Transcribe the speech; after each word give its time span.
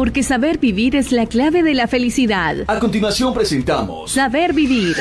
porque 0.00 0.22
saber 0.22 0.56
vivir 0.56 0.96
es 0.96 1.12
la 1.12 1.26
clave 1.26 1.62
de 1.62 1.74
la 1.74 1.86
felicidad. 1.86 2.56
A 2.68 2.78
continuación 2.78 3.34
presentamos 3.34 4.12
Saber 4.12 4.54
vivir. 4.54 4.96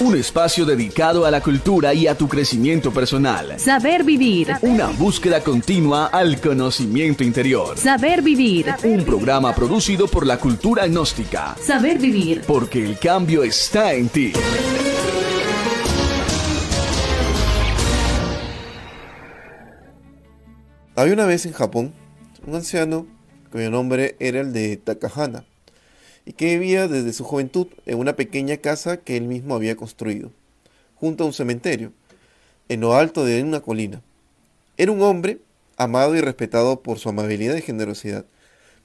un 0.00 0.16
espacio 0.16 0.64
dedicado 0.64 1.26
a 1.26 1.30
la 1.30 1.42
cultura 1.42 1.92
y 1.92 2.06
a 2.06 2.16
tu 2.16 2.26
crecimiento 2.28 2.90
personal. 2.90 3.60
Saber 3.60 4.04
vivir. 4.04 4.54
Una 4.62 4.86
búsqueda 4.86 5.42
continua 5.42 6.06
al 6.06 6.40
conocimiento 6.40 7.22
interior. 7.22 7.76
Saber 7.76 8.22
vivir. 8.22 8.74
Un 8.84 9.04
programa 9.04 9.54
producido 9.54 10.08
por 10.08 10.26
la 10.26 10.38
cultura 10.38 10.86
gnóstica. 10.86 11.54
Saber 11.62 11.98
vivir. 11.98 12.40
Porque 12.46 12.82
el 12.82 12.98
cambio 12.98 13.42
está 13.42 13.92
en 13.92 14.08
ti. 14.08 14.32
Había 20.96 21.12
una 21.12 21.26
vez 21.26 21.44
en 21.44 21.52
Japón 21.52 21.92
un 22.46 22.56
anciano 22.56 23.06
cuyo 23.50 23.70
nombre 23.70 24.16
era 24.18 24.40
el 24.40 24.52
de 24.52 24.76
Takahana 24.76 25.44
y 26.24 26.32
que 26.32 26.58
vivía 26.58 26.88
desde 26.88 27.12
su 27.12 27.24
juventud 27.24 27.68
en 27.86 27.98
una 27.98 28.16
pequeña 28.16 28.56
casa 28.56 28.96
que 28.96 29.16
él 29.16 29.24
mismo 29.24 29.54
había 29.54 29.76
construido, 29.76 30.30
junto 30.96 31.24
a 31.24 31.26
un 31.26 31.32
cementerio, 31.32 31.92
en 32.68 32.80
lo 32.80 32.94
alto 32.94 33.24
de 33.24 33.42
una 33.42 33.60
colina. 33.60 34.02
Era 34.76 34.92
un 34.92 35.02
hombre 35.02 35.38
amado 35.76 36.14
y 36.14 36.20
respetado 36.20 36.80
por 36.80 36.98
su 36.98 37.08
amabilidad 37.08 37.56
y 37.56 37.62
generosidad, 37.62 38.24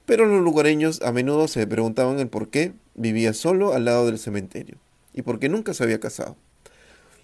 pero 0.05 0.25
los 0.25 0.41
lugareños 0.41 1.01
a 1.01 1.11
menudo 1.11 1.47
se 1.47 1.65
preguntaban 1.67 2.19
el 2.19 2.27
por 2.27 2.49
qué 2.49 2.73
vivía 2.95 3.33
solo 3.33 3.73
al 3.73 3.85
lado 3.85 4.05
del 4.05 4.19
cementerio 4.19 4.77
y 5.13 5.21
por 5.21 5.39
qué 5.39 5.49
nunca 5.49 5.73
se 5.73 5.83
había 5.83 5.99
casado. 5.99 6.35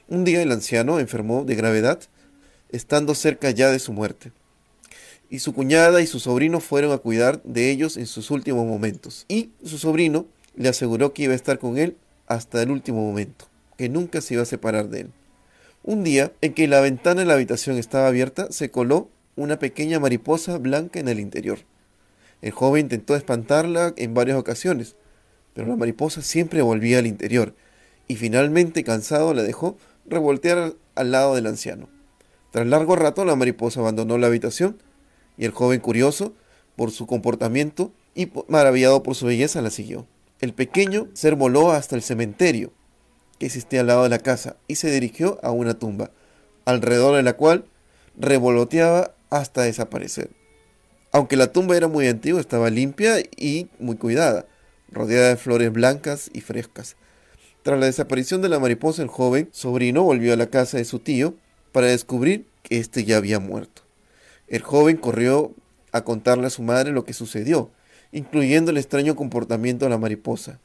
Un 0.07 0.23
día 0.25 0.41
el 0.41 0.51
anciano 0.51 0.99
enfermó 0.99 1.43
de 1.43 1.55
gravedad, 1.55 1.99
estando 2.69 3.15
cerca 3.15 3.51
ya 3.51 3.71
de 3.71 3.79
su 3.79 3.93
muerte 3.93 4.31
y 5.33 5.39
su 5.39 5.51
cuñada 5.55 5.99
y 5.99 6.05
su 6.05 6.19
sobrino 6.19 6.59
fueron 6.59 6.91
a 6.91 6.99
cuidar 6.99 7.41
de 7.41 7.71
ellos 7.71 7.97
en 7.97 8.05
sus 8.05 8.29
últimos 8.29 8.67
momentos. 8.67 9.25
Y 9.27 9.49
su 9.65 9.79
sobrino 9.79 10.27
le 10.55 10.69
aseguró 10.69 11.11
que 11.11 11.23
iba 11.23 11.33
a 11.33 11.35
estar 11.35 11.57
con 11.57 11.79
él 11.79 11.97
hasta 12.27 12.61
el 12.61 12.69
último 12.69 13.03
momento, 13.03 13.47
que 13.75 13.89
nunca 13.89 14.21
se 14.21 14.35
iba 14.35 14.43
a 14.43 14.45
separar 14.45 14.89
de 14.89 14.99
él. 15.01 15.09
Un 15.81 16.03
día, 16.03 16.31
en 16.41 16.53
que 16.53 16.67
la 16.67 16.81
ventana 16.81 17.21
de 17.21 17.25
la 17.25 17.33
habitación 17.33 17.79
estaba 17.79 18.09
abierta, 18.09 18.51
se 18.51 18.69
coló 18.69 19.09
una 19.35 19.57
pequeña 19.57 19.99
mariposa 19.99 20.59
blanca 20.59 20.99
en 20.99 21.07
el 21.07 21.19
interior. 21.19 21.61
El 22.43 22.51
joven 22.51 22.81
intentó 22.81 23.15
espantarla 23.15 23.95
en 23.97 24.13
varias 24.13 24.37
ocasiones, 24.37 24.97
pero 25.55 25.67
la 25.67 25.75
mariposa 25.75 26.21
siempre 26.21 26.61
volvía 26.61 26.99
al 26.99 27.07
interior, 27.07 27.55
y 28.07 28.17
finalmente, 28.17 28.83
cansado, 28.83 29.33
la 29.33 29.41
dejó 29.41 29.79
revoltear 30.05 30.75
al 30.93 31.11
lado 31.11 31.33
del 31.33 31.47
anciano. 31.47 31.89
Tras 32.51 32.67
largo 32.67 32.95
rato, 32.95 33.25
la 33.25 33.35
mariposa 33.35 33.79
abandonó 33.79 34.19
la 34.19 34.27
habitación, 34.27 34.77
y 35.37 35.45
el 35.45 35.51
joven 35.51 35.79
curioso 35.79 36.33
por 36.75 36.91
su 36.91 37.07
comportamiento 37.07 37.91
y 38.15 38.31
maravillado 38.47 39.03
por 39.03 39.15
su 39.15 39.25
belleza 39.25 39.61
la 39.61 39.69
siguió. 39.69 40.07
El 40.41 40.53
pequeño 40.53 41.07
voló 41.37 41.71
hasta 41.71 41.95
el 41.95 42.01
cementerio 42.01 42.71
que 43.39 43.45
existía 43.45 43.81
al 43.81 43.87
lado 43.87 44.03
de 44.03 44.09
la 44.09 44.19
casa 44.19 44.57
y 44.67 44.75
se 44.75 44.91
dirigió 44.91 45.39
a 45.43 45.51
una 45.51 45.73
tumba, 45.73 46.11
alrededor 46.65 47.15
de 47.15 47.23
la 47.23 47.33
cual 47.33 47.65
revoloteaba 48.17 49.15
hasta 49.29 49.63
desaparecer. 49.63 50.29
Aunque 51.11 51.37
la 51.37 51.51
tumba 51.51 51.77
era 51.77 51.87
muy 51.87 52.07
antigua, 52.07 52.41
estaba 52.41 52.69
limpia 52.69 53.19
y 53.37 53.69
muy 53.79 53.97
cuidada, 53.97 54.45
rodeada 54.91 55.29
de 55.29 55.37
flores 55.37 55.71
blancas 55.71 56.29
y 56.33 56.41
frescas. 56.41 56.95
Tras 57.61 57.79
la 57.79 57.85
desaparición 57.85 58.41
de 58.41 58.49
la 58.49 58.59
mariposa, 58.59 59.01
el 59.01 59.07
joven 59.07 59.47
sobrino 59.51 60.03
volvió 60.03 60.33
a 60.33 60.37
la 60.37 60.47
casa 60.47 60.77
de 60.77 60.85
su 60.85 60.99
tío 60.99 61.35
para 61.71 61.87
descubrir 61.87 62.47
que 62.63 62.79
éste 62.79 63.05
ya 63.05 63.17
había 63.17 63.39
muerto. 63.39 63.82
El 64.47 64.61
joven 64.61 64.97
corrió 64.97 65.53
a 65.91 66.03
contarle 66.03 66.47
a 66.47 66.51
su 66.51 66.63
madre 66.63 66.91
lo 66.91 67.05
que 67.05 67.13
sucedió, 67.13 67.71
incluyendo 68.11 68.71
el 68.71 68.77
extraño 68.77 69.15
comportamiento 69.15 69.85
de 69.85 69.89
la 69.89 69.97
mariposa. 69.97 70.59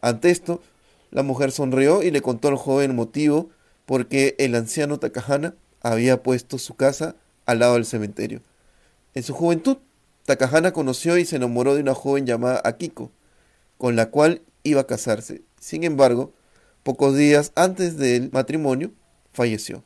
Ante 0.00 0.30
esto, 0.30 0.62
la 1.10 1.22
mujer 1.22 1.52
sonrió 1.52 2.02
y 2.02 2.10
le 2.10 2.22
contó 2.22 2.48
al 2.48 2.56
joven 2.56 2.90
el 2.90 2.96
motivo 2.96 3.50
por 3.86 4.08
qué 4.08 4.34
el 4.38 4.54
anciano 4.54 4.98
Takahana 4.98 5.54
había 5.80 6.22
puesto 6.22 6.58
su 6.58 6.74
casa 6.74 7.16
al 7.46 7.60
lado 7.60 7.74
del 7.74 7.86
cementerio. 7.86 8.42
En 9.14 9.22
su 9.22 9.32
juventud, 9.32 9.78
Takahana 10.24 10.72
conoció 10.72 11.16
y 11.16 11.24
se 11.24 11.36
enamoró 11.36 11.74
de 11.74 11.82
una 11.82 11.94
joven 11.94 12.26
llamada 12.26 12.60
Akiko, 12.64 13.10
con 13.78 13.94
la 13.94 14.10
cual 14.10 14.42
iba 14.64 14.80
a 14.80 14.86
casarse. 14.86 15.42
Sin 15.60 15.84
embargo, 15.84 16.32
pocos 16.82 17.16
días 17.16 17.52
antes 17.54 17.96
del 17.96 18.30
matrimonio, 18.32 18.90
falleció. 19.32 19.84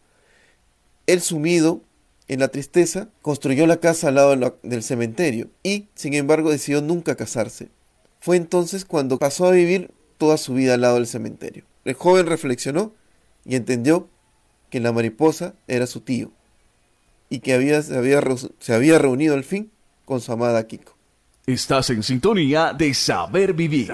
Él 1.07 1.21
sumido 1.21 1.83
en 2.31 2.39
la 2.39 2.47
tristeza, 2.47 3.09
construyó 3.23 3.67
la 3.67 3.79
casa 3.79 4.07
al 4.07 4.15
lado 4.15 4.57
del 4.63 4.83
cementerio 4.85 5.51
y, 5.65 5.89
sin 5.97 6.15
embargo, 6.15 6.53
decidió 6.53 6.81
nunca 6.81 7.17
casarse. 7.17 7.71
Fue 8.21 8.37
entonces 8.37 8.85
cuando 8.85 9.19
pasó 9.19 9.49
a 9.49 9.51
vivir 9.51 9.91
toda 10.17 10.37
su 10.37 10.55
vida 10.55 10.75
al 10.75 10.83
lado 10.83 10.95
del 10.95 11.09
cementerio. 11.09 11.65
El 11.85 11.95
joven 11.95 12.27
reflexionó 12.27 12.95
y 13.45 13.57
entendió 13.57 14.09
que 14.71 14.79
la 14.79 14.93
mariposa 14.93 15.55
era 15.67 15.89
su 15.89 16.03
tío 16.03 16.31
y 17.31 17.41
que 17.41 17.53
había, 17.53 17.83
se, 17.83 17.99
había, 17.99 18.23
se 18.61 18.75
había 18.75 19.01
reunido 19.01 19.35
al 19.35 19.43
fin 19.43 19.73
con 20.05 20.21
su 20.21 20.31
amada 20.31 20.65
Kiko. 20.69 20.95
Estás 21.47 21.91
en 21.91 22.05
sintonía 22.05 22.73
de 22.75 22.95
Saber 22.95 23.55
Vivir. 23.55 23.93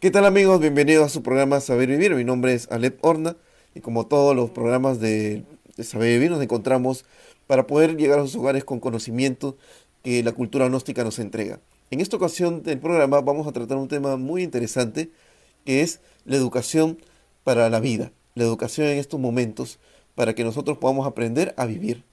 ¿Qué 0.00 0.10
tal 0.10 0.26
amigos? 0.26 0.60
Bienvenidos 0.60 1.06
a 1.06 1.08
su 1.08 1.22
programa 1.22 1.60
Saber 1.60 1.88
Vivir. 1.88 2.14
Mi 2.14 2.24
nombre 2.24 2.52
es 2.52 2.70
Alep 2.70 3.02
Horna 3.02 3.36
y 3.74 3.80
como 3.80 4.06
todos 4.06 4.36
los 4.36 4.50
programas 4.50 5.00
de 5.00 5.44
de 5.78 5.84
saber 5.84 6.10
vivir 6.10 6.30
nos 6.30 6.42
encontramos 6.42 7.06
para 7.46 7.66
poder 7.66 7.96
llegar 7.96 8.18
a 8.18 8.22
sus 8.22 8.34
hogares 8.36 8.64
con 8.64 8.80
conocimiento 8.80 9.56
que 10.02 10.22
la 10.22 10.32
cultura 10.32 10.68
gnóstica 10.68 11.04
nos 11.04 11.18
entrega. 11.18 11.60
En 11.90 12.00
esta 12.00 12.16
ocasión 12.16 12.62
del 12.64 12.78
programa 12.78 13.20
vamos 13.22 13.46
a 13.46 13.52
tratar 13.52 13.78
un 13.78 13.88
tema 13.88 14.16
muy 14.16 14.42
interesante 14.42 15.10
que 15.64 15.80
es 15.80 16.00
la 16.26 16.36
educación 16.36 16.98
para 17.44 17.70
la 17.70 17.80
vida, 17.80 18.12
la 18.34 18.44
educación 18.44 18.88
en 18.88 18.98
estos 18.98 19.18
momentos 19.18 19.78
para 20.14 20.34
que 20.34 20.44
nosotros 20.44 20.78
podamos 20.78 21.06
aprender 21.06 21.54
a 21.56 21.64
vivir. 21.64 22.04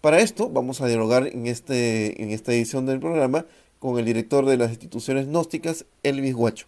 Para 0.00 0.20
esto 0.20 0.48
vamos 0.48 0.80
a 0.80 0.86
dialogar 0.86 1.26
en, 1.26 1.48
este, 1.48 2.22
en 2.22 2.30
esta 2.30 2.52
edición 2.52 2.86
del 2.86 3.00
programa 3.00 3.46
con 3.80 3.98
el 3.98 4.04
director 4.04 4.46
de 4.46 4.56
las 4.56 4.70
instituciones 4.70 5.26
gnósticas, 5.26 5.86
Elvis 6.04 6.34
Guacho. 6.34 6.66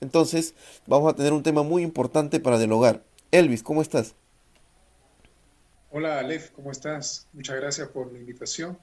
Entonces 0.00 0.54
vamos 0.86 1.12
a 1.12 1.16
tener 1.16 1.32
un 1.32 1.42
tema 1.42 1.64
muy 1.64 1.82
importante 1.82 2.38
para 2.38 2.58
dialogar. 2.58 3.02
Elvis, 3.32 3.64
¿cómo 3.64 3.82
estás? 3.82 4.14
Hola 5.94 6.20
Alef, 6.20 6.52
¿cómo 6.52 6.70
estás? 6.70 7.28
Muchas 7.34 7.56
gracias 7.56 7.86
por 7.88 8.10
la 8.10 8.18
invitación. 8.18 8.78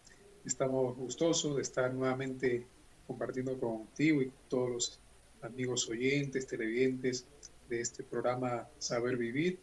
Estamos 0.45 0.95
gustosos 0.95 1.55
de 1.55 1.63
estar 1.63 1.91
nuevamente 1.91 2.67
compartiendo 3.07 3.59
contigo 3.59 4.21
y 4.21 4.31
todos 4.47 4.69
los 4.69 4.99
amigos 5.41 5.89
oyentes, 5.89 6.45
televidentes 6.45 7.25
de 7.67 7.81
este 7.81 8.03
programa 8.03 8.67
Saber 8.77 9.17
Vivir. 9.17 9.57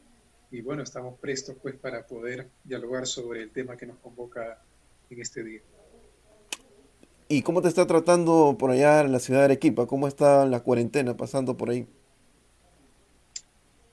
Y 0.51 0.61
bueno, 0.61 0.83
estamos 0.83 1.21
prestos 1.21 1.55
pues 1.63 1.77
para 1.77 2.05
poder 2.05 2.49
dialogar 2.65 3.07
sobre 3.07 3.45
el 3.45 3.53
tema 3.53 3.77
que 3.77 3.87
nos 3.87 3.99
convoca 3.99 4.61
en 5.09 5.21
este 5.21 5.45
día. 5.45 5.61
¿Y 7.29 7.43
cómo 7.43 7.63
te 7.63 7.69
está 7.69 7.87
tratando 7.87 8.57
por 8.59 8.73
allá 8.73 9.03
en 9.03 9.13
la 9.13 9.21
ciudad 9.21 9.39
de 9.39 9.45
Arequipa? 9.45 9.87
¿Cómo 9.87 10.09
está 10.09 10.47
la 10.47 10.65
cuarentena 10.65 11.17
pasando 11.17 11.57
por 11.57 11.71
ahí? 11.71 11.87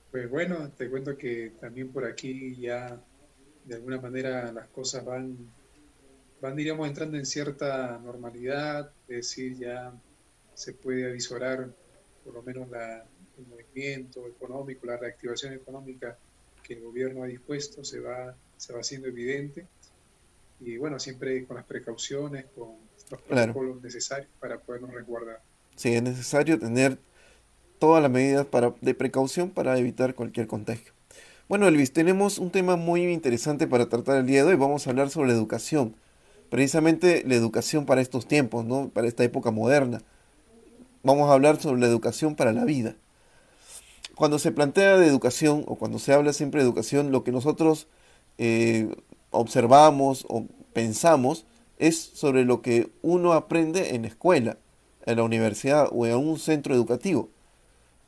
Pues 0.09 0.27
bueno, 0.27 0.71
te 0.71 0.89
cuento 0.89 1.15
que 1.15 1.51
también 1.61 1.89
por 1.89 2.03
aquí 2.05 2.55
ya 2.55 2.99
de 3.65 3.75
alguna 3.75 3.99
manera 3.99 4.51
las 4.51 4.67
cosas 4.69 5.03
van, 5.05 5.37
van, 6.41 6.55
diríamos, 6.55 6.87
entrando 6.87 7.17
en 7.17 7.25
cierta 7.25 7.99
normalidad, 8.03 8.91
es 9.07 9.15
decir, 9.17 9.57
ya 9.57 9.93
se 10.53 10.73
puede 10.73 11.09
avisorar 11.09 11.69
por 12.23 12.33
lo 12.33 12.41
menos 12.43 12.69
la, 12.69 13.05
el 13.37 13.47
movimiento 13.47 14.27
económico, 14.27 14.85
la 14.85 14.97
reactivación 14.97 15.53
económica 15.53 16.17
que 16.61 16.75
el 16.75 16.81
gobierno 16.81 17.23
ha 17.23 17.27
dispuesto 17.27 17.83
se 17.83 17.99
va, 17.99 18.35
se 18.57 18.73
va 18.73 18.79
haciendo 18.79 19.07
evidente. 19.07 19.67
Y 20.61 20.77
bueno, 20.77 20.99
siempre 20.99 21.45
con 21.45 21.57
las 21.57 21.65
precauciones, 21.65 22.45
con 22.55 22.75
los 23.11 23.21
protocolos 23.21 23.81
necesarios 23.81 24.29
para 24.39 24.59
podernos 24.59 24.93
resguardar. 24.93 25.41
Sí, 25.75 25.93
es 25.93 26.01
necesario 26.01 26.57
tener 26.57 26.97
todas 27.79 28.01
las 28.01 28.11
medidas 28.11 28.45
para, 28.45 28.73
de 28.79 28.93
precaución 28.93 29.49
para 29.49 29.77
evitar 29.77 30.15
cualquier 30.15 30.47
contagio. 30.47 30.93
Bueno, 31.53 31.67
Elvis, 31.67 31.93
tenemos 31.93 32.39
un 32.39 32.49
tema 32.49 32.77
muy 32.77 33.03
interesante 33.13 33.67
para 33.67 33.87
tratar 33.87 34.17
el 34.17 34.25
día 34.25 34.43
de 34.43 34.49
hoy. 34.49 34.55
Vamos 34.55 34.87
a 34.87 34.89
hablar 34.89 35.11
sobre 35.11 35.33
educación. 35.33 35.95
Precisamente 36.49 37.23
la 37.27 37.35
educación 37.35 37.85
para 37.85 38.01
estos 38.01 38.25
tiempos, 38.25 38.65
¿no? 38.65 38.89
Para 38.89 39.07
esta 39.07 39.23
época 39.23 39.51
moderna. 39.51 40.01
Vamos 41.03 41.29
a 41.29 41.33
hablar 41.33 41.61
sobre 41.61 41.79
la 41.79 41.85
educación 41.85 42.33
para 42.33 42.53
la 42.53 42.65
vida. 42.65 42.95
Cuando 44.15 44.39
se 44.39 44.51
plantea 44.51 44.97
de 44.97 45.05
educación, 45.05 45.63
o 45.67 45.75
cuando 45.75 45.99
se 45.99 46.11
habla 46.11 46.33
siempre 46.33 46.59
de 46.59 46.65
educación, 46.65 47.11
lo 47.11 47.23
que 47.23 47.31
nosotros 47.31 47.85
eh, 48.39 48.91
observamos 49.29 50.25
o 50.29 50.47
pensamos 50.73 51.45
es 51.77 51.99
sobre 51.99 52.45
lo 52.45 52.63
que 52.63 52.89
uno 53.03 53.33
aprende 53.33 53.93
en 53.93 54.01
la 54.01 54.07
escuela, 54.07 54.57
en 55.05 55.17
la 55.17 55.23
universidad 55.23 55.87
o 55.91 56.07
en 56.07 56.15
un 56.15 56.39
centro 56.39 56.73
educativo. 56.73 57.29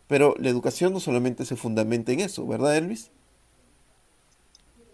Pero 0.08 0.34
la 0.40 0.50
educación 0.50 0.94
no 0.94 1.00
solamente 1.00 1.46
se 1.46 1.56
fundamenta 1.56 2.12
en 2.12 2.22
eso, 2.22 2.48
¿verdad, 2.48 2.76
Elvis? 2.76 3.12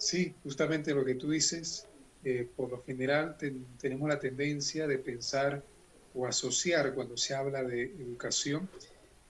Sí, 0.01 0.33
justamente 0.41 0.95
lo 0.95 1.05
que 1.05 1.13
tú 1.13 1.29
dices, 1.29 1.85
eh, 2.23 2.49
por 2.55 2.71
lo 2.71 2.83
general 2.83 3.37
tenemos 3.77 4.09
la 4.09 4.19
tendencia 4.19 4.87
de 4.87 4.97
pensar 4.97 5.63
o 6.15 6.25
asociar 6.25 6.95
cuando 6.95 7.15
se 7.17 7.35
habla 7.35 7.61
de 7.61 7.83
educación, 7.83 8.67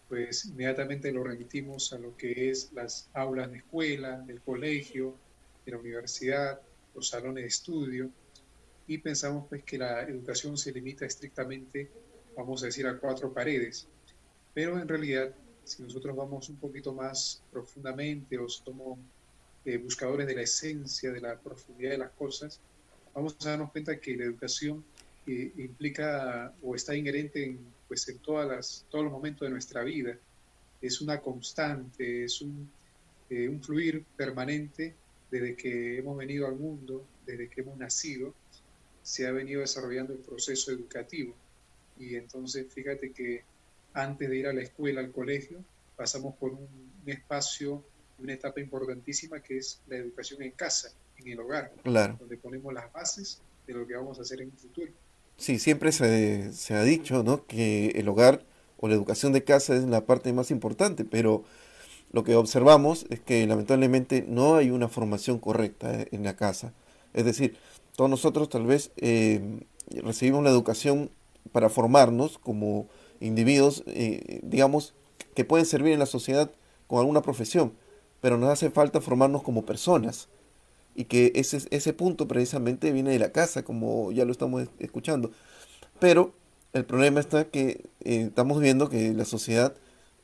pues 0.07 0.45
inmediatamente 0.45 1.11
lo 1.11 1.25
remitimos 1.25 1.91
a 1.91 1.99
lo 1.99 2.15
que 2.15 2.49
es 2.49 2.71
las 2.71 3.09
aulas 3.11 3.51
de 3.51 3.57
escuela, 3.57 4.21
del 4.21 4.39
colegio, 4.39 5.17
de 5.65 5.73
la 5.73 5.77
universidad, 5.77 6.61
los 6.95 7.09
salones 7.09 7.43
de 7.43 7.47
estudio, 7.49 8.09
y 8.87 8.97
pensamos 8.99 9.47
pues 9.49 9.63
que 9.63 9.77
la 9.77 10.03
educación 10.03 10.57
se 10.57 10.71
limita 10.71 11.05
estrictamente, 11.05 11.91
vamos 12.37 12.63
a 12.63 12.67
decir, 12.67 12.87
a 12.87 12.97
cuatro 12.97 13.33
paredes. 13.33 13.89
Pero 14.53 14.79
en 14.79 14.87
realidad, 14.87 15.35
si 15.65 15.83
nosotros 15.83 16.15
vamos 16.15 16.47
un 16.47 16.55
poquito 16.55 16.93
más 16.93 17.43
profundamente 17.51 18.37
o 18.37 18.47
somos 18.47 18.99
eh, 19.65 19.77
buscadores 19.77 20.27
de 20.27 20.35
la 20.35 20.41
esencia, 20.41 21.11
de 21.11 21.21
la 21.21 21.39
profundidad 21.39 21.91
de 21.91 21.97
las 21.97 22.11
cosas, 22.11 22.59
vamos 23.13 23.35
a 23.41 23.49
darnos 23.49 23.71
cuenta 23.71 23.99
que 23.99 24.15
la 24.15 24.25
educación 24.25 24.83
eh, 25.27 25.51
implica 25.57 26.53
o 26.61 26.75
está 26.75 26.95
inherente 26.95 27.43
en, 27.43 27.59
pues, 27.87 28.07
en 28.09 28.19
todas 28.19 28.47
las, 28.47 28.85
todos 28.89 29.03
los 29.03 29.13
momentos 29.13 29.47
de 29.47 29.51
nuestra 29.51 29.83
vida. 29.83 30.17
Es 30.81 31.01
una 31.01 31.19
constante, 31.21 32.23
es 32.23 32.41
un, 32.41 32.69
eh, 33.29 33.47
un 33.47 33.61
fluir 33.61 34.03
permanente 34.17 34.95
desde 35.29 35.55
que 35.55 35.99
hemos 35.99 36.17
venido 36.17 36.47
al 36.47 36.55
mundo, 36.55 37.05
desde 37.25 37.47
que 37.47 37.61
hemos 37.61 37.77
nacido, 37.77 38.33
se 39.01 39.25
ha 39.27 39.31
venido 39.31 39.61
desarrollando 39.61 40.13
el 40.13 40.19
proceso 40.19 40.71
educativo. 40.71 41.33
Y 41.97 42.15
entonces 42.15 42.67
fíjate 42.73 43.11
que 43.11 43.43
antes 43.93 44.29
de 44.29 44.37
ir 44.37 44.47
a 44.47 44.53
la 44.53 44.61
escuela, 44.61 45.01
al 45.01 45.11
colegio, 45.11 45.63
pasamos 45.95 46.35
por 46.35 46.51
un, 46.51 46.91
espacio, 47.05 47.83
una 48.21 48.33
etapa 48.33 48.59
importantísima 48.59 49.41
que 49.41 49.57
es 49.57 49.81
la 49.87 49.97
educación 49.97 50.41
en 50.41 50.51
casa, 50.51 50.91
en 51.17 51.27
el 51.27 51.39
hogar, 51.39 51.71
claro. 51.83 52.17
donde 52.19 52.37
ponemos 52.37 52.73
las 52.73 52.91
bases 52.91 53.41
de 53.67 53.73
lo 53.73 53.87
que 53.87 53.95
vamos 53.95 54.19
a 54.19 54.21
hacer 54.21 54.41
en 54.41 54.49
el 54.49 54.57
futuro. 54.57 54.91
Sí, 55.37 55.59
siempre 55.59 55.91
se, 55.91 56.53
se 56.53 56.75
ha 56.75 56.83
dicho 56.83 57.23
¿no? 57.23 57.45
que 57.45 57.89
el 57.95 58.07
hogar 58.07 58.45
o 58.77 58.87
la 58.87 58.95
educación 58.95 59.33
de 59.33 59.43
casa 59.43 59.75
es 59.75 59.83
la 59.83 60.05
parte 60.05 60.33
más 60.33 60.51
importante, 60.51 61.05
pero 61.05 61.43
lo 62.11 62.23
que 62.23 62.35
observamos 62.35 63.05
es 63.09 63.19
que 63.19 63.45
lamentablemente 63.47 64.25
no 64.27 64.55
hay 64.55 64.69
una 64.69 64.89
formación 64.89 65.39
correcta 65.39 66.05
en 66.11 66.23
la 66.23 66.35
casa. 66.35 66.73
Es 67.13 67.25
decir, 67.25 67.57
todos 67.95 68.09
nosotros 68.09 68.49
tal 68.49 68.65
vez 68.65 68.91
eh, 68.97 69.59
recibimos 70.03 70.43
la 70.43 70.49
educación 70.49 71.09
para 71.51 71.69
formarnos 71.69 72.37
como 72.37 72.87
individuos, 73.19 73.83
eh, 73.87 74.41
digamos, 74.43 74.93
que 75.35 75.45
pueden 75.45 75.65
servir 75.65 75.93
en 75.93 75.99
la 75.99 76.05
sociedad 76.05 76.51
con 76.87 76.99
alguna 76.99 77.21
profesión, 77.21 77.73
pero 78.21 78.37
nos 78.37 78.49
hace 78.49 78.69
falta 78.69 79.01
formarnos 79.01 79.43
como 79.43 79.65
personas. 79.65 80.29
Y 80.95 81.05
que 81.05 81.31
ese, 81.35 81.61
ese 81.71 81.93
punto 81.93 82.27
precisamente 82.27 82.91
viene 82.91 83.11
de 83.11 83.19
la 83.19 83.31
casa, 83.31 83.63
como 83.63 84.11
ya 84.11 84.25
lo 84.25 84.31
estamos 84.31 84.67
escuchando. 84.79 85.31
Pero 85.99 86.33
el 86.73 86.85
problema 86.85 87.19
está 87.19 87.45
que 87.45 87.89
eh, 88.01 88.25
estamos 88.27 88.59
viendo 88.61 88.89
que 88.89 89.13
la 89.13 89.25
sociedad 89.25 89.75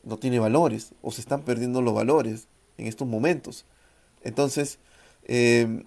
no 0.03 0.17
tiene 0.17 0.39
valores 0.39 0.93
o 1.01 1.11
se 1.11 1.21
están 1.21 1.43
perdiendo 1.43 1.81
los 1.81 1.93
valores 1.93 2.47
en 2.77 2.87
estos 2.87 3.07
momentos. 3.07 3.65
Entonces, 4.23 4.79
eh, 5.25 5.83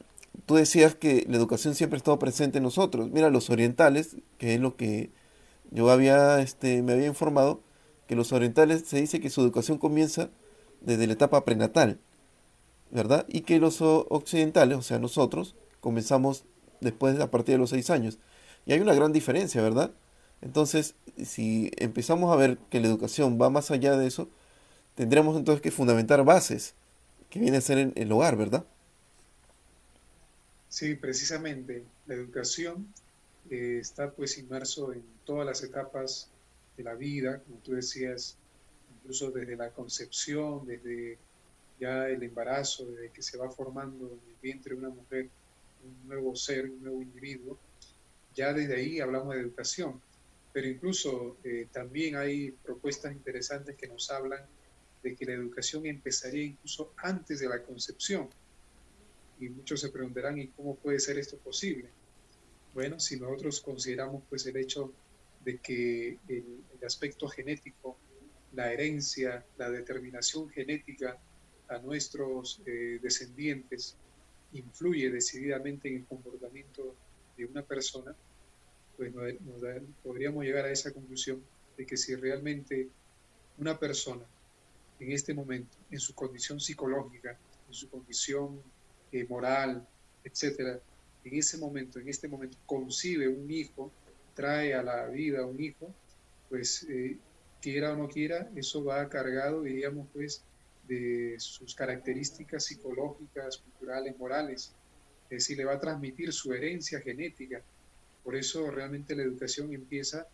tú 0.47 0.57
decías 0.57 0.95
que 0.95 1.27
la 1.29 1.37
educación 1.37 1.75
siempre 1.75 1.97
ha 1.97 1.99
estado 1.99 2.19
presente 2.19 2.59
en 2.59 2.65
nosotros. 2.65 3.11
Mira, 3.11 3.31
los 3.31 3.51
orientales, 3.51 4.17
que 4.39 4.55
es 4.55 4.61
lo 4.61 4.77
que 4.77 5.11
yo 5.71 5.91
había, 5.91 6.41
este, 6.41 6.83
me 6.83 6.93
había 6.93 7.07
informado, 7.07 7.63
que 8.07 8.17
los 8.17 8.33
orientales 8.33 8.83
se 8.87 9.01
dice 9.01 9.21
que 9.21 9.31
su 9.31 9.41
educación 9.41 9.79
comienza 9.79 10.31
desde 10.81 11.07
la 11.07 11.13
etapa 11.13 11.45
prenatal, 11.45 11.99
¿verdad? 12.91 13.27
Y 13.29 13.43
que 13.43 13.59
los 13.59 13.81
occidentales, 13.81 14.79
o 14.79 14.83
sea, 14.83 14.99
nosotros, 14.99 15.55
comenzamos 15.81 16.45
después 16.81 17.19
a 17.21 17.31
partir 17.31 17.55
de 17.55 17.59
los 17.59 17.71
seis 17.71 17.91
años. 17.91 18.19
Y 18.67 18.73
hay 18.73 18.81
una 18.81 18.95
gran 18.95 19.13
diferencia, 19.13 19.63
¿verdad? 19.63 19.93
Entonces, 20.43 20.95
si 21.25 21.71
empezamos 21.77 22.33
a 22.33 22.37
ver 22.37 22.59
que 22.71 22.81
la 22.81 22.89
educación 22.89 23.39
va 23.41 23.51
más 23.51 23.71
allá 23.71 23.97
de 23.97 24.07
eso, 24.07 24.29
tendremos 24.95 25.37
entonces 25.37 25.63
que 25.63 25.71
fundamentar 25.71 26.25
bases, 26.25 26.75
que 27.29 27.39
viene 27.39 27.59
a 27.59 27.61
ser 27.61 27.79
el, 27.79 27.93
el 27.97 28.11
hogar, 28.13 28.37
¿verdad? 28.37 28.65
Sí, 30.69 30.95
precisamente 30.95 31.83
la 32.07 32.15
educación 32.15 32.87
eh, 33.51 33.79
está 33.81 34.11
pues 34.13 34.39
inmerso 34.39 34.93
en 34.93 35.03
todas 35.25 35.45
las 35.45 35.63
etapas 35.63 36.29
de 36.77 36.85
la 36.85 36.95
vida, 36.95 37.41
como 37.41 37.59
tú 37.59 37.73
decías, 37.73 38.37
incluso 39.11 39.33
desde 39.33 39.57
la 39.57 39.71
concepción, 39.71 40.65
desde 40.65 41.19
ya 41.81 42.09
el 42.09 42.23
embarazo, 42.23 42.87
desde 42.87 43.11
que 43.11 43.23
se 43.23 43.37
va 43.37 43.51
formando 43.51 44.07
en 44.07 44.31
el 44.31 44.37
vientre 44.41 44.73
de 44.73 44.81
una 44.81 44.91
mujer 44.91 45.29
un 45.83 46.09
nuevo 46.09 46.37
ser, 46.37 46.71
un 46.71 46.81
nuevo 46.81 47.03
individuo, 47.03 47.59
ya 48.37 48.53
desde 48.53 48.77
ahí 48.77 49.01
hablamos 49.01 49.35
de 49.35 49.41
educación. 49.41 50.01
Pero 50.53 50.69
incluso 50.69 51.39
eh, 51.43 51.67
también 51.73 52.15
hay 52.15 52.53
propuestas 52.53 53.13
interesantes 53.13 53.77
que 53.77 53.89
nos 53.89 54.09
hablan 54.13 54.45
de 55.03 55.17
que 55.17 55.25
la 55.25 55.33
educación 55.33 55.87
empezaría 55.87 56.45
incluso 56.45 56.93
antes 56.99 57.41
de 57.41 57.49
la 57.49 57.61
concepción. 57.65 58.29
Y 59.41 59.49
muchos 59.49 59.81
se 59.81 59.89
preguntarán, 59.89 60.39
¿y 60.39 60.47
cómo 60.49 60.77
puede 60.77 61.01
ser 61.01 61.19
esto 61.19 61.37
posible? 61.37 61.89
Bueno, 62.75 63.01
si 63.01 63.19
nosotros 63.19 63.61
consideramos 63.61 64.23
pues 64.29 64.47
el 64.47 64.57
hecho 64.57 64.93
de 65.45 65.59
que 65.59 66.19
el, 66.29 66.63
aspecto 66.87 67.29
genético, 67.29 67.97
la 68.53 68.73
herencia, 68.73 69.45
la 69.59 69.71
determinación 69.71 70.49
genética 70.49 71.19
a 71.69 71.79
nuestros 71.79 72.61
eh, 72.67 72.99
descendientes 73.01 73.97
influye 74.53 75.11
decididamente 75.11 75.89
en 75.89 75.97
el 75.97 76.05
comportamiento 76.07 76.95
de 77.37 77.45
una 77.45 77.63
persona, 77.63 78.15
pues 78.97 79.13
podríamos 80.03 80.45
llegar 80.45 80.67
a 80.67 80.71
esa 80.71 80.93
conclusión 80.93 81.43
de 81.77 81.87
que 81.87 81.97
si 81.97 82.15
realmente 82.15 82.89
una 83.59 83.79
persona 83.79 84.25
en 84.99 85.13
este 85.13 85.33
momento, 85.33 85.79
en 85.91 86.01
su 86.01 86.15
condición 86.15 86.61
psicológica, 86.61 87.39
en 87.69 87.75
su 87.75 87.89
condición 87.89 88.61
eh, 89.13 89.25
moral, 89.29 89.87
etcétera, 90.25 90.79
en 91.25 91.35
ese 91.35 91.57
momento, 91.59 91.99
en 91.99 92.09
este 92.09 92.29
momento, 92.29 92.59
concibe 92.67 93.29
un 93.29 93.51
hijo, 93.51 93.91
trae 94.35 94.75
a 94.75 94.83
la 94.83 95.07
vida 95.07 95.47
un 95.47 95.61
hijo, 95.63 95.95
pues 96.49 96.87
eh, 96.89 97.17
quiera 97.61 97.93
o 97.93 97.97
no 97.97 98.09
quiera, 98.09 98.51
eso 98.57 98.85
va 98.85 99.09
cargado, 99.09 99.63
diríamos, 99.63 100.09
pues, 100.13 100.45
de 100.87 101.37
sus 101.39 101.75
características 101.75 102.65
psicológicas, 102.65 103.59
culturales, 103.59 104.19
morales. 104.19 104.75
Es 105.25 105.39
decir, 105.39 105.59
le 105.59 105.65
va 105.65 105.75
a 105.75 105.81
transmitir 105.81 106.33
su 106.33 106.53
herencia 106.53 107.01
genética. 107.01 107.63
Por 108.25 108.35
eso 108.35 108.71
realmente 108.71 109.15
la 109.15 109.23
educación 109.23 109.73
empieza 109.73 110.27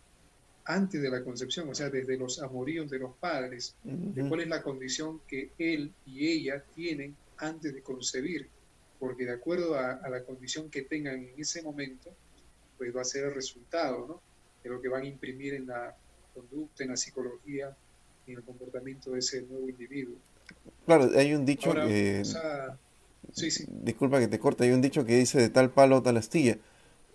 antes 0.65 1.01
de 1.01 1.09
la 1.09 1.23
concepción, 1.23 1.69
o 1.69 1.75
sea, 1.75 1.89
desde 1.89 2.17
los 2.17 2.41
amoríos 2.41 2.89
de 2.89 2.99
los 2.99 3.15
padres, 3.15 3.75
de 3.83 4.27
cuál 4.27 4.41
es 4.41 4.47
la 4.47 4.61
condición 4.61 5.21
que 5.27 5.51
él 5.57 5.93
y 6.05 6.27
ella 6.27 6.63
tienen 6.75 7.15
antes 7.37 7.73
de 7.73 7.81
concebir 7.81 8.49
porque 8.99 9.25
de 9.25 9.33
acuerdo 9.33 9.75
a, 9.75 10.07
la 10.09 10.23
condición 10.23 10.69
que 10.69 10.83
tengan 10.83 11.15
en 11.15 11.33
ese 11.37 11.61
momento, 11.61 12.11
pues 12.77 12.95
va 12.95 13.01
a 13.01 13.05
ser 13.05 13.25
el 13.25 13.35
resultado 13.35 14.07
¿no? 14.07 14.21
de 14.63 14.69
lo 14.69 14.81
que 14.81 14.89
van 14.89 15.03
a 15.03 15.07
imprimir 15.07 15.53
en 15.53 15.67
la 15.67 15.95
conducta, 16.37 16.83
en 16.83 16.91
la 16.91 16.97
psicología, 16.97 17.75
en 18.27 18.37
el 18.37 18.43
comportamiento 18.43 19.11
de 19.11 19.19
ese 19.19 19.41
nuevo 19.43 19.69
individuo. 19.69 20.15
Claro, 20.85 21.09
hay 21.15 21.33
un 21.33 21.45
dicho 21.45 21.73
Disculpa 23.83 24.19
que 24.19 24.27
te 24.27 24.39
corte, 24.39 24.63
hay 24.63 24.71
un 24.71 24.81
dicho 24.81 25.05
que 25.05 25.17
dice 25.17 25.39
de 25.39 25.49
tal 25.49 25.71
palo 25.71 26.01
tal 26.01 26.17
astilla. 26.17 26.57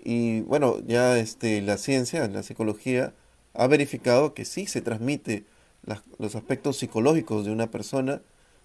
Y 0.04 0.40
bueno, 0.42 0.80
ya 0.86 1.18
este, 1.18 1.62
la 1.62 1.78
ciencia, 1.78 2.26
la 2.28 2.42
psicología, 2.42 3.14
ha 3.54 3.66
verificado 3.66 4.34
que 4.34 4.44
sí 4.44 4.66
se 4.66 4.82
transmite 4.82 5.44
los 6.18 6.34
aspectos 6.34 6.78
psicológicos 6.78 7.44
de 7.44 7.52
una 7.52 7.70
persona 7.70 8.22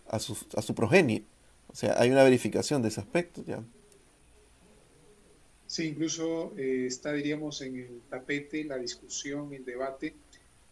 a 0.08 0.20
su, 0.20 0.38
a 0.56 0.62
su 0.62 0.76
progenie. 0.76 1.24
O 1.68 1.76
sea, 1.76 2.00
hay 2.00 2.10
una 2.10 2.24
verificación 2.24 2.82
de 2.82 2.90
ese 2.90 3.02
aspecto 3.02 3.44
ya. 3.46 3.64
Sí, 5.68 5.88
incluso 5.88 6.54
eh, 6.58 6.86
está, 6.88 7.12
diríamos, 7.12 7.62
en 7.62 7.76
el 7.76 8.02
tapete 8.10 8.64
la 8.64 8.78
discusión, 8.78 9.54
el 9.54 9.66
debate 9.66 10.16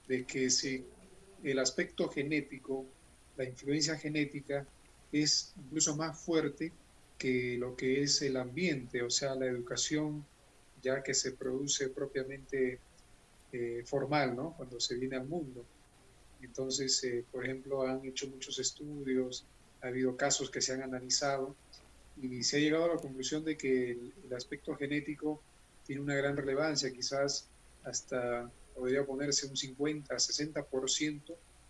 de 0.07 0.25
que 0.25 0.49
si 0.49 0.85
el 1.43 1.59
aspecto 1.59 2.09
genético, 2.09 2.85
la 3.37 3.45
influencia 3.45 3.97
genética, 3.97 4.65
es 5.11 5.53
incluso 5.57 5.95
más 5.95 6.19
fuerte 6.19 6.71
que 7.17 7.57
lo 7.57 7.75
que 7.75 8.01
es 8.01 8.21
el 8.21 8.37
ambiente, 8.37 9.01
o 9.01 9.09
sea, 9.09 9.35
la 9.35 9.45
educación 9.45 10.25
ya 10.81 11.01
que 11.01 11.13
se 11.13 11.31
produce 11.31 11.89
propiamente 11.89 12.79
eh, 13.51 13.83
formal, 13.85 14.35
¿no? 14.35 14.53
Cuando 14.55 14.79
se 14.79 14.95
viene 14.95 15.15
al 15.15 15.25
mundo. 15.25 15.65
Entonces, 16.41 17.03
eh, 17.03 17.23
por 17.31 17.45
ejemplo, 17.45 17.87
han 17.87 18.05
hecho 18.05 18.27
muchos 18.27 18.59
estudios 18.59 19.45
ha 19.85 19.87
habido 19.87 20.17
casos 20.17 20.49
que 20.49 20.61
se 20.61 20.73
han 20.73 20.81
analizado 20.81 21.55
y 22.21 22.43
se 22.43 22.57
ha 22.57 22.59
llegado 22.59 22.85
a 22.85 22.95
la 22.95 23.01
conclusión 23.01 23.43
de 23.43 23.55
que 23.55 23.91
el, 23.91 24.33
aspecto 24.35 24.75
genético 24.75 25.41
tiene 25.85 26.01
una 26.01 26.15
gran 26.15 26.35
relevancia, 26.35 26.91
quizás 26.91 27.47
hasta 27.83 28.49
podría 28.75 29.05
ponerse 29.05 29.47
un 29.47 29.55
50, 29.55 30.15
60% 30.15 31.21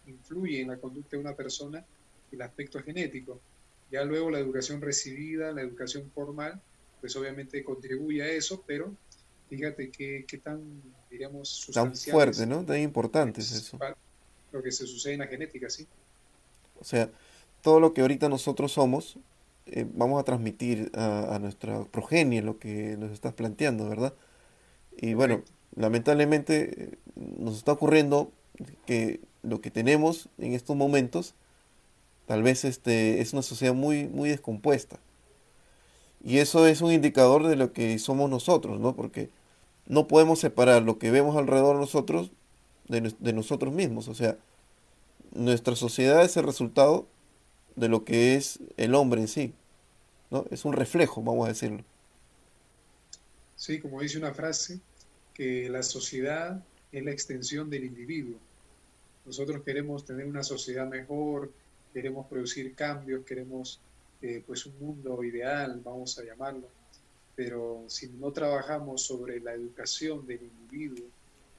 influye 0.08 0.62
en 0.62 0.70
la 0.70 0.78
conducta 0.78 1.12
de 1.12 1.22
una 1.22 1.34
persona 1.34 1.84
el 2.32 2.42
aspecto 2.42 2.82
genético. 2.82 3.40
Ya 3.92 4.04
luego 4.04 4.32
la 4.32 4.40
educación 4.40 4.82
recibida, 4.82 5.52
la 5.52 5.62
educación 5.62 6.12
formal, 6.14 6.60
pues 7.00 7.16
obviamente 7.16 7.64
contribuye 7.64 8.24
a 8.24 8.30
eso, 8.30 8.64
pero 8.66 8.92
fíjate 9.50 9.90
qué, 9.90 10.26
qué 10.28 10.38
tan, 10.38 10.60
diríamos, 11.10 11.70
Tan 11.74 11.96
fuerte, 11.96 12.46
¿no? 12.46 12.66
Tan 12.66 12.80
importante 12.80 13.42
es 13.42 13.52
eso. 13.52 13.80
Lo 14.52 14.64
que 14.64 14.72
se 14.72 14.88
sucede 14.88 15.14
en 15.14 15.20
la 15.20 15.28
genética, 15.28 15.70
sí. 15.70 15.88
O 16.80 16.84
sea, 16.84 17.10
todo 17.62 17.80
lo 17.80 17.94
que 17.94 18.02
ahorita 18.02 18.28
nosotros 18.28 18.72
somos, 18.72 19.18
eh, 19.68 19.86
vamos 19.94 20.20
a 20.20 20.24
transmitir 20.24 20.92
a, 20.94 21.40
nuestra 21.40 21.84
progenie 21.86 22.42
lo 22.42 22.60
que 22.60 22.96
nos 22.98 23.12
estás 23.12 23.34
planteando, 23.34 23.90
¿verdad? 23.90 24.14
Y 24.98 25.14
bueno, 25.14 25.44
lamentablemente 25.76 26.98
nos 27.16 27.58
está 27.58 27.74
ocurriendo 27.74 28.32
que 28.86 29.20
lo 29.44 29.62
que 29.62 29.72
tenemos 29.72 30.30
en 30.38 30.54
estos 30.54 30.76
momentos 30.76 31.34
tal 32.26 32.44
vez 32.44 32.66
este, 32.66 33.22
es 33.22 33.34
una 33.34 33.42
sociedad 33.42 33.74
muy, 33.74 34.06
muy 34.08 34.30
descompuesta. 34.30 35.00
Y 36.24 36.40
eso 36.40 36.66
es 36.68 36.82
un 36.82 36.92
indicador 36.92 37.46
de 37.46 37.56
lo 37.56 37.72
que 37.72 38.00
somos 38.00 38.30
nosotros, 38.30 38.80
¿no? 38.80 38.96
Porque 38.96 39.30
no 39.86 40.08
podemos 40.08 40.40
separar 40.40 40.82
lo 40.82 40.98
que 40.98 41.12
vemos 41.12 41.38
alrededor 41.38 41.76
de 41.76 41.82
nosotros 41.82 42.32
de, 42.88 43.14
de 43.20 43.34
nosotros 43.34 43.74
mismos. 43.74 44.08
O 44.08 44.16
sea, 44.16 44.38
nuestra 45.34 45.76
sociedad 45.76 46.24
es 46.24 46.36
el 46.38 46.46
resultado 46.46 47.06
de 47.76 47.90
lo 47.90 48.04
que 48.06 48.36
es 48.36 48.60
el 48.78 48.96
hombre 48.96 49.22
en 49.22 49.28
sí. 49.28 49.54
¿no? 50.32 50.46
Es 50.50 50.66
un 50.66 50.74
reflejo, 50.74 51.22
vamos 51.22 51.46
a 51.46 51.50
decirlo. 51.50 51.84
Sí, 53.56 53.80
como 53.80 54.02
dice 54.02 54.18
una 54.18 54.34
frase, 54.34 54.80
que 55.36 55.70
la 55.70 55.84
sociedad 55.84 56.64
es 56.92 57.04
la 57.04 57.12
extensión 57.12 57.70
del 57.70 57.84
individuo. 57.84 58.40
Nosotros 59.26 59.62
queremos 59.64 60.06
tener 60.06 60.26
una 60.26 60.44
sociedad 60.44 60.88
mejor, 60.88 61.52
queremos 61.94 62.26
producir 62.28 62.74
cambios, 62.74 63.26
queremos 63.26 63.80
eh, 64.22 64.42
pues 64.48 64.66
un 64.66 64.80
mundo 64.80 65.24
ideal, 65.24 65.82
vamos 65.84 66.18
a 66.18 66.24
llamarlo, 66.24 66.68
pero 67.36 67.84
si 67.88 68.08
no 68.08 68.32
trabajamos 68.32 69.02
sobre 69.04 69.40
la 69.42 69.54
educación 69.54 70.26
del 70.26 70.42
individuo, 70.42 71.06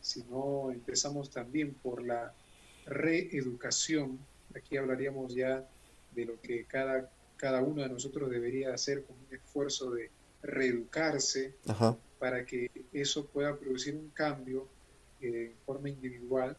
si 0.00 0.24
no 0.30 0.72
empezamos 0.72 1.30
también 1.30 1.74
por 1.74 2.02
la 2.02 2.32
reeducación, 2.86 4.18
aquí 4.54 4.78
hablaríamos 4.78 5.34
ya 5.34 5.68
de 6.14 6.24
lo 6.24 6.40
que 6.40 6.64
cada, 6.64 7.10
cada 7.36 7.60
uno 7.60 7.82
de 7.82 7.90
nosotros 7.90 8.30
debería 8.30 8.72
hacer 8.72 9.02
con 9.04 9.16
un 9.16 9.34
esfuerzo 9.34 9.90
de 9.90 10.10
reeducarse 10.42 11.54
para 12.18 12.44
que 12.44 12.70
eso 12.92 13.26
pueda 13.26 13.56
producir 13.56 13.94
un 13.94 14.10
cambio 14.10 14.66
eh, 15.20 15.52
en 15.52 15.56
forma 15.64 15.88
individual 15.88 16.56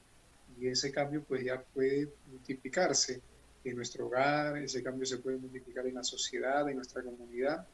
y 0.60 0.68
ese 0.68 0.92
cambio 0.92 1.24
pues 1.24 1.44
ya 1.44 1.62
puede 1.62 2.10
multiplicarse 2.32 3.22
en 3.64 3.76
nuestro 3.76 4.08
hogar, 4.08 4.58
ese 4.58 4.82
cambio 4.82 5.06
se 5.06 5.18
puede 5.18 5.38
multiplicar 5.38 5.86
en 5.88 5.96
la 5.96 6.04
sociedad, 6.04 6.70
en 6.70 6.78
nuestra 6.78 7.04
comunidad 7.04 7.68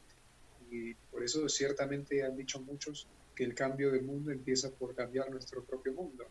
y 0.72 0.94
por 1.12 1.24
eso 1.24 1.48
ciertamente 1.50 2.24
han 2.24 2.36
dicho 2.36 2.60
muchos 2.60 3.08
que 3.36 3.44
el 3.44 3.54
cambio 3.54 3.92
del 3.92 4.04
mundo 4.04 4.32
empieza 4.32 4.70
por 4.72 4.96
cambiar 4.96 5.30
nuestro 5.30 5.64
propio 5.64 5.94
mundo. 5.94 6.26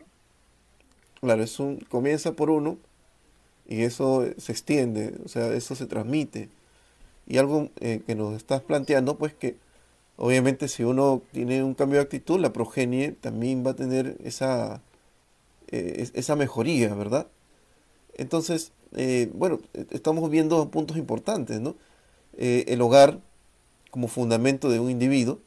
Claro, 1.20 1.42
es 1.42 1.58
un, 1.60 1.78
comienza 1.78 2.32
por 2.32 2.50
uno 2.50 2.78
y 3.68 3.82
eso 3.82 4.26
se 4.38 4.52
extiende, 4.52 5.14
o 5.24 5.28
sea, 5.28 5.52
eso 5.54 5.74
se 5.74 5.86
transmite. 5.86 6.48
Y 7.26 7.38
algo 7.38 7.70
eh, 7.80 8.02
que 8.04 8.14
nos 8.16 8.36
estás 8.36 8.62
planteando, 8.62 9.16
pues 9.16 9.32
que 9.32 9.56
obviamente 10.16 10.68
si 10.68 10.84
uno 10.84 11.22
tiene 11.32 11.62
un 11.62 11.74
cambio 11.74 11.98
de 11.98 12.04
actitud, 12.04 12.40
la 12.40 12.52
progenie 12.52 13.12
también 13.12 13.64
va 13.66 13.72
a 13.72 13.76
tener 13.76 14.16
esa, 14.24 14.82
eh, 15.68 16.10
esa 16.14 16.36
mejoría, 16.36 16.94
¿verdad? 16.94 17.28
Entonces, 18.14 18.72
eh, 18.94 19.30
bueno, 19.34 19.60
estamos 19.90 20.28
viendo 20.30 20.70
puntos 20.70 20.96
importantes, 20.96 21.60
¿no? 21.60 21.76
el 22.38 22.80
hogar 22.80 23.20
como 23.90 24.08
fundamento 24.08 24.70
de 24.70 24.80
un 24.80 24.90
individuo 24.90 25.38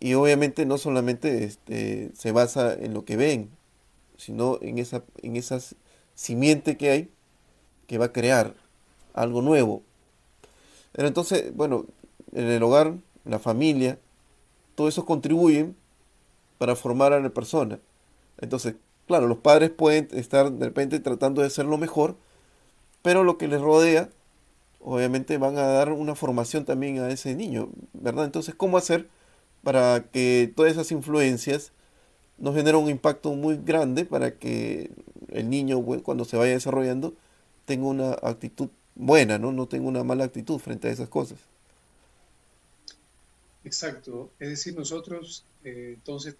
y 0.00 0.14
obviamente 0.14 0.64
no 0.66 0.78
solamente 0.78 1.44
este, 1.44 2.10
se 2.14 2.32
basa 2.32 2.74
en 2.74 2.94
lo 2.94 3.04
que 3.04 3.16
ven, 3.16 3.50
sino 4.16 4.58
en 4.62 4.78
esa, 4.78 5.02
en 5.22 5.42
simiente 6.14 6.76
que 6.76 6.90
hay 6.90 7.10
que 7.86 7.98
va 7.98 8.06
a 8.06 8.12
crear 8.12 8.54
algo 9.14 9.42
nuevo. 9.42 9.82
Pero 10.92 11.06
entonces, 11.06 11.54
bueno, 11.54 11.86
en 12.32 12.46
el 12.46 12.62
hogar, 12.62 12.94
la 13.24 13.38
familia, 13.38 13.98
todo 14.74 14.88
eso 14.88 15.04
contribuyen 15.04 15.76
para 16.58 16.76
formar 16.76 17.12
a 17.12 17.20
la 17.20 17.30
persona. 17.30 17.78
Entonces, 18.38 18.74
claro, 19.06 19.26
los 19.26 19.38
padres 19.38 19.70
pueden 19.70 20.08
estar 20.12 20.52
de 20.52 20.66
repente 20.66 21.00
tratando 21.00 21.40
de 21.40 21.48
hacer 21.48 21.66
lo 21.66 21.78
mejor, 21.78 22.16
pero 23.02 23.24
lo 23.24 23.38
que 23.38 23.48
les 23.48 23.60
rodea, 23.60 24.10
obviamente 24.80 25.38
van 25.38 25.58
a 25.58 25.66
dar 25.66 25.92
una 25.92 26.14
formación 26.14 26.64
también 26.64 26.98
a 27.00 27.10
ese 27.10 27.34
niño, 27.34 27.68
¿verdad? 27.92 28.24
Entonces, 28.24 28.54
¿cómo 28.54 28.78
hacer 28.78 29.08
para 29.62 30.04
que 30.10 30.52
todas 30.54 30.72
esas 30.72 30.90
influencias 30.92 31.72
nos 32.38 32.54
generen 32.54 32.82
un 32.82 32.88
impacto 32.88 33.32
muy 33.34 33.58
grande 33.58 34.04
para 34.04 34.32
que 34.38 34.90
el 35.28 35.50
niño 35.50 35.82
cuando 36.02 36.24
se 36.24 36.36
vaya 36.36 36.52
desarrollando 36.52 37.14
tenga 37.66 37.86
una 37.86 38.12
actitud 38.22 38.68
buena, 38.94 39.38
¿no? 39.38 39.52
No 39.52 39.68
tenga 39.68 39.88
una 39.88 40.04
mala 40.04 40.24
actitud 40.24 40.58
frente 40.58 40.88
a 40.88 40.90
esas 40.90 41.08
cosas. 41.08 41.38
Exacto. 43.64 44.32
Es 44.38 44.48
decir, 44.48 44.74
nosotros 44.74 45.44
eh, 45.64 45.92
entonces 45.94 46.36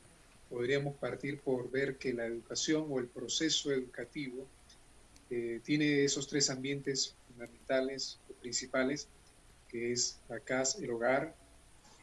podríamos 0.49 0.97
partir 0.97 1.41
por 1.41 1.71
ver 1.71 1.97
que 1.97 2.13
la 2.13 2.27
educación 2.27 2.87
o 2.89 2.99
el 2.99 3.07
proceso 3.07 3.71
educativo 3.71 4.47
eh, 5.31 5.61
tiene 5.63 6.05
esos 6.05 6.27
tres 6.27 6.51
ambientes 6.51 7.15
fundamentales 7.29 8.19
o 8.29 8.33
principales, 8.35 9.07
que 9.69 9.93
es 9.93 10.19
la 10.29 10.41
casa, 10.41 10.79
el 10.83 10.91
hogar, 10.91 11.35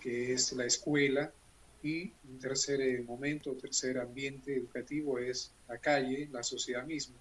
que 0.02 0.34
es 0.34 0.54
la 0.54 0.66
escuela 0.66 1.34
y 1.84 2.14
un 2.30 2.40
tercer 2.40 2.80
eh, 2.82 3.02
momento, 3.02 3.54
tercer 3.56 3.98
ambiente 3.98 4.56
educativo 4.56 5.20
es 5.20 5.52
la 5.68 5.78
calle, 5.78 6.30
la 6.32 6.44
sociedad 6.44 6.86
misma. 6.86 7.16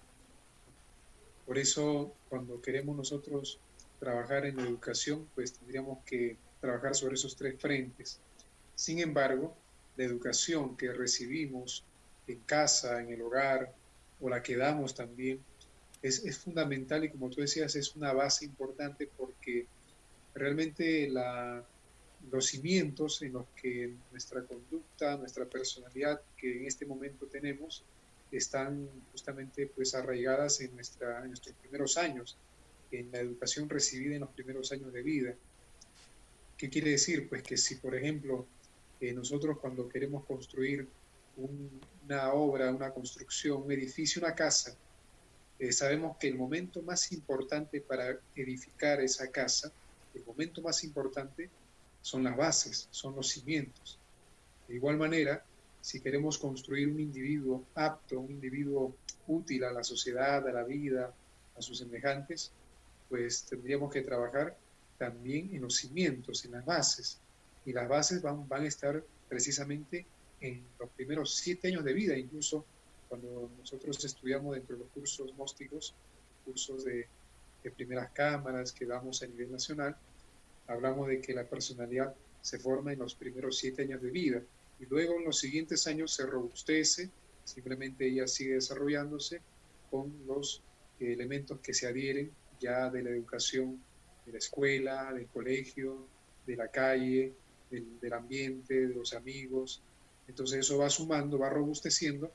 Por 1.45 1.57
eso, 1.57 2.13
cuando 2.29 2.61
queremos 2.61 2.95
nosotros 2.95 3.59
trabajar 3.99 4.45
en 4.45 4.57
la 4.57 4.63
educación, 4.63 5.27
pues 5.35 5.53
tendríamos 5.53 6.03
que 6.05 6.37
trabajar 6.59 6.95
sobre 6.95 7.15
esos 7.15 7.35
tres 7.35 7.59
frentes. 7.59 8.19
Sin 8.75 8.99
embargo, 8.99 9.55
la 9.95 10.03
educación 10.03 10.77
que 10.77 10.91
recibimos 10.91 11.83
en 12.27 12.39
casa, 12.41 13.01
en 13.01 13.09
el 13.09 13.21
hogar, 13.21 13.73
o 14.19 14.29
la 14.29 14.41
que 14.41 14.57
damos 14.57 14.95
también, 14.95 15.39
es, 16.01 16.37
fundamental 16.37 17.03
y 17.03 17.09
como 17.09 17.29
tú 17.29 17.41
decías, 17.41 17.75
es 17.75 17.95
una 17.95 18.13
base 18.13 18.45
importante 18.45 19.09
porque 19.17 19.65
realmente 20.33 21.09
los 22.31 22.45
cimientos 22.45 23.21
en 23.21 23.33
los 23.33 23.45
que 23.59 23.93
nuestra 24.11 24.43
conducta, 24.43 25.17
nuestra 25.17 25.45
personalidad 25.45 26.21
que 26.37 26.57
en 26.57 26.65
este 26.65 26.85
momento 26.85 27.25
tenemos, 27.25 27.83
están 28.31 28.89
justamente 29.11 29.67
pues 29.67 29.95
arraigadas 29.95 30.59
en 30.61 30.75
nuestros 30.75 31.55
primeros 31.61 31.97
años, 31.97 32.37
en 32.91 33.11
la 33.11 33.19
educación 33.19 33.69
recibida 33.69 34.15
en 34.15 34.21
los 34.21 34.29
primeros 34.31 34.71
años 34.71 34.91
de 34.93 35.01
vida. 35.01 35.35
¿Qué 36.57 36.69
quiere 36.69 36.91
decir? 36.91 37.29
Pues 37.29 37.43
que 37.43 37.55
si, 37.55 37.75
por 37.75 37.95
ejemplo, 37.95 38.47
eh, 38.99 39.13
nosotros 39.13 39.59
cuando 39.59 39.87
queremos 39.87 40.25
construir 40.25 40.87
una 41.37 42.33
obra, 42.33 42.71
una 42.71 42.91
construcción, 42.91 43.61
un 43.61 43.71
edificio, 43.71 44.21
una 44.21 44.33
casa, 44.33 44.75
eh, 45.59 45.71
sabemos 45.71 46.17
que 46.17 46.27
el 46.27 46.35
momento 46.35 46.81
más 46.81 47.11
importante 47.11 47.79
para 47.81 48.19
edificar 48.35 49.01
esa 49.01 49.29
casa, 49.29 49.71
el 50.15 50.25
momento 50.25 50.61
más 50.63 50.83
importante 50.83 51.49
son 52.01 52.23
las 52.23 52.35
bases, 52.35 52.87
son 52.89 53.15
los 53.15 53.29
cimientos. 53.29 53.99
De 54.67 54.75
igual 54.75 54.97
manera, 54.97 55.45
si 55.81 55.99
queremos 55.99 56.39
construir 56.39 56.87
un 56.87 56.99
individuo 56.99 57.63
apto, 57.75 58.19
un 58.19 58.31
individuo 58.31 58.95
útil 59.27 59.63
a 59.63 59.71
la 59.71 59.83
sociedad, 59.83 60.47
a 60.47 60.51
la 60.51 60.63
vida, 60.63 61.13
a 61.55 61.61
sus 61.61 61.77
semejantes, 61.77 62.51
pues 63.09 63.43
tendríamos 63.43 63.91
que 63.91 64.01
trabajar 64.01 64.57
también 64.97 65.53
en 65.53 65.61
los 65.61 65.75
cimientos, 65.75 66.43
en 66.45 66.51
las 66.51 66.65
bases. 66.65 67.19
Y 67.65 67.73
las 67.73 67.87
bases 67.87 68.21
van, 68.21 68.47
van 68.47 68.63
a 68.63 68.67
estar 68.67 69.03
precisamente 69.27 70.05
en 70.39 70.65
los 70.79 70.89
primeros 70.91 71.35
siete 71.35 71.67
años 71.67 71.83
de 71.83 71.93
vida, 71.93 72.17
incluso 72.17 72.65
cuando 73.09 73.49
nosotros 73.57 74.03
estudiamos 74.03 74.55
dentro 74.55 74.75
de 74.75 74.83
los 74.83 74.91
cursos 74.91 75.33
gnósticos, 75.35 75.95
cursos 76.45 76.83
de, 76.85 77.07
de 77.63 77.71
primeras 77.71 78.11
cámaras 78.11 78.71
que 78.71 78.85
damos 78.85 79.21
a 79.23 79.27
nivel 79.27 79.51
nacional, 79.51 79.95
hablamos 80.67 81.07
de 81.07 81.21
que 81.21 81.33
la 81.33 81.45
personalidad 81.45 82.13
se 82.41 82.59
forma 82.59 82.93
en 82.93 82.99
los 82.99 83.15
primeros 83.15 83.57
siete 83.57 83.83
años 83.83 84.01
de 84.01 84.11
vida 84.11 84.41
y 84.79 84.85
luego 84.85 85.15
en 85.15 85.25
los 85.25 85.39
siguientes 85.39 85.87
años 85.87 86.13
se 86.13 86.25
robustece, 86.25 87.09
simplemente 87.43 88.07
ella 88.07 88.27
sigue 88.27 88.55
desarrollándose 88.55 89.41
con 89.89 90.13
los 90.27 90.61
elementos 90.99 91.59
que 91.59 91.73
se 91.73 91.87
adhieren 91.87 92.31
ya 92.59 92.89
de 92.89 93.03
la 93.03 93.09
educación 93.09 93.81
de 94.27 94.33
la 94.33 94.37
escuela, 94.39 95.13
del 95.13 95.27
colegio, 95.27 96.05
de 96.45 96.57
la 96.57 96.67
calle, 96.67 97.33
del, 97.71 98.13
ambiente, 98.13 98.87
de 98.87 98.93
los 98.93 99.13
amigos. 99.13 99.81
Entonces 100.27 100.59
eso 100.59 100.77
va 100.77 100.89
sumando, 100.89 101.39
va 101.39 101.49
robusteciendo, 101.49 102.31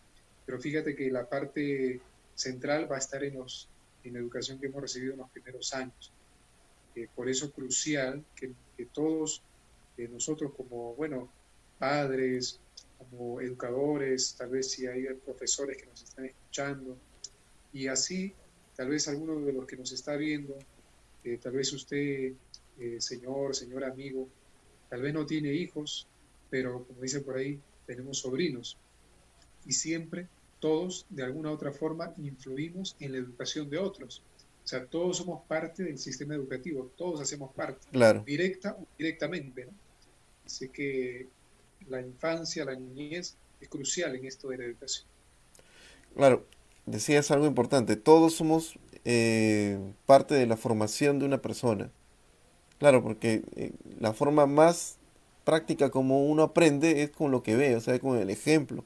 pero 0.47 0.59
fíjate 0.59 0.97
que 0.97 1.11
la 1.11 1.29
parte 1.29 2.01
central 2.35 2.91
va 2.91 2.97
a 2.97 2.99
estar 2.99 3.23
en, 3.23 3.35
los, 3.35 3.69
en 4.05 4.15
la 4.15 4.21
educación 4.21 4.59
que 4.59 4.67
hemos 4.67 4.81
recibido 4.81 5.13
en 5.13 5.19
los 5.19 5.31
primeros 5.31 5.75
años. 5.75 6.13
Eh, 6.97 7.09
por 7.15 7.29
eso 7.29 7.47
es 7.47 7.53
crucial 7.53 8.25
que, 8.35 8.55
todos 8.93 9.43
eh, 9.97 10.09
nosotros 10.09 10.53
como, 10.57 10.95
bueno, 10.95 11.31
padres, 11.79 12.59
como 12.99 13.41
educadores, 13.41 14.35
tal 14.37 14.51
vez 14.51 14.73
si 14.73 14.87
hay 14.87 15.05
profesores 15.25 15.77
que 15.77 15.87
nos 15.87 16.03
están 16.03 16.25
escuchando, 16.25 16.97
y 17.73 17.87
así, 17.87 18.35
tal 18.75 18.89
vez 18.89 19.07
alguno 19.07 19.39
de 19.41 19.53
los 19.53 19.67
que 19.67 19.77
nos 19.77 19.93
está 19.93 20.17
viendo, 20.17 20.59
eh, 21.25 21.39
tal 21.43 21.53
vez 21.53 21.73
usted, 21.73 22.33
eh, 22.79 22.97
señor, 23.01 23.55
señor 23.55 23.85
amigo, 23.85 24.29
tal 24.89 25.03
vez 25.03 25.15
no 25.15 25.25
tiene 25.27 25.53
hijos, 25.53 26.07
pero 26.51 26.85
como 26.85 27.01
dice 27.01 27.21
por 27.21 27.37
ahí, 27.37 27.59
tenemos 27.87 28.19
sobrinos. 28.19 28.77
Y 29.65 29.73
siempre 29.73 30.29
todos, 30.61 31.07
de 31.11 31.25
alguna 31.25 31.51
u 31.51 31.55
otra 31.55 31.73
forma, 31.73 32.15
influimos 32.19 32.97
en 33.01 33.13
la 33.13 33.19
educación 33.19 33.69
de 33.69 33.79
otros. 33.79 34.23
O 34.65 34.67
sea, 34.67 34.87
todos 34.87 35.17
somos 35.17 35.45
parte 35.47 35.83
del 35.83 35.99
sistema 35.99 36.35
educativo, 36.35 36.93
todos 36.97 37.21
hacemos 37.21 37.53
parte, 37.53 37.85
claro. 37.91 38.23
directa 38.25 38.77
o 38.81 38.87
directamente. 38.97 39.67
¿no? 39.67 39.73
Así 40.47 40.69
que 40.69 41.27
la 41.89 42.01
infancia, 42.01 42.65
la 42.65 42.77
niñez 42.77 43.37
es 43.61 43.69
crucial 43.69 44.15
en 44.15 44.25
esto 44.25 44.49
de 44.51 44.59
la 44.59 44.65
educación. 44.65 45.07
Claro, 46.15 46.47
decías 46.87 47.31
algo 47.31 47.47
importante, 47.47 47.97
todos 47.97 48.35
somos 48.35 48.79
eh, 49.05 49.79
parte 50.07 50.35
de 50.35 50.47
la 50.47 50.57
formación 50.57 51.19
de 51.19 51.27
una 51.27 51.39
persona. 51.39 51.91
Claro, 52.79 53.03
porque 53.03 53.45
eh, 53.57 53.73
la 54.01 54.13
forma 54.13 54.47
más 54.47 54.99
práctica 55.45 55.91
como 55.91 56.27
uno 56.27 56.43
aprende 56.43 57.03
es 57.03 57.11
con 57.11 57.31
lo 57.31 57.43
que 57.43 57.57
ve, 57.57 57.77
o 57.77 57.81
sea, 57.81 57.99
con 57.99 58.19
el 58.19 58.31
ejemplo. 58.31 58.85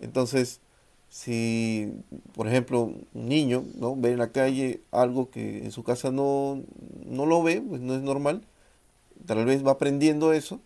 Entonces, 0.00 0.60
si, 1.08 1.92
por 2.34 2.48
ejemplo, 2.48 2.82
un 2.82 3.06
niño 3.14 3.64
¿no? 3.76 3.96
ve 3.96 4.12
en 4.12 4.18
la 4.18 4.32
calle 4.32 4.82
algo 4.90 5.30
que 5.30 5.64
en 5.64 5.72
su 5.72 5.82
casa 5.84 6.10
no, 6.10 6.62
no 7.04 7.26
lo 7.26 7.42
ve, 7.42 7.62
pues 7.66 7.80
no 7.80 7.94
es 7.94 8.02
normal, 8.02 8.42
tal 9.26 9.44
vez 9.44 9.66
va 9.66 9.72
aprendiendo 9.72 10.32
eso 10.32 10.60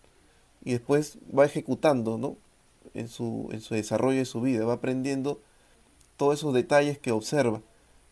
y 0.63 0.71
después 0.71 1.17
va 1.37 1.45
ejecutando 1.45 2.17
¿no? 2.17 2.37
en, 2.93 3.07
su, 3.07 3.49
en 3.51 3.61
su 3.61 3.75
desarrollo 3.75 4.19
de 4.19 4.25
su 4.25 4.41
vida, 4.41 4.65
va 4.65 4.73
aprendiendo 4.73 5.39
todos 6.17 6.39
esos 6.39 6.53
detalles 6.53 6.99
que 6.99 7.11
observa. 7.11 7.61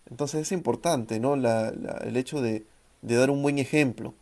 Entonces 0.09 0.41
es 0.41 0.51
importante 0.51 1.19
¿no? 1.19 1.35
El 1.35 2.17
hecho 2.17 2.41
de, 2.41 2.65
dar 3.01 3.29
un 3.29 3.41
buen 3.41 3.59
ejemplo. 3.59 4.13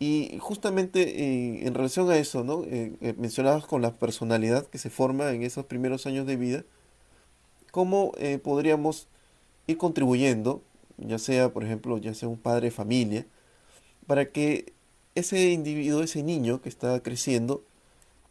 Y 0.00 0.38
justamente 0.40 1.00
eh, 1.02 1.66
en 1.66 1.74
relación 1.74 2.08
a 2.10 2.16
eso, 2.16 2.44
¿no? 2.44 2.62
Eh, 2.64 2.94
eh, 3.00 3.14
mencionabas 3.18 3.66
con 3.66 3.82
la 3.82 3.92
personalidad 3.94 4.64
que 4.66 4.78
se 4.78 4.90
forma 4.90 5.32
en 5.32 5.42
esos 5.42 5.66
primeros 5.66 6.06
años 6.06 6.24
de 6.26 6.36
vida, 6.36 6.64
¿cómo 7.72 8.12
eh, 8.18 8.38
podríamos 8.38 9.08
ir 9.66 9.76
contribuyendo, 9.76 10.62
ya 10.98 11.18
sea, 11.18 11.52
por 11.52 11.64
ejemplo, 11.64 11.98
ya 11.98 12.14
sea 12.14 12.28
un 12.28 12.38
padre 12.38 12.66
de 12.66 12.70
familia, 12.70 13.26
para 14.06 14.30
que 14.30 14.72
ese 15.16 15.50
individuo, 15.50 16.02
ese 16.02 16.22
niño 16.22 16.62
que 16.62 16.68
está 16.68 17.00
creciendo, 17.00 17.64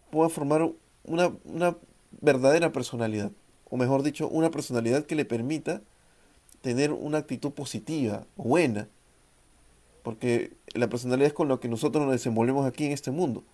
pueda 0.10 0.30
formar 0.30 0.72
una 1.04 1.76
verdadera 2.22 2.72
personalidad, 2.72 3.32
o 3.70 3.76
mejor 3.76 4.04
dicho, 4.04 4.30
una 4.30 4.52
personalidad 4.52 5.06
que 5.06 5.16
le 5.16 5.26
permita 5.26 5.82
tener 6.68 6.92
una 6.92 7.20
actitud 7.20 7.52
positiva 7.52 8.28
buena, 8.36 8.90
porque 10.04 10.52
la 10.74 10.90
personalidad 10.90 11.28
es 11.28 11.34
con 11.34 11.48
lo 11.48 11.62
que 11.62 11.70
nosotros 11.70 12.04
nos 12.04 12.12
desenvolvemos 12.12 12.68
aquí 12.68 12.86
en 12.86 12.92
este 12.92 13.10
mundo. 13.10 13.46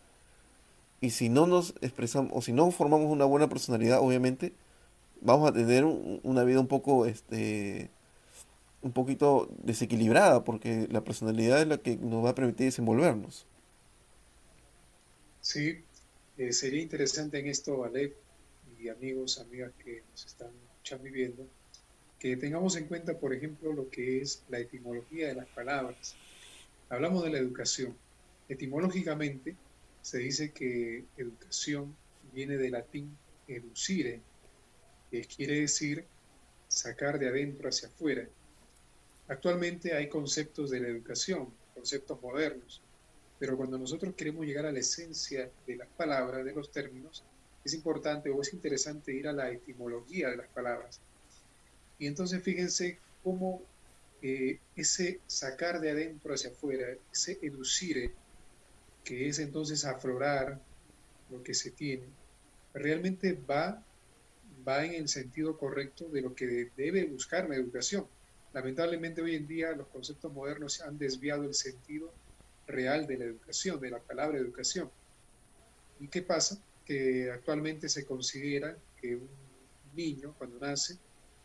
Y 1.00 1.12
si 1.12 1.30
no 1.30 1.46
nos 1.46 1.76
expresamos, 1.82 2.32
o 2.34 2.42
si 2.42 2.54
no 2.54 2.72
formamos 2.72 3.12
una 3.12 3.26
buena 3.26 3.48
personalidad, 3.50 4.00
obviamente, 4.00 4.54
vamos 5.22 5.48
a 5.48 5.54
tener 5.54 5.86
un, 5.86 6.22
una 6.24 6.44
vida 6.44 6.60
un 6.60 6.68
poco, 6.68 7.06
este, 7.06 7.92
un 8.82 8.94
poquito 8.94 9.48
desequilibrada, 9.62 10.44
porque 10.44 10.88
la 10.90 11.04
personalidad 11.04 11.62
es 11.62 11.68
la 11.68 11.78
que 11.78 11.98
nos 11.98 12.26
va 12.26 12.32
a 12.32 12.36
permitir 12.36 12.66
desenvolvernos. 12.66 13.46
Sí, 15.40 15.84
eh, 16.40 16.52
sería 16.52 16.82
interesante 16.82 17.38
en 17.38 17.46
esto, 17.46 17.84
Alep 17.84 18.16
y 18.80 18.90
amigos, 18.90 19.40
amigas 19.40 19.72
que 19.84 20.02
nos 20.10 20.26
están 20.26 20.50
escuchando 20.72 21.10
que 22.24 22.38
tengamos 22.38 22.78
en 22.78 22.86
cuenta, 22.86 23.20
por 23.20 23.34
ejemplo, 23.34 23.74
lo 23.74 23.90
que 23.90 24.22
es 24.22 24.44
la 24.48 24.58
etimología 24.58 25.28
de 25.28 25.36
las 25.36 25.48
palabras. 25.48 26.16
Hablamos 26.88 27.26
de 27.26 27.32
la 27.32 27.38
educación. 27.38 27.98
Etimológicamente 28.48 29.58
se 30.02 30.20
dice 30.20 30.54
que 30.54 31.04
educación 31.18 31.94
viene 32.32 32.56
del 32.56 32.72
latín 32.72 33.18
educire, 33.46 34.22
que 35.12 35.26
quiere 35.26 35.60
decir 35.60 36.06
sacar 36.70 37.20
de 37.20 37.28
adentro 37.28 37.68
hacia 37.68 37.90
afuera. 37.90 38.26
Actualmente 39.28 39.94
hay 39.94 40.08
conceptos 40.08 40.70
de 40.70 40.80
la 40.80 40.88
educación, 40.88 41.50
conceptos 41.76 42.22
modernos, 42.22 42.82
pero 43.38 43.58
cuando 43.58 43.78
nosotros 43.78 44.16
queremos 44.16 44.46
llegar 44.46 44.66
a 44.66 44.72
la 44.72 44.80
esencia 44.80 45.52
de 45.68 45.76
las 45.76 45.90
palabras, 45.90 46.46
de 46.46 46.54
los 46.54 46.72
términos, 46.72 47.22
es 47.66 47.74
importante 47.74 48.30
o 48.30 48.42
es 48.42 48.54
interesante 48.54 49.14
ir 49.14 49.28
a 49.28 49.34
la 49.34 49.52
etimología 49.52 50.30
de 50.30 50.38
las 50.38 50.48
palabras. 50.48 51.02
Y 52.00 52.08
entonces 52.08 52.42
fíjense 52.44 53.00
cómo 53.24 53.62
eh, 54.22 54.60
ese 54.76 55.20
sacar 55.28 55.80
de 55.82 55.92
adentro 55.92 56.34
hacia 56.34 56.50
afuera, 56.50 56.88
ese 57.12 57.40
educire, 57.42 58.14
que 59.04 59.28
es 59.28 59.40
entonces 59.40 59.84
aflorar 59.86 60.62
lo 61.30 61.44
que 61.44 61.54
se 61.54 61.72
tiene, 61.72 62.06
realmente 62.74 63.34
va, 63.34 63.84
va 64.68 64.86
en 64.86 64.94
el 64.94 65.10
sentido 65.10 65.58
correcto 65.58 66.08
de 66.10 66.22
lo 66.22 66.34
que 66.34 66.72
debe 66.78 67.06
buscar 67.06 67.50
la 67.50 67.56
educación. 67.56 68.08
Lamentablemente 68.54 69.22
hoy 69.22 69.36
en 69.36 69.48
día 69.48 69.74
los 69.74 69.88
conceptos 69.88 70.32
modernos 70.32 70.82
han 70.82 70.98
desviado 70.98 71.44
el 71.44 71.54
sentido 71.54 72.14
real 72.68 73.08
de 73.08 73.18
la 73.18 73.26
educación, 73.26 73.80
de 73.80 73.90
la 73.90 74.00
palabra 74.00 74.38
educación. 74.38 74.90
¿Y 76.00 76.08
qué 76.08 76.22
pasa? 76.22 76.62
Que 76.86 77.32
actualmente 77.32 77.90
se 77.90 78.06
considera 78.06 78.78
que 79.02 79.16
un 79.16 79.30
niño 79.96 80.34
cuando 80.38 80.60
nace 80.60 80.98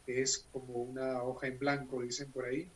es 0.08 0.46
como 0.52 0.74
una 0.74 1.22
hoja 1.22 1.46
en 1.48 1.58
blanco, 1.58 2.02
dicen 2.02 2.32
por 2.32 2.46
ahí, 2.46 2.68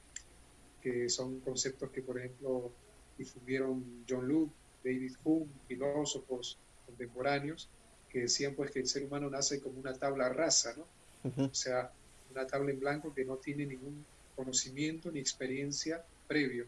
que 0.82 1.08
son 1.08 1.40
conceptos 1.40 1.90
que, 1.90 2.02
por 2.02 2.18
ejemplo, 2.18 2.70
difundieron 3.16 4.04
John 4.08 4.28
Luke, 4.28 4.52
David 4.84 5.14
Hume, 5.24 5.50
filósofos 5.66 6.58
contemporáneos, 6.86 7.68
que 8.10 8.20
decían 8.20 8.54
pues 8.54 8.70
que 8.70 8.80
el 8.80 8.86
ser 8.86 9.04
humano 9.04 9.30
nace 9.30 9.60
como 9.60 9.80
una 9.80 9.94
tabla 9.94 10.28
rasa, 10.28 10.74
¿no? 10.76 10.84
Uh 11.24 11.32
-huh. 11.34 11.50
O 11.50 11.54
sea, 11.54 11.90
una 12.30 12.46
tabla 12.46 12.70
en 12.70 12.80
blanco 12.80 13.14
que 13.14 13.24
no 13.24 13.36
tiene 13.36 13.64
ningún 13.64 14.04
conocimiento 14.36 15.10
ni 15.10 15.20
experiencia 15.20 16.04
previo. 16.28 16.66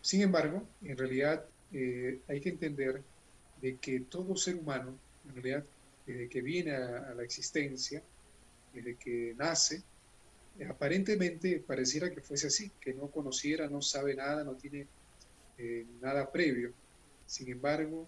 Sin 0.00 0.22
embargo, 0.22 0.66
en 0.82 0.96
realidad 0.96 1.44
eh, 1.72 2.20
hay 2.26 2.40
que 2.40 2.48
entender 2.48 3.02
de 3.60 3.76
que 3.76 4.00
todo 4.00 4.36
ser 4.36 4.56
humano, 4.56 4.98
en 5.28 5.34
realidad, 5.34 5.64
desde 6.06 6.28
que 6.28 6.42
viene 6.42 6.72
a, 6.72 7.10
a 7.10 7.14
la 7.14 7.22
existencia, 7.22 8.02
desde 8.74 8.96
que 8.96 9.34
nace, 9.36 9.82
eh, 10.58 10.66
aparentemente 10.66 11.62
pareciera 11.66 12.12
que 12.12 12.20
fuese 12.20 12.48
así, 12.48 12.70
que 12.80 12.94
no 12.94 13.08
conociera, 13.08 13.68
no 13.68 13.80
sabe 13.80 14.14
nada, 14.14 14.44
no 14.44 14.54
tiene 14.54 14.86
eh, 15.58 15.86
nada 16.00 16.30
previo. 16.30 16.72
Sin 17.26 17.50
embargo, 17.50 18.06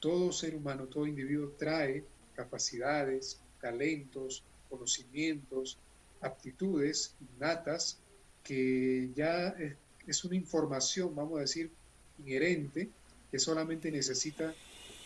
todo 0.00 0.32
ser 0.32 0.54
humano, 0.54 0.86
todo 0.86 1.06
individuo 1.06 1.54
trae 1.58 2.04
capacidades, 2.34 3.40
talentos, 3.60 4.44
conocimientos, 4.68 5.78
aptitudes 6.20 7.14
innatas 7.20 7.98
que 8.42 9.10
ya 9.14 9.48
es, 9.48 9.76
es, 10.06 10.24
una 10.24 10.36
información, 10.36 11.14
vamos 11.14 11.38
a 11.38 11.42
decir, 11.42 11.70
inherente, 12.18 12.90
que 13.30 13.38
solamente 13.38 13.90
necesita 13.90 14.54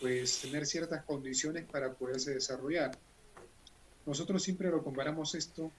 pues 0.00 0.40
tener 0.40 0.66
ciertas 0.66 1.04
condiciones 1.04 1.64
para 1.64 1.92
poderse 1.92 2.34
desarrollar. 2.34 2.98
Nosotros 4.08 4.42
siempre 4.42 4.70
lo 4.70 4.82
comparamos 4.82 5.34
esto 5.34 5.70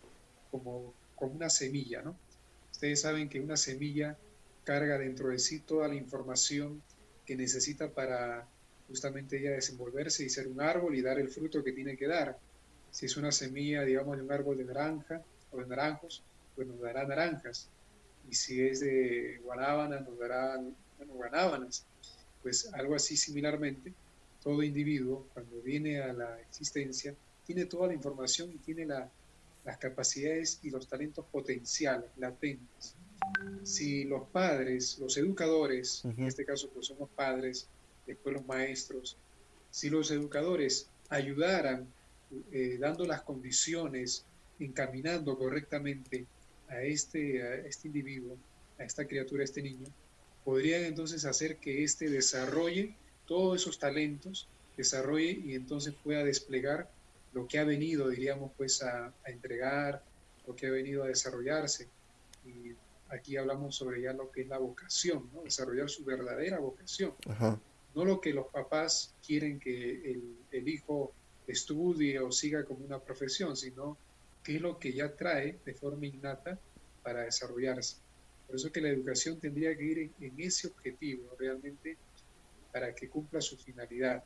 como, 0.52 0.94
como 1.16 1.34
una 1.34 1.50
semilla, 1.50 2.04
¿no? 2.04 2.16
Ustedes 2.72 3.02
saben 3.02 3.28
que 3.28 3.40
una 3.40 3.58
semilla 3.58 4.16
carga 4.64 5.00
dentro 5.00 5.30
de 5.30 5.40
sí 5.40 5.62
toda 5.62 5.88
la 5.88 5.96
información 5.96 6.80
que 7.26 7.36
necesita 7.36 7.90
para 7.90 8.48
justamente 8.88 9.40
ella 9.40 9.54
desenvolverse 9.54 10.24
y 10.24 10.30
ser 10.30 10.48
un 10.48 10.62
árbol 10.62 10.94
y 10.94 11.02
dar 11.02 11.18
el 11.18 11.30
fruto 11.30 11.64
que 11.64 11.72
tiene 11.72 11.98
que 11.98 12.06
dar. 12.06 12.38
Si 12.92 13.08
es 13.08 13.18
una 13.18 13.32
semilla, 13.32 13.82
digamos, 13.82 14.16
de 14.16 14.22
un 14.22 14.32
árbol 14.32 14.58
de 14.58 14.66
naranja 14.66 15.24
o 15.52 15.58
de 15.58 15.66
naranjos, 15.66 16.22
pues 16.56 16.68
nos 16.68 16.80
dará 16.80 17.08
naranjas. 17.08 17.68
Y 18.30 18.36
si 18.36 18.62
es 18.62 18.82
de 18.82 19.40
guanábana, 19.44 20.02
nos 20.02 20.20
dará 20.20 20.56
bueno, 21.00 21.14
guanábanas. 21.14 21.84
Pues 22.44 22.72
algo 22.76 22.94
así 22.94 23.18
similarmente, 23.18 23.92
todo 24.44 24.62
individuo, 24.62 25.28
cuando 25.34 25.60
viene 25.64 26.00
a 26.00 26.14
la 26.14 26.40
existencia, 26.42 27.16
tiene 27.50 27.66
toda 27.66 27.88
la 27.88 27.96
información 27.96 28.52
y 28.52 28.60
tiene 28.60 28.86
la, 28.86 29.10
las 29.66 29.80
capacidades 29.80 30.60
y 30.62 30.70
los 30.70 30.88
talentos 30.88 31.26
potenciales, 31.32 32.08
latentes. 32.18 32.94
Si 33.64 34.04
los 34.04 34.28
padres, 34.28 35.00
los 35.00 35.18
educadores, 35.18 36.06
uh 36.06 36.10
-huh. 36.10 36.20
en 36.20 36.26
este 36.28 36.46
caso 36.46 36.70
pues 36.70 36.86
somos 36.86 37.10
padres, 37.10 37.68
después 38.06 38.36
los 38.36 38.46
maestros, 38.46 39.18
si 39.72 39.90
los 39.90 40.12
educadores 40.12 40.90
ayudaran 41.10 41.88
eh, 42.52 42.78
dando 42.80 43.04
las 43.08 43.24
condiciones, 43.24 44.26
encaminando 44.60 45.36
correctamente 45.36 46.28
a 46.68 46.84
este, 46.84 47.42
a 47.42 47.56
este 47.56 47.88
individuo, 47.88 48.38
a 48.78 48.84
esta 48.84 49.08
criatura, 49.08 49.42
a 49.42 49.46
este 49.46 49.64
niño, 49.64 49.88
podrían 50.46 50.84
entonces 50.84 51.26
hacer 51.26 51.58
que 51.58 51.84
éste 51.84 52.12
desarrolle 52.12 52.94
todos 53.26 53.60
esos 53.60 53.80
talentos, 53.80 54.48
desarrolle 54.78 55.32
y 55.32 55.56
entonces 55.56 55.96
pueda 56.04 56.24
desplegar 56.24 56.88
lo 57.34 57.48
que 57.48 57.60
ha 57.60 57.64
venido, 57.64 58.10
diríamos, 58.10 58.52
pues 58.58 58.82
a, 58.82 59.08
a 59.08 59.30
entregar, 59.30 60.04
lo 60.48 60.56
que 60.56 60.68
ha 60.68 60.72
venido 60.72 61.04
a 61.04 61.08
desarrollarse. 61.08 61.88
Y 62.46 62.74
aquí 63.10 63.38
hablamos 63.38 63.76
sobre 63.76 64.02
ya 64.02 64.14
lo 64.14 64.32
que 64.32 64.42
es 64.42 64.48
la 64.48 64.58
vocación, 64.58 65.30
¿no? 65.34 65.44
desarrollar 65.44 65.90
su 65.90 66.04
verdadera 66.04 66.60
vocación. 66.60 67.14
Ajá. 67.28 67.60
No 67.96 68.06
lo 68.06 68.22
que 68.22 68.34
los 68.34 68.48
papás 68.48 69.16
quieren 69.26 69.60
que 69.60 70.12
el, 70.12 70.38
el 70.52 70.68
hijo 70.68 71.14
estudie 71.48 72.20
o 72.20 72.32
siga 72.32 72.64
como 72.64 72.86
una 72.86 73.00
profesión, 73.00 73.56
sino 73.56 73.98
qué 74.44 74.56
es 74.56 74.62
lo 74.62 74.80
que 74.80 74.94
ya 74.94 75.16
trae 75.16 75.60
de 75.66 75.74
forma 75.74 76.06
innata 76.06 76.60
para 77.04 77.22
desarrollarse. 77.22 77.98
Por 78.46 78.56
eso 78.56 78.72
que 78.72 78.82
la 78.82 78.90
educación 78.90 79.40
tendría 79.40 79.76
que 79.76 79.84
ir 79.84 80.00
en, 80.00 80.14
en 80.22 80.40
ese 80.40 80.68
objetivo 80.68 81.36
realmente 81.38 81.98
para 82.72 82.94
que 82.94 83.10
cumpla 83.10 83.42
su 83.42 83.58
finalidad. 83.58 84.24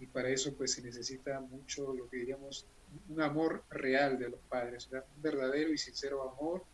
Y 0.00 0.06
para 0.06 0.30
eso 0.30 0.54
pues 0.54 0.72
se 0.72 0.82
necesita 0.82 1.40
mucho 1.40 1.92
lo 1.94 2.08
que 2.08 2.16
diríamos 2.16 2.66
un 3.08 3.20
amor 3.20 3.62
real 3.70 4.18
de 4.18 4.30
los 4.30 4.40
padres, 4.48 4.88
¿verdad? 4.90 5.06
un 5.16 5.22
verdadero 5.22 5.72
y 5.72 5.78
sincero 5.78 6.28
amor, 6.28 6.64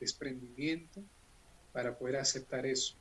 desprendimiento 0.00 1.02
para 1.72 1.96
poder 1.96 2.16
aceptar 2.16 2.66
eso. 2.66 2.94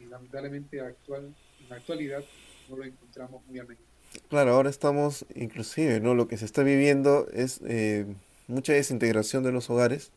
Y 0.00 0.06
lamentablemente 0.06 0.80
actual, 0.80 1.34
en 1.60 1.68
la 1.68 1.76
actualidad 1.76 2.22
no 2.68 2.76
lo 2.76 2.84
encontramos 2.84 3.44
muy 3.46 3.58
a 3.58 3.64
menudo. 3.64 3.84
Claro, 4.28 4.52
ahora 4.52 4.70
estamos, 4.70 5.26
inclusive, 5.34 6.00
¿no? 6.00 6.14
Lo 6.14 6.28
que 6.28 6.36
se 6.36 6.44
está 6.44 6.62
viviendo 6.62 7.28
es 7.32 7.60
eh, 7.66 8.06
mucha 8.46 8.72
desintegración 8.72 9.42
de 9.42 9.52
los 9.52 9.70
hogares 9.70 10.12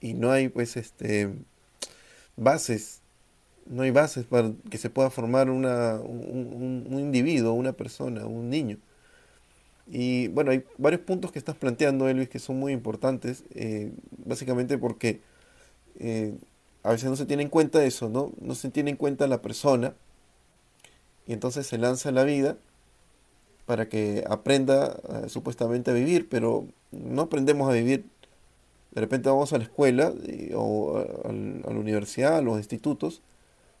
y 0.00 0.14
no 0.14 0.30
hay, 0.30 0.48
pues, 0.48 0.76
este, 0.76 1.32
bases, 2.36 3.00
no 3.68 3.82
hay 3.82 3.90
bases 3.90 4.24
para 4.26 4.52
que 4.70 4.78
se 4.78 4.90
pueda 4.90 5.10
formar 5.10 5.50
una, 5.50 5.96
un, 5.96 6.86
individuo, 6.98 7.52
una 7.52 7.72
persona, 7.72 8.26
un 8.26 8.50
niño. 8.50 8.78
Y 9.88 10.28
bueno, 10.28 10.50
hay 10.50 10.64
varios 10.78 11.02
puntos 11.02 11.32
que 11.32 11.38
estás 11.38 11.56
planteando, 11.56 12.08
Elvis, 12.08 12.28
que 12.28 12.38
son 12.38 12.58
muy 12.58 12.72
importantes, 12.72 13.44
eh, 13.54 13.92
básicamente 14.24 14.78
porque 14.78 15.20
eh, 15.98 16.34
a 16.82 16.90
veces 16.90 17.08
no 17.08 17.16
se 17.16 17.26
tiene 17.26 17.44
en 17.44 17.48
cuenta 17.48 17.84
eso, 17.84 18.08
¿no? 18.08 18.32
No 18.40 18.54
se 18.54 18.70
tiene 18.70 18.90
en 18.90 18.96
cuenta 18.96 19.26
la 19.26 19.42
persona 19.42 19.94
y 21.26 21.32
entonces 21.32 21.66
se 21.66 21.78
lanza 21.78 22.08
a 22.10 22.12
la 22.12 22.24
vida 22.24 22.56
para 23.66 23.88
que 23.88 24.24
aprenda 24.28 24.96
eh, 25.08 25.28
supuestamente 25.28 25.90
a 25.90 25.94
vivir, 25.94 26.28
pero 26.28 26.66
no 26.92 27.22
aprendemos 27.22 27.68
a 27.70 27.72
vivir. 27.72 28.06
De 28.92 29.00
repente 29.00 29.28
vamos 29.28 29.52
a 29.52 29.58
la 29.58 29.64
escuela 29.64 30.12
o 30.54 30.98
a 30.98 31.32
la 31.32 31.78
universidad, 31.78 32.38
a 32.38 32.42
los 32.42 32.56
institutos, 32.58 33.22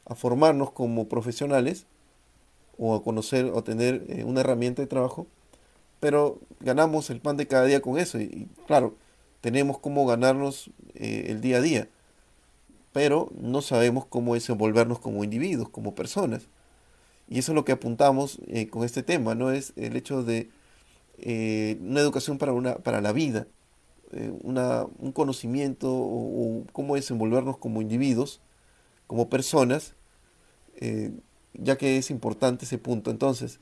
a 0.06 0.14
formarnos 0.14 0.70
como 0.70 1.08
profesionales 1.08 1.86
o 2.78 2.94
a 2.94 3.02
conocer 3.02 3.46
o 3.46 3.62
tener 3.62 4.04
eh, 4.08 4.24
una 4.24 4.40
herramienta 4.40 4.82
de 4.82 4.88
trabajo, 4.88 5.26
pero 6.00 6.38
ganamos 6.60 7.10
el 7.10 7.20
pan 7.20 7.36
de 7.36 7.46
cada 7.46 7.64
día 7.64 7.80
con 7.80 7.98
eso 7.98 8.20
y, 8.20 8.48
claro, 8.66 8.94
tenemos 9.40 9.78
cómo 9.78 10.06
ganarnos 10.06 10.70
eh, 10.94 11.26
el 11.28 11.40
día 11.40 11.58
a 11.58 11.60
día, 11.60 11.88
pero 12.92 13.30
no 13.38 13.62
sabemos 13.62 14.06
cómo 14.06 14.34
desenvolvernos 14.34 14.98
como 14.98 15.24
individuos, 15.24 15.68
como 15.68 15.94
personas. 15.94 16.48
Y 17.28 17.40
eso 17.40 17.52
es 17.52 17.56
lo 17.56 17.64
que 17.64 17.72
apuntamos 17.72 18.38
eh, 18.46 18.68
con 18.68 18.84
este 18.84 19.02
tema, 19.02 19.34
¿no? 19.34 19.50
Es 19.50 19.72
el 19.76 19.96
hecho 19.96 20.22
de 20.22 20.48
una 21.80 22.00
educación 22.00 22.36
para, 22.36 22.52
una, 22.52 22.76
para 22.76 23.00
la 23.00 23.10
vida, 23.12 23.46
una, 24.42 24.84
un 24.98 25.12
conocimiento 25.12 25.90
o, 25.90 26.58
o 26.58 26.64
cómo 26.72 26.94
desenvolvernos 26.94 27.56
como 27.56 27.80
individuos, 27.80 28.42
como 29.06 29.28
personas, 29.30 29.94
eh, 30.76 31.12
ya 31.54 31.76
que 31.78 31.98
es 31.98 32.10
importante 32.10 32.64
ese 32.66 32.78
punto. 32.78 33.10
Entonces, 33.10 33.60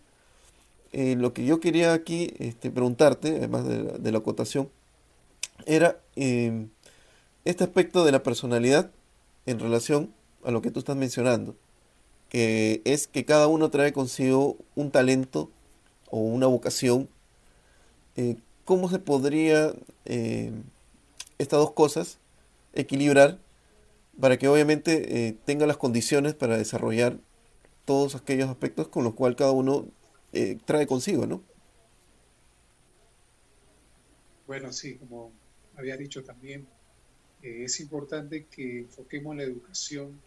eh, 0.93 1.17
lo 1.17 1.35
que 1.35 1.45
yo 1.45 1.61
quería 1.61 1.93
aquí 1.93 2.35
este, 2.39 2.71
preguntarte, 2.71 3.37
además 3.39 3.67
de, 3.67 4.13
la- 4.13 4.19
acotación, 4.19 4.71
era 5.67 6.01
eh, 6.17 6.67
este 7.45 7.65
aspecto 7.65 8.05
de 8.05 8.13
la 8.13 8.23
personalidad 8.23 8.91
en 9.47 9.59
relación 9.61 10.15
a 10.45 10.51
lo 10.51 10.63
que 10.63 10.71
tú 10.71 10.81
estás 10.81 10.97
mencionando 10.97 11.57
que 12.29 12.83
es 12.85 13.07
que 13.09 13.25
cada 13.25 13.49
uno 13.49 13.71
trae 13.71 13.93
consigo 13.93 14.57
un 14.75 14.91
talento 14.91 15.51
o 16.11 16.19
una 16.21 16.47
vocación. 16.49 17.09
Eh, 18.17 18.37
¿cómo 18.65 18.89
se 18.89 18.99
podría 18.99 19.73
eh, 20.05 20.53
estas 21.39 21.61
dos 21.61 21.73
cosas 21.73 22.19
equilibrar 22.75 23.39
para 24.21 24.39
que 24.39 24.49
obviamente 24.49 25.29
eh, 25.29 25.37
tenga 25.45 25.67
las 25.67 25.77
condiciones 25.77 26.35
para 26.35 26.57
desarrollar 26.57 27.19
todos 27.85 28.15
aquellos 28.15 28.49
aspectos 28.49 28.89
con 28.89 29.05
los 29.05 29.15
cuales 29.15 29.37
cada 29.37 29.53
uno 29.53 29.87
eh, 30.33 30.59
trae 30.65 30.87
consigo, 30.87 31.27
¿no? 31.27 31.43
Bueno, 34.47 34.73
sí, 34.73 34.97
como 34.97 35.33
había 35.77 35.97
dicho 35.97 36.23
también, 36.23 36.67
eh, 37.43 37.65
es 37.65 37.81
importante 37.81 38.47
que 38.47 38.81
enfoquemos 38.81 39.37
la 39.37 39.43
educación 39.43 40.21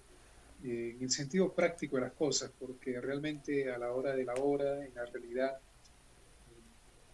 eh, 0.63 0.95
en 0.95 1.03
el 1.03 1.11
sentido 1.11 1.51
práctico 1.53 1.97
de 1.97 2.03
las 2.03 2.13
cosas, 2.13 2.51
porque 2.59 2.99
realmente 2.99 3.71
a 3.71 3.77
la 3.77 3.91
hora 3.91 4.15
de 4.15 4.23
la 4.23 4.33
hora, 4.35 4.85
en 4.85 4.93
la 4.95 5.05
realidad, 5.05 5.57
eh, 5.57 5.59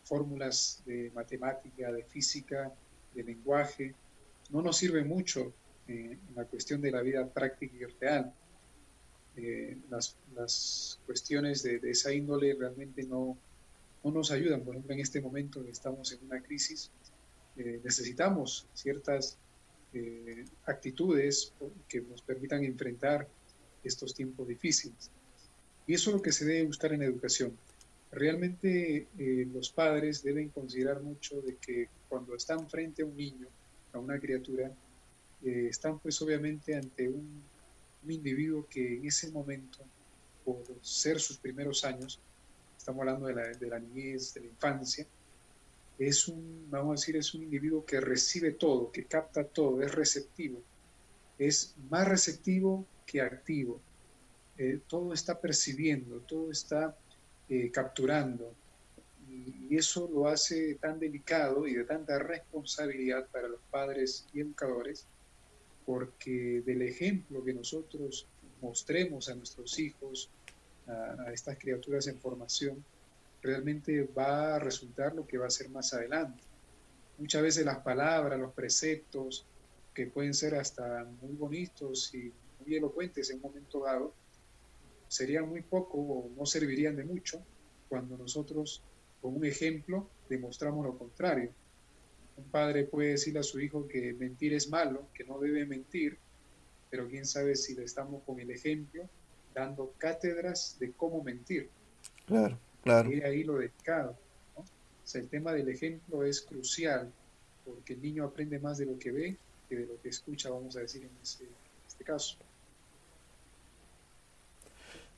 fórmulas 0.03 0.81
de 0.85 1.11
matemática, 1.13 1.91
de 1.91 2.03
física, 2.03 2.73
de 3.13 3.23
lenguaje, 3.23 3.95
no 4.49 4.61
nos 4.61 4.77
sirve 4.77 5.03
mucho 5.03 5.53
eh, 5.87 6.17
la 6.35 6.45
cuestión 6.45 6.81
de 6.81 6.91
la 6.91 7.01
vida 7.01 7.27
práctica 7.27 7.75
y 7.75 7.85
real. 7.99 8.33
Eh, 9.35 9.77
las, 9.89 10.15
las 10.35 10.99
cuestiones 11.05 11.63
de, 11.63 11.79
de 11.79 11.91
esa 11.91 12.13
índole 12.13 12.53
realmente 12.53 13.03
no, 13.03 13.37
no 14.03 14.11
nos 14.11 14.31
ayudan. 14.31 14.61
Por 14.61 14.75
ejemplo, 14.75 14.93
en 14.93 14.99
este 14.99 15.21
momento 15.21 15.63
que 15.63 15.71
estamos 15.71 16.11
en 16.11 16.25
una 16.25 16.41
crisis, 16.41 16.91
eh, 17.57 17.79
necesitamos 17.83 18.67
ciertas 18.73 19.37
eh, 19.93 20.45
actitudes 20.65 21.53
que 21.87 22.01
nos 22.01 22.21
permitan 22.21 22.63
enfrentar 22.63 23.27
estos 23.83 24.13
tiempos 24.13 24.47
difíciles. 24.47 25.11
Y 25.85 25.93
eso 25.93 26.09
es 26.09 26.15
lo 26.15 26.21
que 26.21 26.31
se 26.31 26.45
debe 26.45 26.65
buscar 26.65 26.93
en 26.93 27.03
educación. 27.03 27.55
Realmente 28.11 29.07
eh, 29.17 29.47
los 29.51 29.71
padres 29.71 30.23
deben 30.23 30.49
considerar 30.49 31.01
mucho 31.01 31.41
de 31.41 31.57
que 31.57 31.89
cuando 32.09 32.35
están 32.35 32.69
frente 32.69 33.01
a 33.01 33.05
un 33.05 33.15
niño, 33.15 33.47
a 33.91 33.99
una 33.99 34.19
criatura, 34.19 34.71
están 35.43 35.99
pues 35.99 36.21
obviamente 36.21 36.75
ante 36.75 37.09
un, 37.09 37.43
individuo 38.07 38.67
que 38.69 38.97
en 38.97 39.05
ese 39.05 39.31
momento, 39.31 39.79
por 40.43 40.61
ser 40.81 41.19
sus 41.19 41.37
primeros 41.37 41.85
años, 41.85 42.19
estamos 42.77 42.99
hablando 43.01 43.27
de 43.27 43.35
la, 43.35 43.47
de 43.47 43.67
la 43.67 43.79
niñez, 43.79 44.33
de 44.33 44.41
la 44.41 44.47
infancia, 44.47 45.07
es 45.97 46.27
un, 46.27 46.67
vamos 46.69 46.89
a 46.89 46.93
decir, 46.99 47.15
es 47.15 47.33
un 47.33 47.43
individuo 47.43 47.85
que 47.85 48.01
recibe 48.01 48.51
todo, 48.51 48.91
que 48.91 49.05
capta 49.05 49.43
todo, 49.43 49.81
es 49.81 49.93
receptivo, 49.93 50.61
es 51.37 51.75
más 51.89 52.07
receptivo 52.07 52.85
que 53.05 53.21
activo. 53.21 53.79
Eh, 54.57 54.79
todo 54.87 55.13
está 55.13 55.39
percibiendo, 55.39 56.19
todo 56.21 56.51
está 56.51 56.95
eh, 57.49 57.71
capturando. 57.71 58.53
Y, 59.29 59.75
eso 59.75 60.07
lo 60.13 60.27
hace 60.27 60.75
tan 60.75 60.99
delicado 60.99 61.65
y 61.65 61.73
de 61.73 61.83
tanta 61.83 62.19
responsabilidad 62.19 63.27
para 63.31 63.47
los 63.47 63.59
padres 63.71 64.27
y 64.31 64.41
educadores, 64.41 65.07
porque 65.85 66.61
del 66.65 66.81
ejemplo 66.81 67.43
que 67.43 67.53
nosotros 67.53 68.27
mostremos 68.61 69.29
a 69.29 69.35
nuestros 69.35 69.77
hijos, 69.79 70.29
a, 70.87 71.31
estas 71.31 71.57
criaturas 71.57 72.07
en 72.07 72.17
formación, 72.19 72.83
realmente 73.41 74.03
va 74.17 74.55
a 74.55 74.59
resultar 74.59 75.13
lo 75.13 75.27
que 75.27 75.37
va 75.37 75.47
a 75.47 75.49
ser 75.49 75.69
más 75.69 75.93
adelante. 75.93 76.41
Muchas 77.17 77.41
veces 77.41 77.65
las 77.65 77.79
palabras, 77.79 78.39
los 78.39 78.53
preceptos, 78.53 79.45
que 79.93 80.07
pueden 80.07 80.33
ser 80.33 80.55
hasta 80.55 81.05
muy 81.21 81.35
bonitos 81.35 82.13
y 82.15 82.31
muy 82.59 82.75
elocuentes 82.75 83.29
en 83.29 83.37
un 83.37 83.43
momento 83.43 83.83
dado, 83.83 84.13
serían 85.07 85.47
muy 85.47 85.61
poco 85.61 85.97
o 85.97 86.31
no 86.35 86.45
servirían 86.45 86.95
de 86.95 87.03
mucho 87.03 87.43
cuando 87.87 88.17
nosotros, 88.17 88.81
con 89.21 89.35
un 89.35 89.45
ejemplo, 89.45 90.09
demostramos 90.27 90.85
lo 90.85 90.97
contrario. 90.97 91.51
Un 92.37 92.45
padre 92.45 92.83
puede 92.85 93.11
decirle 93.11 93.39
a 93.39 93.43
su 93.43 93.59
hijo 93.59 93.87
que 93.87 94.13
mentir 94.13 94.53
es 94.53 94.69
malo, 94.69 95.07
que 95.13 95.23
no 95.23 95.39
debe 95.39 95.65
mentir, 95.65 96.17
pero 96.89 97.07
quién 97.07 97.25
sabe 97.25 97.55
si 97.55 97.75
le 97.75 97.83
estamos 97.83 98.23
con 98.23 98.39
el 98.39 98.51
ejemplo 98.51 99.03
dando 99.53 99.93
cátedras 99.97 100.77
de 100.79 100.91
cómo 100.91 101.23
mentir. 101.23 101.69
Claro, 102.25 102.57
claro. 102.83 103.11
Y 103.11 103.21
ahí 103.21 103.43
lo 103.43 103.57
delicado. 103.57 104.17
¿no? 104.55 104.61
O 104.61 104.65
sea, 105.03 105.21
el 105.21 105.27
tema 105.27 105.53
del 105.53 105.69
ejemplo 105.69 106.23
es 106.23 106.41
crucial, 106.41 107.11
porque 107.65 107.93
el 107.93 108.01
niño 108.01 108.25
aprende 108.25 108.59
más 108.59 108.77
de 108.77 108.85
lo 108.85 108.97
que 108.97 109.11
ve 109.11 109.37
que 109.69 109.75
de 109.75 109.85
lo 109.85 110.01
que 110.01 110.09
escucha, 110.09 110.49
vamos 110.49 110.75
a 110.75 110.81
decir 110.81 111.03
en 111.03 111.11
este, 111.21 111.45
en 111.45 111.51
este 111.87 112.03
caso. 112.03 112.37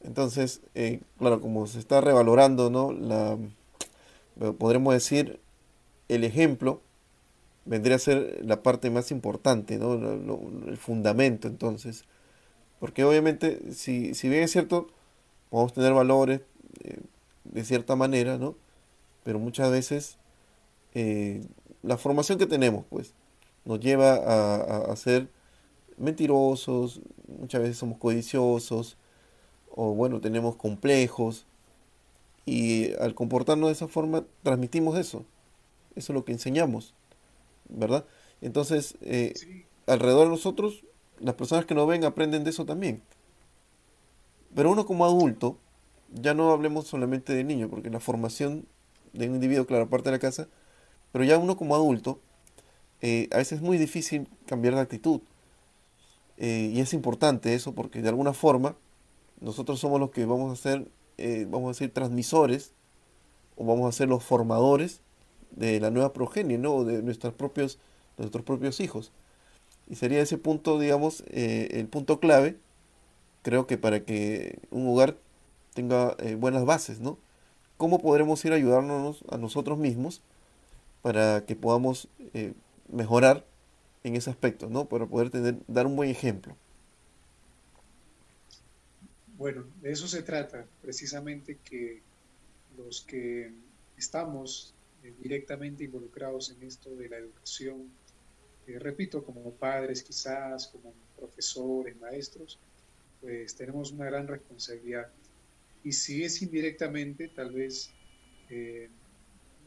Entonces, 0.03 0.61
eh, 0.75 1.01
claro, 1.17 1.41
como 1.41 1.65
se 1.65 1.79
está 1.79 1.99
revalorando, 1.99 2.69
¿no? 2.69 2.91
La, 2.91 3.37
podremos 4.53 4.93
decir, 4.93 5.39
el 6.09 6.23
ejemplo 6.23 6.81
vendría 7.65 7.95
a 7.97 7.99
ser 7.99 8.41
la 8.45 8.63
parte 8.63 8.89
más 8.89 9.11
importante, 9.11 9.77
¿no? 9.77 9.93
El 10.67 10.77
fundamento, 10.77 11.47
entonces, 11.47 12.05
Porque 12.79 13.03
obviamente, 13.05 13.73
si, 13.73 14.13
si 14.15 14.29
bien 14.29 14.43
es 14.43 14.51
cierto, 14.51 14.87
podemos 15.49 15.73
tener 15.73 15.93
valores 15.93 16.41
eh, 16.83 16.99
de 17.45 17.63
cierta 17.65 17.95
manera, 17.95 18.37
¿no? 18.37 18.55
Pero 19.23 19.39
muchas 19.39 19.71
veces 19.71 20.17
eh, 20.93 21.43
la 21.83 21.97
formación 21.97 22.37
que 22.37 22.47
tenemos, 22.47 22.85
pues, 22.89 23.13
nos 23.65 23.79
lleva 23.79 24.15
a, 24.15 24.91
a, 24.91 24.95
ser 24.95 25.29
mentirosos, 25.97 27.01
muchas 27.27 27.61
veces 27.61 27.77
somos 27.77 27.97
codiciosos, 27.97 28.97
o 29.71 29.93
bueno, 29.95 30.21
tenemos 30.21 30.55
complejos, 30.55 31.45
y 32.45 32.93
al 32.95 33.15
comportarnos 33.15 33.69
de 33.69 33.73
esa 33.73 33.87
forma 33.87 34.25
transmitimos 34.43 34.97
eso, 34.97 35.25
eso 35.95 36.13
es 36.13 36.15
lo 36.15 36.25
que 36.25 36.33
enseñamos, 36.33 36.93
¿verdad? 37.69 38.05
Entonces, 38.41 38.97
eh, 39.01 39.33
alrededor 39.87 40.25
de 40.25 40.31
nosotros, 40.31 40.83
las 41.19 41.35
personas 41.35 41.65
que 41.65 41.75
nos 41.75 41.87
ven 41.87 42.03
aprenden 42.03 42.43
de 42.43 42.49
eso 42.49 42.65
también. 42.65 43.01
Pero 44.53 44.71
uno 44.71 44.85
como 44.85 45.05
adulto, 45.05 45.57
ya 46.13 46.33
no 46.33 46.51
hablemos 46.51 46.87
solamente 46.87 47.33
de 47.33 47.43
niño, 47.43 47.69
porque 47.69 47.89
la 47.89 47.99
formación 47.99 48.65
de 49.13 49.27
un 49.27 49.35
individuo, 49.35 49.65
claro, 49.65 49.89
parte 49.89 50.09
de 50.09 50.15
la 50.15 50.19
casa, 50.19 50.47
pero 51.11 51.23
ya 51.23 51.37
uno 51.37 51.57
como 51.57 51.75
adulto, 51.75 52.19
eh, 53.01 53.29
a 53.31 53.37
veces 53.37 53.59
es 53.59 53.61
muy 53.61 53.77
difícil 53.77 54.27
cambiar 54.45 54.75
de 54.75 54.81
actitud. 54.81 55.21
Eh, 56.37 56.71
y 56.73 56.81
es 56.81 56.93
importante 56.93 57.53
eso 57.53 57.73
porque 57.73 58.01
de 58.01 58.09
alguna 58.09 58.33
forma 58.33 58.75
nosotros 59.39 59.79
somos 59.79 59.99
los 59.99 60.11
que 60.11 60.25
vamos 60.25 60.51
a 60.51 60.61
ser, 60.61 60.87
eh, 61.17 61.47
vamos 61.49 61.67
a 61.67 61.71
decir, 61.71 61.93
transmisores 61.93 62.73
o 63.55 63.65
vamos 63.65 63.87
a 63.87 63.97
ser 63.97 64.09
los 64.09 64.23
formadores 64.23 65.01
de 65.51 65.79
la 65.79 65.91
nueva 65.91 66.13
progenie, 66.13 66.57
¿no? 66.57 66.83
de 66.83 67.01
nuestros 67.01 67.33
propios, 67.33 67.79
nuestros 68.17 68.43
propios 68.43 68.79
hijos. 68.79 69.11
Y 69.87 69.95
sería 69.95 70.21
ese 70.21 70.37
punto, 70.37 70.79
digamos, 70.79 71.23
el 71.27 71.87
punto 71.87 72.19
clave, 72.19 72.57
creo 73.43 73.67
que 73.67 73.77
para 73.77 74.03
que 74.03 74.59
un 74.71 74.87
hogar 74.87 75.17
tenga 75.73 76.15
buenas 76.37 76.65
bases, 76.65 76.99
¿no? 76.99 77.17
¿Cómo 77.77 77.99
podremos 77.99 78.43
ir 78.45 78.53
a 78.53 78.55
ayudarnos 78.55 79.23
a 79.29 79.37
nosotros 79.37 79.77
mismos 79.77 80.21
para 81.01 81.45
que 81.45 81.55
podamos 81.55 82.07
mejorar 82.91 83.45
en 84.03 84.15
ese 84.15 84.29
aspecto, 84.29 84.69
¿no? 84.69 84.85
Para 84.85 85.05
poder 85.05 85.29
tener, 85.29 85.57
dar 85.67 85.85
un 85.87 85.95
buen 85.95 86.09
ejemplo. 86.09 86.55
Bueno, 89.37 89.65
de 89.81 89.91
eso 89.91 90.07
se 90.07 90.23
trata, 90.23 90.65
precisamente 90.81 91.57
que 91.63 92.01
los 92.77 93.01
que 93.01 93.51
estamos 93.97 94.74
eh, 95.05 95.13
directamente 95.21 95.83
involucrados 95.83 96.49
en 96.49 96.63
esto 96.63 96.95
de 96.95 97.07
la 97.07 97.17
educación, 97.17 97.91
eh, 98.65 98.79
repito, 98.79 99.23
como 99.23 99.51
padres 99.51 100.01
quizás, 100.01 100.67
como 100.67 100.93
profesores, 101.15 101.95
maestros, 101.97 102.57
pues 103.21 103.55
tenemos 103.55 103.91
una 103.91 104.05
gran 104.05 104.27
responsabilidad. 104.27 105.07
Y 105.83 105.91
si 105.91 106.23
es 106.23 106.41
indirectamente, 106.41 107.27
tal 107.27 107.51
vez 107.51 107.91
eh, 108.49 108.89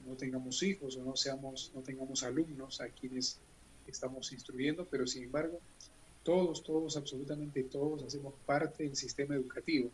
no 0.05 0.17
tengamos 0.17 0.61
hijos 0.65 0.97
o 0.97 1.05
no, 1.05 1.15
seamos, 1.15 1.71
no 1.73 1.83
tengamos 1.83 2.25
alumnos 2.25 2.81
a 2.81 2.89
quienes 2.89 3.39
estamos 3.87 4.33
instruyendo, 4.33 4.87
pero 4.91 5.07
sin 5.07 5.25
embargo, 5.25 5.61
todos, 6.25 6.65
todos, 6.65 6.97
absolutamente 6.97 7.63
todos 7.63 8.03
hacemos 8.03 8.35
parte 8.45 8.83
del 8.83 8.97
sistema 8.97 9.37
educativo. 9.37 9.89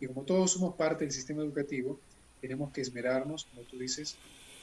Y 0.00 0.06
como 0.06 0.22
todos 0.22 0.52
somos 0.52 0.74
parte 0.76 1.04
del 1.04 1.12
sistema 1.12 1.42
educativo, 1.42 2.00
tenemos 2.40 2.72
que 2.72 2.80
esmerarnos, 2.80 3.44
como 3.44 3.62
tú 3.62 3.78
dices, 3.78 4.16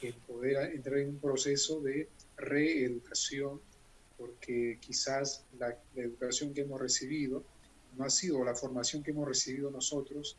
en 0.08 0.14
poder 0.20 0.74
entrar 0.74 0.98
en 0.98 1.10
un 1.10 1.18
proceso 1.18 1.80
de 1.80 2.08
reeducación, 2.36 3.60
porque 4.18 4.78
quizás 4.80 5.44
la, 5.58 5.76
la 5.94 6.02
educación 6.02 6.54
que 6.54 6.62
hemos 6.62 6.80
recibido 6.80 7.42
no 7.96 8.04
ha 8.04 8.10
sido, 8.10 8.44
la 8.44 8.54
formación 8.54 9.02
que 9.02 9.10
hemos 9.10 9.26
recibido 9.26 9.70
nosotros, 9.70 10.36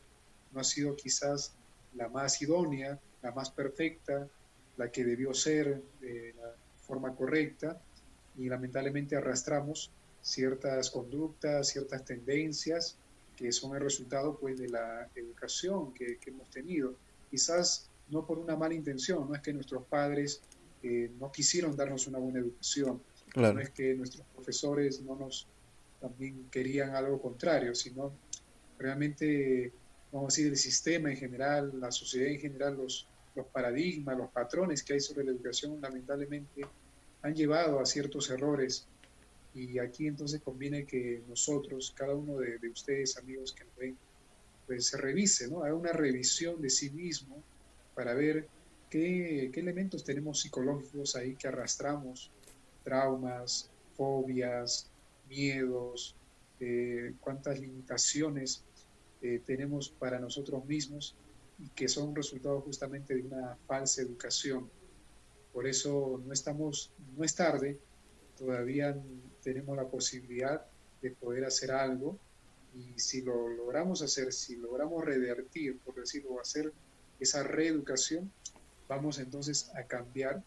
no 0.52 0.60
ha 0.60 0.64
sido 0.64 0.96
quizás 0.96 1.54
la 1.96 2.10
más 2.10 2.42
idónea, 2.42 3.00
la 3.22 3.32
más 3.32 3.50
perfecta, 3.50 4.28
la 4.78 4.92
que 4.92 5.04
debió 5.04 5.34
ser 5.34 5.82
de 6.02 6.34
la 6.38 6.54
forma 6.86 7.16
correcta, 7.16 7.82
y 8.38 8.50
lamentablemente 8.50 9.16
arrastramos 9.16 9.92
ciertas 10.22 10.90
conductas, 10.90 11.70
ciertas 11.70 12.04
tendencias 12.04 12.98
que 13.36 13.52
son 13.52 13.76
el 13.76 13.82
resultado 13.82 14.38
pues 14.38 14.58
de 14.58 14.70
la 14.70 15.10
educación 15.16 15.94
que, 15.94 16.18
hemos 16.26 16.50
tenido. 16.50 16.96
Quizás 17.30 17.90
no 18.10 18.26
por 18.26 18.40
una 18.40 18.56
mala 18.56 18.74
intención, 18.74 19.28
no 19.28 19.36
es 19.36 19.42
que 19.42 19.54
nuestros 19.54 19.84
padres 19.86 20.42
eh, 20.84 21.12
no 21.20 21.32
quisieron 21.32 21.76
darnos 21.76 22.08
una 22.08 22.20
buena 22.20 22.40
educación, 22.40 23.02
no 23.36 23.60
es 23.60 23.70
que 23.72 23.96
nuestros 23.96 24.26
profesores 24.34 25.02
no 25.02 25.16
nos 25.16 25.48
también 26.00 26.48
querían 26.52 26.96
algo 26.96 27.22
contrario, 27.22 27.74
sino 27.74 28.14
realmente, 28.78 29.72
vamos 30.12 30.34
a 30.34 30.36
decir, 30.36 30.48
el 30.52 30.58
sistema 30.58 31.10
en 31.10 31.18
general, 31.18 31.80
la 31.80 31.92
sociedad 31.92 32.30
en 32.30 32.40
general, 32.40 32.78
los, 32.78 33.08
los 33.36 33.48
paradigmas, 33.48 34.18
los 34.18 34.30
patrones 34.30 34.84
que 34.84 34.94
hay 34.94 35.00
sobre 35.00 35.26
la 35.26 35.32
educación, 35.32 35.80
lamentablemente 35.82 36.62
han 37.22 37.34
llevado 37.34 37.80
a 37.80 37.86
ciertos 37.86 38.30
errores. 38.30 38.88
Y 39.54 39.80
aquí 39.80 40.08
entonces 40.08 40.42
conviene 40.42 40.86
que 40.86 41.24
nosotros, 41.28 41.94
cada 41.96 42.14
uno 42.14 42.38
de, 42.38 42.70
ustedes, 42.70 43.18
amigos 43.18 43.54
que 43.54 43.64
nos 43.64 43.76
ven, 43.78 43.98
pues 44.68 44.88
se 44.88 44.98
revise, 44.98 45.48
¿no? 45.48 45.64
Haga 45.64 45.74
una 45.74 45.94
revisión 45.94 46.62
de 46.62 46.70
sí 46.70 46.90
mismo 46.90 47.42
para 47.96 48.14
ver 48.14 48.48
qué, 48.90 49.50
qué 49.54 49.60
elementos 49.60 50.04
tenemos 50.04 50.42
psicológicos 50.42 51.16
ahí 51.16 51.36
que 51.36 51.48
arrastramos, 51.48 52.32
traumas, 52.84 53.70
fobias, 53.96 54.90
miedos, 55.28 56.16
eh, 56.60 57.14
cuántas 57.20 57.60
limitaciones 57.60 58.64
eh, 59.22 59.42
tenemos 59.46 59.90
para 59.90 60.20
nosotros 60.20 60.66
mismos 60.66 61.16
y 61.58 61.70
que 61.70 61.88
son 61.88 62.16
resultado 62.16 62.62
justamente 62.62 63.16
de 63.16 63.24
una 63.24 63.58
falsa 63.68 64.02
educación. 64.02 64.70
Por 65.54 65.68
eso 65.68 66.22
no 66.26 66.34
estamos, 66.34 66.92
no 67.18 67.24
es 67.24 67.36
tarde, 67.36 67.80
todavía 68.38 68.96
tenemos 69.42 69.76
la 69.76 69.88
posibilidad 69.88 70.66
de 71.02 71.12
poder 71.12 71.46
hacer 71.46 71.72
algo 71.72 72.18
y 72.74 73.00
si 73.00 73.22
lo 73.22 73.48
logramos 73.48 74.02
hacer, 74.02 74.34
si 74.34 74.58
logramos 74.58 75.04
revertir, 75.04 75.80
por 75.80 75.96
decirlo, 75.96 76.40
hacer 76.40 76.74
esa 77.20 77.44
reeducación, 77.44 78.32
vamos 78.88 79.20
entonces 79.20 79.72
a 79.76 79.84
cambiar, 79.84 80.42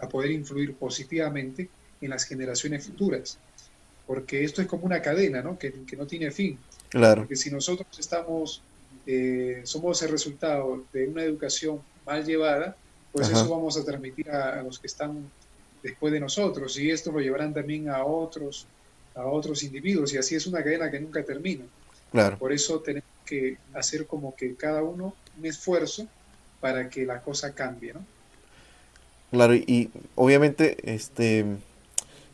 a 0.00 0.08
poder 0.08 0.30
influir 0.30 0.74
positivamente 0.74 1.68
en 2.00 2.10
las 2.10 2.24
generaciones 2.24 2.84
futuras. 2.84 3.38
Porque 4.06 4.44
esto 4.44 4.60
es 4.60 4.68
como 4.68 4.86
una 4.86 5.00
cadena, 5.02 5.42
¿no? 5.42 5.58
Que, 5.58 5.72
que 5.84 5.96
no 5.96 6.06
tiene 6.06 6.30
fin. 6.30 6.58
Claro. 6.88 7.22
Porque 7.22 7.36
si 7.36 7.50
nosotros 7.50 7.98
estamos 7.98 8.62
eh, 9.06 9.62
somos 9.64 10.02
el 10.02 10.10
resultado 10.10 10.84
de 10.92 11.08
una 11.08 11.22
educación 11.24 11.80
mal 12.06 12.24
llevada, 12.24 12.76
pues 13.12 13.28
eso 13.28 13.48
vamos 13.48 13.76
a 13.76 13.84
transmitir 13.84 14.30
a, 14.30 14.62
los 14.62 14.78
que 14.78 14.86
están 14.86 15.28
después 15.82 16.12
de 16.12 16.20
nosotros 16.20 16.78
y 16.78 16.90
esto 16.90 17.10
lo 17.10 17.20
llevarán 17.20 17.54
también 17.54 17.88
a 17.88 18.04
otros 18.04 18.66
a 19.14 19.26
otros 19.26 19.62
individuos 19.64 20.12
y 20.12 20.18
así 20.18 20.36
es 20.36 20.46
una 20.46 20.62
cadena 20.62 20.90
que 20.90 21.00
nunca 21.00 21.24
termina. 21.24 21.64
Claro. 22.12 22.38
Por 22.38 22.52
eso 22.52 22.80
tenemos 22.80 23.08
que 23.24 23.56
hacer 23.74 24.06
como 24.06 24.36
que 24.36 24.54
cada 24.54 24.82
uno 24.82 25.14
un 25.38 25.46
esfuerzo 25.46 26.06
para 26.60 26.88
que 26.88 27.06
la 27.06 27.20
cosa 27.20 27.54
cambie, 27.54 27.94
¿no? 27.94 28.04
Claro, 29.30 29.54
y 29.54 29.90
obviamente, 30.16 30.76
este, 30.92 31.44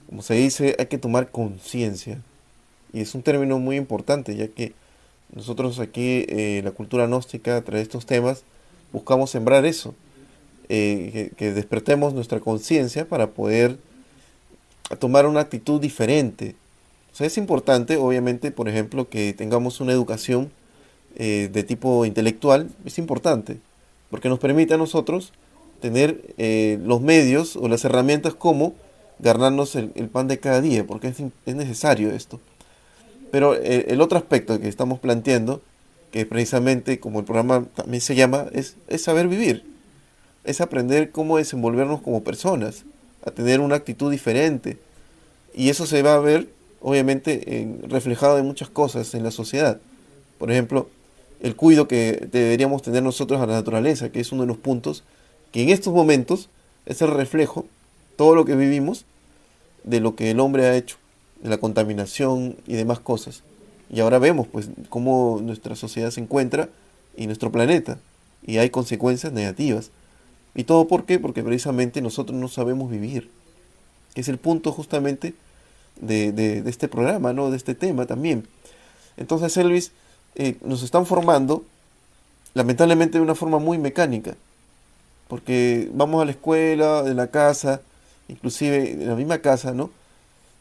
como 0.08 0.22
se 0.22 0.34
dice, 0.34 0.76
hay 0.78 0.86
que 0.86 0.98
tomar 0.98 1.30
conciencia. 1.30 2.18
Y 2.92 3.00
es 3.00 3.14
un 3.14 3.22
término 3.22 3.58
muy 3.58 3.76
importante, 3.76 4.34
ya 4.34 4.48
que 4.48 4.72
nosotros 5.34 5.78
aquí, 5.80 6.24
eh, 6.28 6.62
la 6.64 6.70
cultura 6.70 7.06
gnóstica, 7.06 7.56
a 7.56 7.62
través 7.62 7.80
de 7.80 7.82
estos 7.82 8.06
temas, 8.06 8.44
buscamos 8.92 9.30
sembrar 9.30 9.66
eso, 9.66 9.94
eh, 10.68 11.32
que, 11.36 11.52
despertemos 11.52 12.14
nuestra 12.14 12.40
conciencia 12.40 13.06
para 13.06 13.28
poder 13.30 13.76
tomar 14.98 15.26
una 15.26 15.40
actitud 15.40 15.80
diferente. 15.80 16.54
O 17.12 17.16
sea, 17.16 17.26
es 17.26 17.36
importante, 17.36 17.96
obviamente, 17.96 18.50
por 18.50 18.68
ejemplo, 18.68 19.08
que 19.08 19.32
tengamos 19.32 19.80
una 19.80 19.92
educación 19.92 20.50
eh, 21.16 21.50
de 21.52 21.62
tipo 21.64 22.04
intelectual, 22.04 22.68
es 22.84 22.98
importante, 22.98 23.58
porque 24.10 24.28
nos 24.28 24.38
permite 24.38 24.74
a 24.74 24.78
nosotros 24.78 25.32
tener 25.80 26.34
los 26.84 27.02
medios 27.02 27.54
o 27.54 27.68
las 27.68 27.84
herramientas 27.84 28.34
como 28.34 28.74
ganarnos 29.18 29.76
el, 29.76 29.90
pan 30.10 30.26
de 30.26 30.38
cada 30.38 30.62
día, 30.62 30.86
porque 30.86 31.08
es 31.08 31.54
necesario 31.54 32.10
esto. 32.10 32.40
Pero 33.30 33.54
eh, 33.54 33.86
el 33.88 34.00
otro 34.00 34.18
aspecto 34.18 34.58
que 34.60 34.68
estamos 34.68 34.98
planteando, 34.98 35.60
que 36.10 36.24
precisamente 36.26 37.00
como 37.00 37.18
el 37.18 37.24
programa 37.24 37.64
también 37.74 38.00
se 38.00 38.14
llama, 38.14 38.46
es, 38.52 38.76
saber 38.98 39.28
vivir. 39.28 39.64
Es 40.44 40.60
aprender 40.60 41.10
cómo 41.10 41.36
desenvolvernos 41.36 42.00
como 42.00 42.22
personas, 42.22 42.84
a 43.24 43.30
tener 43.30 43.60
una 43.60 43.74
actitud 43.76 44.10
diferente. 44.10 44.78
Y 45.52 45.70
eso 45.70 45.86
se 45.86 46.02
va 46.02 46.14
a 46.14 46.20
ver, 46.20 46.48
obviamente, 46.80 47.60
en, 47.60 47.82
reflejado 47.90 48.38
en 48.38 48.46
muchas 48.46 48.68
cosas 48.68 49.14
en 49.14 49.24
la 49.24 49.32
sociedad. 49.32 49.80
Por 50.38 50.50
ejemplo, 50.50 50.88
el 51.40 51.56
cuidado 51.56 51.88
que 51.88 52.28
deberíamos 52.32 52.82
tener 52.82 53.02
nosotros 53.02 53.40
a 53.40 53.46
la 53.46 53.54
naturaleza, 53.54 54.10
que 54.10 54.20
es 54.20 54.32
uno 54.32 54.42
de 54.42 54.48
los 54.48 54.56
puntos 54.56 55.04
que 55.52 55.62
en 55.62 55.70
estos 55.70 55.92
momentos 55.92 56.48
es 56.86 57.02
el 57.02 57.10
reflejo, 57.10 57.66
todo 58.16 58.34
lo 58.34 58.44
que 58.44 58.56
vivimos, 58.56 59.04
de 59.84 60.00
lo 60.00 60.16
que 60.16 60.30
el 60.30 60.40
hombre 60.40 60.66
ha 60.66 60.76
hecho 60.76 60.96
de 61.42 61.50
la 61.50 61.58
contaminación 61.58 62.56
y 62.66 62.74
demás 62.74 62.98
cosas. 62.98 63.42
Y 63.90 64.00
ahora 64.00 64.18
vemos 64.18 64.46
pues 64.48 64.68
cómo 64.88 65.40
nuestra 65.42 65.76
sociedad 65.76 66.10
se 66.10 66.20
encuentra 66.20 66.68
y 67.16 67.26
nuestro 67.26 67.52
planeta 67.52 67.98
y 68.44 68.58
hay 68.58 68.70
consecuencias 68.70 69.32
negativas. 69.32 69.90
¿Y 70.54 70.64
todo 70.64 70.88
por 70.88 71.04
qué? 71.04 71.18
Porque 71.18 71.42
precisamente 71.42 72.00
nosotros 72.00 72.38
no 72.38 72.48
sabemos 72.48 72.90
vivir. 72.90 73.30
Que 74.14 74.22
es 74.22 74.28
el 74.28 74.38
punto 74.38 74.72
justamente 74.72 75.34
de, 76.00 76.32
de, 76.32 76.62
este 76.68 76.88
programa, 76.88 77.32
¿no? 77.32 77.50
De 77.50 77.56
este 77.56 77.74
tema 77.74 78.06
también. 78.06 78.46
Entonces, 79.16 79.56
Elvis, 79.56 79.92
eh, 80.38 80.58
nos 80.62 80.82
están 80.82 81.06
formando, 81.06 81.64
lamentablemente 82.52 83.16
de 83.16 83.24
una 83.24 83.34
forma 83.34 83.58
muy 83.58 83.78
mecánica. 83.78 84.36
Porque 85.28 85.90
vamos 85.94 86.22
a 86.22 86.26
la 86.26 86.30
escuela, 86.32 87.02
de 87.02 87.14
la 87.14 87.28
casa, 87.28 87.80
inclusive 88.28 88.92
en 88.92 89.08
la 89.08 89.14
misma 89.16 89.38
casa, 89.38 89.72
¿no? 89.72 89.90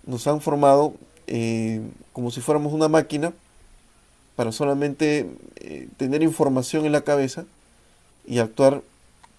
Nos 0.06 0.26
han 0.28 0.40
formado 0.40 0.94
eh, 1.28 1.82
como 2.14 2.32
si 2.32 2.40
fuéramos 2.40 2.72
una 2.72 2.88
máquina 2.88 3.34
para 4.38 4.54
solamente 4.54 5.30
eh, 5.58 5.90
tener 5.98 6.24
información 6.24 6.86
en 6.86 6.94
la 6.94 7.02
cabeza 7.02 7.44
y 8.26 8.40
actuar 8.40 8.82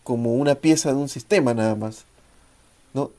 como 0.05 0.35
una 0.35 0.55
pieza 0.55 0.91
de 0.91 0.97
un 0.97 1.09
sistema 1.09 1.55
nada 1.55 1.75
más. 1.75 2.05
¿no? 2.95 3.11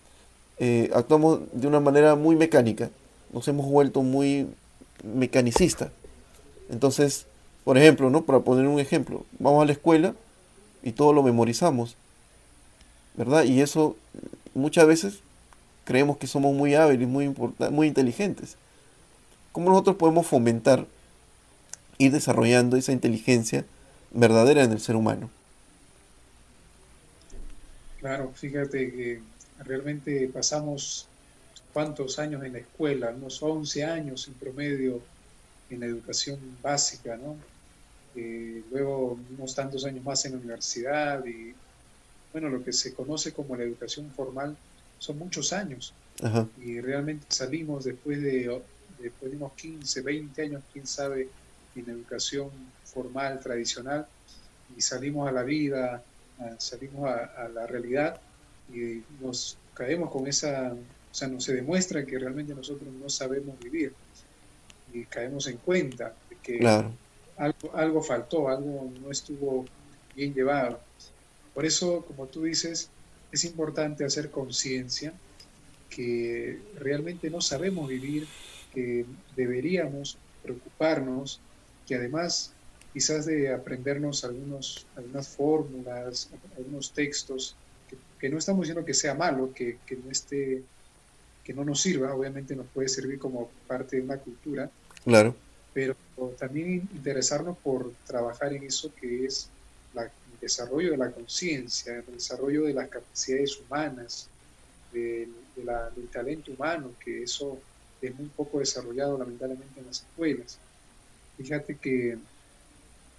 Actuamos 0.93 1.39
de 1.51 1.67
una 1.67 1.79
manera 1.79 2.15
muy 2.15 2.35
mecánica, 2.35 2.89
nos 3.33 3.47
hemos 3.47 3.65
vuelto 3.67 4.01
muy 4.03 4.47
mecanicistas. 5.03 5.89
Entonces, 6.69 7.25
por 7.63 7.77
ejemplo, 7.77 8.09
¿no? 8.09 8.23
para 8.23 8.39
poner 8.39 8.67
un 8.67 8.79
ejemplo, 8.79 9.25
vamos 9.39 9.61
a 9.61 9.65
la 9.65 9.71
escuela 9.71 10.13
y 10.83 10.91
todo 10.91 11.13
lo 11.13 11.23
memorizamos, 11.23 11.95
¿verdad? 13.15 13.43
Y 13.43 13.61
eso 13.61 13.95
muchas 14.53 14.87
veces 14.87 15.19
creemos 15.85 16.17
que 16.17 16.27
somos 16.27 16.55
muy 16.55 16.75
hábiles, 16.75 17.07
muy, 17.07 17.33
muy 17.71 17.87
inteligentes. 17.87 18.57
¿Cómo 19.51 19.69
nosotros 19.69 19.95
podemos 19.95 20.27
fomentar, 20.27 20.85
ir 21.97 22.11
desarrollando 22.11 22.77
esa 22.77 22.91
inteligencia 22.91 23.65
verdadera 24.11 24.63
en 24.63 24.71
el 24.71 24.79
ser 24.79 24.95
humano? 24.95 25.29
Claro, 27.99 28.31
fíjate 28.35 28.91
que 28.91 29.21
realmente 29.65 30.29
pasamos 30.31 31.07
cuántos 31.73 32.19
años 32.19 32.43
en 32.43 32.53
la 32.53 32.59
escuela, 32.59 33.13
unos 33.15 33.41
11 33.41 33.83
años 33.83 34.27
en 34.27 34.35
promedio 34.35 35.01
en 35.69 35.79
la 35.79 35.85
educación 35.85 36.39
básica, 36.61 37.17
¿no? 37.17 37.35
Eh, 38.15 38.63
luego 38.71 39.19
unos 39.37 39.53
tantos 39.53 39.85
años 39.85 40.03
más 40.03 40.25
en 40.25 40.31
la 40.33 40.37
universidad 40.39 41.23
y, 41.25 41.53
bueno, 42.31 42.49
lo 42.49 42.63
que 42.63 42.73
se 42.73 42.93
conoce 42.93 43.31
como 43.31 43.55
la 43.55 43.63
educación 43.63 44.11
formal 44.15 44.55
son 44.97 45.19
muchos 45.19 45.53
años. 45.53 45.93
Y 46.65 46.81
realmente 46.81 47.27
salimos 47.29 47.83
después 47.83 48.19
de, 48.21 48.59
después 48.99 49.31
de 49.31 49.37
unos 49.37 49.53
15, 49.53 50.01
20 50.01 50.41
años, 50.41 50.63
quién 50.73 50.87
sabe, 50.87 51.29
en 51.75 51.89
educación 51.89 52.49
formal, 52.85 53.39
tradicional, 53.39 54.07
y 54.75 54.81
salimos 54.81 55.29
a 55.29 55.31
la 55.31 55.43
vida, 55.43 56.01
salimos 56.57 57.07
a, 57.07 57.47
la 57.53 57.67
realidad 57.67 58.19
y 58.73 59.03
nos 59.21 59.57
caemos 59.75 60.09
con 60.09 60.27
esa, 60.27 60.73
o 60.73 61.15
sea, 61.15 61.27
no 61.27 61.39
se 61.39 61.53
demuestra 61.53 62.03
que 62.03 62.17
realmente 62.17 62.55
nosotros 62.55 62.89
no 62.99 63.09
sabemos 63.09 63.59
vivir 63.59 63.93
y 65.01 65.05
caemos 65.05 65.47
en 65.47 65.57
cuenta 65.57 66.13
de 66.29 66.35
que 66.41 66.67
algo, 67.37 67.71
algo 67.73 68.01
faltó, 68.01 68.49
algo 68.49 68.91
no 69.01 69.11
estuvo 69.11 69.65
bien 70.15 70.33
llevado. 70.33 70.79
Por 71.53 71.65
eso, 71.65 72.05
como 72.05 72.27
tú 72.27 72.43
dices, 72.43 72.89
es 73.31 73.43
importante 73.45 74.05
hacer 74.05 74.29
conciencia 74.31 75.13
que 75.89 76.59
realmente 76.79 77.29
no 77.29 77.41
sabemos 77.41 77.87
vivir, 77.87 78.27
que 78.73 79.05
deberíamos 79.35 80.17
preocuparnos, 80.43 81.39
que 81.87 81.95
además 81.95 82.53
quizás 82.93 83.25
de 83.25 83.53
aprendernos 83.53 84.23
algunos, 84.23 84.85
algunas 84.95 85.27
fórmulas, 85.27 86.29
algunos 86.57 86.91
textos, 86.91 87.55
que, 88.19 88.29
no 88.29 88.37
estamos 88.37 88.61
diciendo 88.61 88.83
que 88.83 88.93
sea 88.93 89.13
malo, 89.13 89.53
que, 89.53 89.77
que, 89.85 89.95
no 89.95 90.09
esté, 90.09 90.63
que 91.43 91.53
no 91.53 91.63
nos 91.63 91.81
sirva, 91.81 92.15
obviamente 92.15 92.55
nos 92.55 92.65
puede 92.67 92.89
servir 92.89 93.19
como 93.19 93.49
parte 93.67 93.97
de 93.97 94.01
una 94.01 94.17
cultura. 94.17 94.69
Claro. 95.07 95.33
Pero 95.73 95.95
también 96.37 96.89
interesarnos 96.93 97.57
por 97.59 97.93
trabajar 98.05 98.51
en 98.51 98.63
eso 98.63 98.93
que 98.93 99.23
es 99.25 99.47
el 99.95 100.09
desarrollo 100.41 100.91
de 100.91 100.97
la 100.97 101.11
conciencia, 101.11 101.95
el 101.95 102.13
desarrollo 102.13 102.65
de 102.65 102.73
las 102.73 102.89
capacidades 102.89 103.57
humanas, 103.57 104.27
del 104.91 105.29
talento 106.11 106.51
humano, 106.51 106.91
que 107.03 107.23
eso 107.23 107.57
es 108.01 108.13
muy 108.15 108.27
poco 108.27 108.59
desarrollado 108.59 109.17
lamentablemente 109.17 109.79
en 109.79 109.85
las 109.85 110.01
escuelas. 110.01 110.57
Fíjate 111.37 111.77
que 111.77 112.17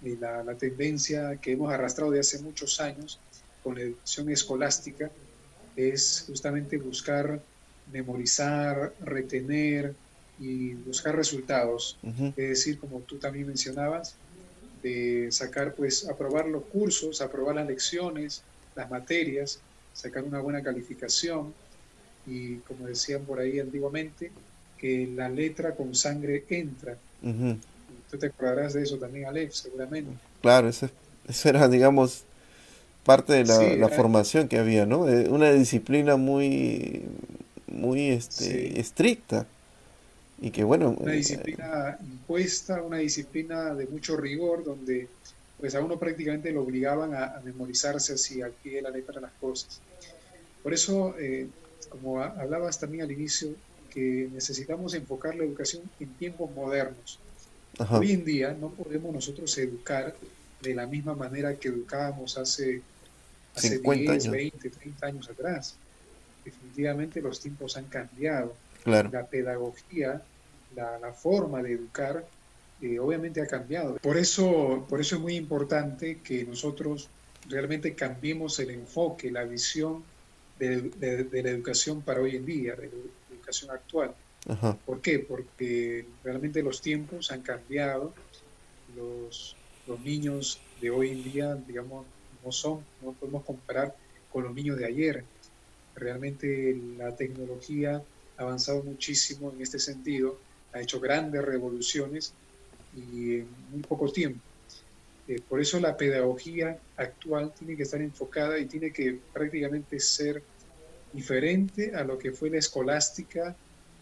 eh, 0.03 0.17
la, 0.19 0.43
la, 0.43 0.53
tendencia 0.53 1.37
que 1.37 1.53
hemos 1.53 1.73
arrastrado 1.73 2.11
de 2.11 2.19
hace 2.19 2.39
muchos 2.39 2.79
años 2.79 3.19
con 3.63 3.75
la 3.75 3.81
educación 3.81 4.29
escolástica 4.29 5.09
es 5.75 6.25
justamente 6.27 6.77
buscar 6.77 7.41
memorizar, 7.91 8.93
retener 9.01 9.95
y 10.39 10.73
buscar 10.73 11.15
resultados. 11.15 11.97
Es 12.03 12.49
decir, 12.49 12.79
como 12.79 12.99
tú 13.01 13.17
también 13.17 13.47
mencionabas, 13.47 14.15
de 14.81 15.27
sacar, 15.31 15.73
pues, 15.73 16.07
aprobar 16.07 16.47
los 16.47 16.63
cursos, 16.65 17.21
aprobar 17.21 17.55
las 17.55 17.67
lecciones, 17.67 18.43
las 18.75 18.89
materias, 18.89 19.59
sacar 19.93 20.23
una 20.23 20.39
buena 20.39 20.63
calificación, 20.63 21.53
y 22.25 22.55
como 22.57 22.87
decían 22.87 23.23
por 23.23 23.39
ahí 23.39 23.59
antiguamente, 23.59 24.31
que 24.77 25.09
la 25.13 25.27
letra 25.27 25.75
con 25.75 25.93
sangre 25.93 26.45
entra. 26.49 26.95
Tú 28.09 28.17
te 28.17 28.27
acordarás 28.27 28.73
de 28.73 28.83
eso 28.83 28.97
también, 28.97 29.25
Alex, 29.25 29.57
seguramente. 29.57 30.11
Claro, 30.41 30.69
eso, 30.69 30.89
era, 31.43 31.67
digamos, 31.67 32.23
parte 33.03 33.33
de 33.33 33.77
la, 33.77 33.89
formación 33.89 34.47
que 34.47 34.57
había, 34.57 34.85
¿no? 34.85 35.01
Una 35.01 35.51
disciplina 35.51 36.15
muy, 36.15 37.03
muy 37.67 38.09
este, 38.09 38.79
estricta. 38.79 39.45
Y 40.41 40.51
que 40.51 40.63
bueno... 40.63 40.95
Una 40.97 41.13
eh, 41.13 41.17
disciplina 41.17 41.97
impuesta, 42.01 42.81
una 42.81 42.97
disciplina 42.97 43.73
de 43.73 43.87
mucho 43.87 44.15
rigor, 44.17 44.63
donde 44.63 45.07
pues 45.59 45.75
a 45.75 45.81
uno 45.81 45.99
prácticamente 45.99 46.51
lo 46.51 46.63
obligaban 46.63 47.13
a, 47.13 47.41
memorizarse 47.43 48.13
así 48.13 48.41
al 48.41 48.51
pie 48.51 48.75
de 48.75 48.81
la 48.83 48.89
letra 48.89 49.19
las 49.19 49.33
cosas. 49.33 49.81
Por 50.63 50.73
eso 50.73 51.15
eh, 51.19 51.47
como 51.89 52.21
hablabas 52.21 52.79
también 52.79 53.03
al 53.03 53.11
inicio, 53.11 53.49
que 53.89 54.29
necesitamos 54.31 54.93
enfocar 54.93 55.35
la 55.35 55.43
educación 55.43 55.83
en 55.99 56.09
tiempos 56.13 56.49
modernos. 56.51 57.19
Hoy 57.89 58.11
en 58.11 58.25
día 58.25 58.55
no 58.59 58.69
podemos 58.69 59.13
nosotros 59.13 59.57
educar 59.57 60.15
de 60.61 60.75
la 60.75 60.85
misma 60.85 61.15
manera 61.15 61.55
que 61.55 61.69
educábamos 61.69 62.37
hace, 62.37 62.81
hace 63.55 63.79
10, 63.79 64.29
20, 64.29 64.69
30 64.69 65.05
años 65.05 65.29
atrás. 65.29 65.75
Definitivamente 66.43 67.21
los 67.21 67.39
tiempos 67.39 67.77
han 67.77 67.85
cambiado. 67.85 68.53
La 68.85 69.27
pedagogía, 69.27 70.21
la, 70.75 71.13
forma 71.13 71.61
de 71.61 71.73
educar, 71.73 72.25
eh, 72.81 72.99
obviamente 72.99 73.41
ha 73.41 73.47
cambiado. 73.47 73.95
Por 73.97 74.17
eso, 74.17 74.85
por 74.89 75.01
eso 75.01 75.15
es 75.15 75.21
muy 75.21 75.35
importante 75.35 76.19
que 76.23 76.45
nosotros 76.45 77.09
realmente 77.47 77.93
cambiemos 77.93 78.59
el 78.59 78.71
enfoque, 78.71 79.31
la 79.31 79.43
visión 79.43 80.03
de, 80.57 80.91
la 81.31 81.49
educación 81.49 82.01
para 82.01 82.21
hoy 82.21 82.35
en 82.35 82.45
día, 82.45 82.75
de 82.75 82.87
la 82.87 83.35
educación 83.35 83.71
actual. 83.71 84.13
¿Por 84.85 85.01
qué? 85.01 85.19
Porque 85.19 86.05
realmente 86.23 86.63
los 86.63 86.81
tiempos 86.81 87.31
han 87.31 87.41
cambiado, 87.41 88.13
los, 88.95 89.55
los 89.85 89.99
niños 89.99 90.59
de 90.81 90.89
hoy 90.89 91.11
en 91.11 91.23
día, 91.23 91.55
digamos, 91.55 92.05
no 92.43 92.51
son, 92.51 92.83
no 93.01 93.11
podemos 93.11 93.43
comparar 93.43 93.95
con 94.31 94.43
los 94.43 94.53
niños 94.53 94.77
de 94.77 94.85
ayer. 94.85 95.23
Realmente 95.95 96.77
la 96.97 97.15
tecnología 97.15 98.01
avanzado 98.39 98.83
muchísimo 98.83 99.51
en 99.51 99.61
este 99.61 99.79
sentido, 99.79 100.39
ha 100.73 100.79
hecho 100.79 100.99
grandes 100.99 101.43
revoluciones 101.43 102.33
y 102.95 103.35
en 103.35 103.47
muy 103.71 103.81
poco 103.81 104.11
tiempo. 104.11 104.39
Eh, 105.27 105.41
por 105.47 105.61
eso 105.61 105.79
la 105.79 105.95
pedagogía 105.95 106.79
actual 106.97 107.53
tiene 107.57 107.75
que 107.75 107.83
estar 107.83 108.01
enfocada 108.01 108.57
y 108.57 108.65
tiene 108.65 108.91
que 108.91 109.19
prácticamente 109.31 109.99
ser 109.99 110.41
diferente 111.13 111.95
a 111.95 112.03
lo 112.03 112.17
que 112.17 112.31
fue 112.31 112.49
la 112.49 112.57
escolástica 112.57 113.55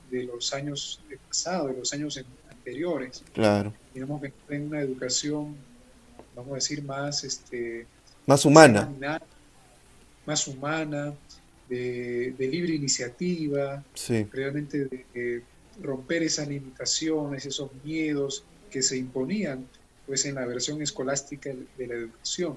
de 0.09 0.23
los 0.23 0.53
años 0.53 1.01
pasados, 1.27 1.71
de 1.71 1.77
los 1.79 1.93
años 1.93 2.23
anteriores. 2.49 3.23
Claro. 3.33 3.73
Tenemos 3.93 4.21
que 4.21 4.29
tener 4.47 4.67
una 4.67 4.79
educación, 4.79 5.55
vamos 6.35 6.51
a 6.51 6.55
decir, 6.55 6.83
más, 6.83 7.23
este, 7.23 7.85
más 8.25 8.45
humana. 8.45 8.89
Más 10.25 10.47
humana, 10.47 11.13
de, 11.69 12.33
libre 12.39 12.73
iniciativa, 12.73 13.83
realmente 14.31 14.85
de, 14.85 15.43
romper 15.81 16.23
esas 16.23 16.47
limitaciones, 16.47 17.45
esos 17.45 17.69
miedos 17.83 18.43
que 18.71 18.81
se 18.81 18.97
imponían 18.97 19.67
pues 20.07 20.25
en 20.25 20.35
la 20.35 20.45
versión 20.45 20.81
escolástica 20.81 21.51
de 21.77 21.87
la 21.87 21.93
educación. 21.93 22.55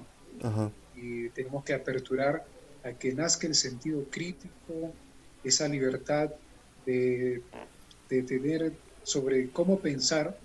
Y 0.95 1.29
tenemos 1.29 1.63
que 1.63 1.73
aperturar 1.73 2.45
a 2.83 2.93
que 2.93 3.13
nazca 3.13 3.45
el 3.45 3.55
sentido 3.55 4.05
crítico, 4.09 4.93
esa 5.43 5.67
libertad 5.67 6.31
de 6.85 7.41
de 8.11 8.21
tener 8.23 8.73
sobre 9.03 9.49
cómo 9.49 9.79
pensar 9.79 10.37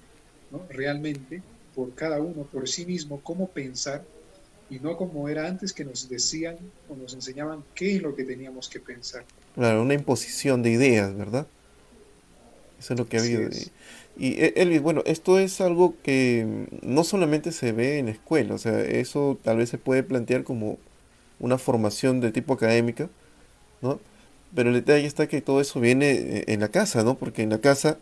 realmente 0.70 1.42
por 1.74 1.92
cada 1.94 2.20
uno, 2.20 2.44
por 2.44 2.68
sí 2.68 2.86
mismo, 2.86 3.20
cómo 3.22 3.48
pensar 3.48 4.04
y 4.68 4.78
no 4.80 4.96
como 4.96 5.28
era 5.28 5.46
antes 5.46 5.72
que 5.72 5.84
nos 5.84 6.08
decían 6.08 6.56
o 6.88 6.96
nos 6.96 7.14
enseñaban 7.14 7.62
qué 7.74 7.96
es 7.96 8.02
lo 8.02 8.14
que 8.14 8.24
teníamos 8.24 8.68
que 8.68 8.80
pensar. 8.80 9.24
Claro, 9.54 9.82
una 9.82 9.94
imposición 9.94 10.62
de 10.62 10.70
ideas, 10.70 11.16
¿verdad? 11.16 11.46
Eso 12.78 12.94
es 12.94 12.98
lo 12.98 13.08
que 13.08 13.18
ha 13.18 13.20
habido. 13.20 13.48
Y 14.18 14.40
eh, 14.42 14.54
Elvis, 14.56 14.80
bueno, 14.80 15.02
esto 15.06 15.38
es 15.38 15.60
algo 15.60 15.94
que 16.02 16.66
no 16.82 17.04
solamente 17.04 17.52
se 17.52 17.72
ve 17.72 17.98
en 17.98 18.06
la 18.06 18.12
escuela, 18.12 18.54
o 18.54 18.58
sea, 18.58 18.80
eso 18.80 19.38
tal 19.42 19.58
vez 19.58 19.68
se 19.68 19.78
puede 19.78 20.02
plantear 20.02 20.42
como 20.42 20.78
una 21.38 21.58
formación 21.58 22.20
de 22.20 22.32
tipo 22.32 22.54
académica, 22.54 23.10
¿no? 23.82 24.00
Pero 24.54 24.70
el 24.70 24.76
detalle 24.76 25.06
está 25.06 25.26
que 25.26 25.42
todo 25.42 25.60
eso 25.60 25.80
viene 25.80 26.12
eh, 26.12 26.44
en 26.48 26.60
la 26.60 26.68
casa, 26.68 27.04
¿no? 27.04 27.16
Porque 27.16 27.42
en 27.42 27.50
la 27.50 27.60
casa 27.60 27.98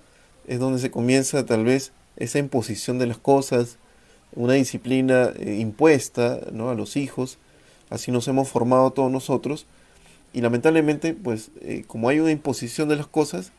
es 0.47 0.61
donde 0.61 0.79
se 0.79 0.91
comienza 0.91 1.45
tal 1.47 1.65
vez 1.65 1.93
esa 2.17 2.39
imposición 2.39 2.99
de 2.99 3.07
las 3.07 3.19
cosas, 3.19 3.77
una 4.35 4.55
disciplina 4.55 5.33
eh, 5.37 5.59
impuesta, 5.61 6.41
¿no? 6.53 6.71
A 6.71 6.75
los 6.75 6.97
hijos, 6.97 7.39
así 7.91 8.11
nos 8.11 8.29
hemos 8.29 8.49
formado 8.49 8.91
todos 8.91 9.11
nosotros, 9.11 9.67
y 10.33 10.41
lamentablemente, 10.41 11.15
pues, 11.15 11.51
como 11.87 12.09
hay 12.09 12.19
una 12.19 12.33
imposición 12.33 12.89
de 12.89 12.97
las 12.97 13.07
cosas, 13.07 13.53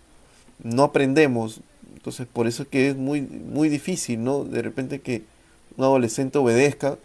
no 0.62 0.84
aprendemos, 0.84 1.62
entonces, 2.06 2.28
por 2.32 2.46
eso 2.46 2.70
que 2.70 2.90
es 2.90 2.96
muy, 2.96 3.22
muy 3.22 3.68
difícil, 3.68 4.24
¿no? 4.24 4.44
De 4.44 4.62
repente 4.62 5.02
que 5.02 5.24
un 5.76 5.86
adolescente 5.86 6.38
obedezca, 6.38 6.98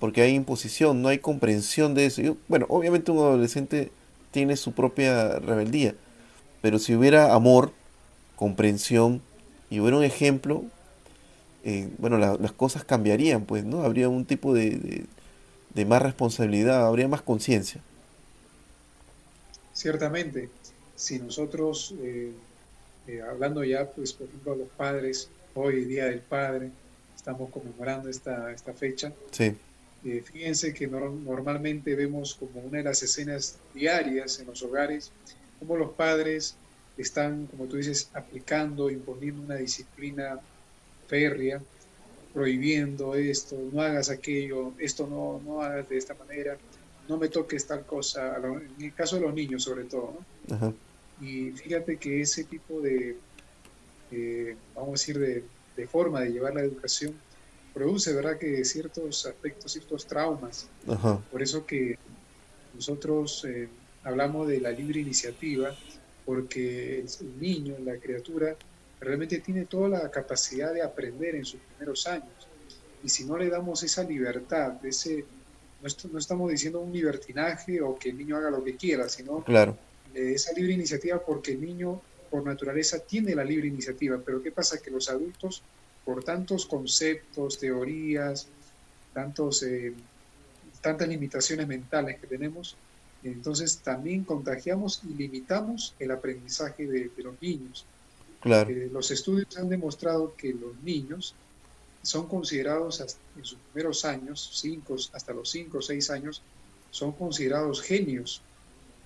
porque 0.00 0.22
hay 0.22 0.34
imposición, 0.34 1.00
no 1.00 1.08
hay 1.08 1.18
comprensión 1.18 1.94
de 1.94 2.06
eso. 2.06 2.36
bueno, 2.48 2.66
obviamente 2.68 3.12
un 3.12 3.18
adolescente 3.18 3.92
tiene 4.32 4.56
su 4.56 4.72
propia 4.72 5.38
rebeldía, 5.38 5.94
pero 6.60 6.80
si 6.80 6.96
hubiera 6.96 7.34
amor, 7.34 7.72
comprensión 8.34 9.22
y 9.70 9.78
hubiera 9.78 9.98
un 9.98 10.02
ejemplo, 10.02 10.64
eh, 11.64 11.88
bueno, 11.98 12.18
las 12.18 12.52
cosas 12.52 12.84
cambiarían, 12.84 13.44
pues, 13.44 13.64
¿no? 13.64 13.82
Habría 13.82 14.08
un 14.08 14.24
tipo 14.24 14.52
de, 14.52 15.04
de, 15.74 15.84
más 15.84 16.02
responsabilidad, 16.02 16.86
habría 16.86 17.06
más 17.06 17.22
conciencia. 17.22 17.80
Ciertamente, 19.72 20.48
si 20.96 21.20
nosotros 21.20 21.94
eh, 22.02 22.32
eh, 23.06 23.22
hablando 23.22 23.62
ya, 23.62 23.88
pues, 23.88 24.12
por 24.12 24.26
ejemplo, 24.26 24.52
a 24.52 24.56
los 24.56 24.68
padres, 24.68 25.28
hoy 25.54 25.84
Día 25.84 26.06
del 26.06 26.20
Padre, 26.20 26.70
estamos 27.14 27.50
conmemorando 27.50 28.08
esta, 28.08 28.50
esta 28.52 28.72
fecha. 28.72 29.12
Sí. 29.30 29.54
Fíjense 30.02 30.74
que 30.74 30.88
normalmente 30.88 31.94
vemos 31.94 32.34
como 32.34 32.60
una 32.60 32.78
de 32.78 32.84
las 32.84 33.04
escenas 33.04 33.58
diarias 33.72 34.40
en 34.40 34.48
los 34.48 34.60
hogares, 34.64 35.12
como 35.60 35.76
los 35.76 35.92
padres 35.92 36.56
están, 36.98 37.46
como 37.46 37.66
tú 37.66 37.76
dices, 37.76 38.08
aplicando, 38.12 38.90
imponiendo 38.90 39.42
una 39.42 39.54
disciplina 39.54 40.40
férrea, 41.12 41.60
prohibiendo 42.32 43.14
esto, 43.14 43.54
no 43.70 43.82
hagas 43.82 44.08
aquello, 44.08 44.72
esto 44.78 45.06
no, 45.06 45.42
no 45.44 45.60
hagas 45.60 45.86
de 45.90 45.98
esta 45.98 46.14
manera, 46.14 46.56
no 47.06 47.18
me 47.18 47.28
toques 47.28 47.66
tal 47.66 47.84
cosa, 47.84 48.38
en 48.78 48.82
el 48.82 48.94
caso 48.94 49.16
de 49.16 49.22
los 49.22 49.34
niños 49.34 49.62
sobre 49.62 49.84
todo, 49.84 50.14
¿no? 50.48 50.54
Ajá. 50.54 50.72
Y 51.20 51.50
fíjate 51.50 51.98
que 51.98 52.22
ese 52.22 52.44
tipo 52.44 52.80
de, 52.80 53.16
vamos 54.74 54.88
a 54.88 54.92
decir, 54.92 55.18
de, 55.76 55.86
forma 55.86 56.22
de 56.22 56.32
llevar 56.32 56.54
la 56.54 56.62
educación 56.62 57.12
produce, 57.74 58.14
¿verdad?, 58.14 58.38
que 58.38 58.64
ciertos 58.64 59.26
aspectos, 59.26 59.72
ciertos 59.72 60.06
traumas. 60.06 60.66
Por 61.30 61.42
eso 61.42 61.66
que 61.66 61.98
nosotros 62.74 63.44
eh, 63.44 63.68
hablamos 64.02 64.48
de 64.48 64.60
la 64.60 64.70
libre 64.70 65.00
iniciativa, 65.00 65.76
porque 66.24 67.00
el, 67.00 67.40
niño, 67.40 67.74
la 67.84 67.96
criatura, 67.98 68.56
realmente 69.04 69.38
tiene 69.38 69.66
toda 69.66 69.88
la 69.88 70.10
capacidad 70.10 70.72
de 70.72 70.82
aprender 70.82 71.34
en 71.34 71.44
sus 71.44 71.60
primeros 71.60 72.06
años. 72.06 72.48
Y 73.04 73.08
si 73.08 73.24
no 73.24 73.36
le 73.36 73.48
damos 73.48 73.82
esa 73.82 74.04
libertad, 74.04 74.84
ese, 74.84 75.24
no, 75.82 75.88
no 76.12 76.18
estamos 76.18 76.50
diciendo 76.50 76.80
un 76.80 76.92
libertinaje 76.92 77.80
o 77.80 77.98
que 77.98 78.10
el 78.10 78.18
niño 78.18 78.36
haga 78.36 78.50
lo 78.50 78.62
que 78.62 78.76
quiera, 78.76 79.08
sino 79.08 79.42
claro 79.44 79.76
esa 80.14 80.52
libre 80.52 80.72
iniciativa 80.72 81.20
porque 81.24 81.52
el 81.52 81.60
niño 81.60 82.00
por 82.30 82.44
naturaleza 82.44 82.98
tiene 82.98 83.34
la 83.34 83.44
libre 83.44 83.68
iniciativa, 83.68 84.20
pero 84.24 84.42
¿qué 84.42 84.50
pasa? 84.50 84.80
Que 84.80 84.90
los 84.90 85.10
adultos, 85.10 85.62
por 86.04 86.24
tantos 86.24 86.66
conceptos, 86.66 87.58
teorías, 87.58 88.46
tantos, 89.12 89.62
eh, 89.62 89.92
tantas 90.80 91.08
limitaciones 91.08 91.66
mentales 91.68 92.18
que 92.18 92.26
tenemos, 92.26 92.76
entonces 93.22 93.78
también 93.78 94.24
contagiamos 94.24 95.02
y 95.04 95.14
limitamos 95.14 95.94
el 95.98 96.10
aprendizaje 96.10 96.86
de, 96.86 97.10
los 97.18 97.40
niños. 97.40 97.84
Claro. 98.42 98.70
Eh, 98.70 98.90
los 98.92 99.10
estudios 99.10 99.56
han 99.56 99.68
demostrado 99.68 100.34
que 100.36 100.52
los 100.52 100.76
niños 100.82 101.34
son 102.02 102.26
considerados 102.26 103.00
en 103.00 103.44
sus 103.44 103.58
primeros 103.72 104.04
años, 104.04 104.50
cinco, 104.54 104.96
hasta 105.12 105.32
los 105.32 105.48
5 105.50 105.78
o 105.78 105.82
6 105.82 106.10
años, 106.10 106.42
son 106.90 107.12
considerados 107.12 107.80
genios 107.80 108.42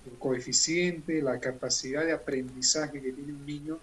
el 0.07 0.17
coeficiente, 0.17 1.21
la 1.21 1.39
capacidad 1.39 2.03
de 2.03 2.13
aprendizaje 2.13 3.01
que 3.01 3.11
tiene 3.11 3.33
un 3.33 3.45
niño 3.45 3.77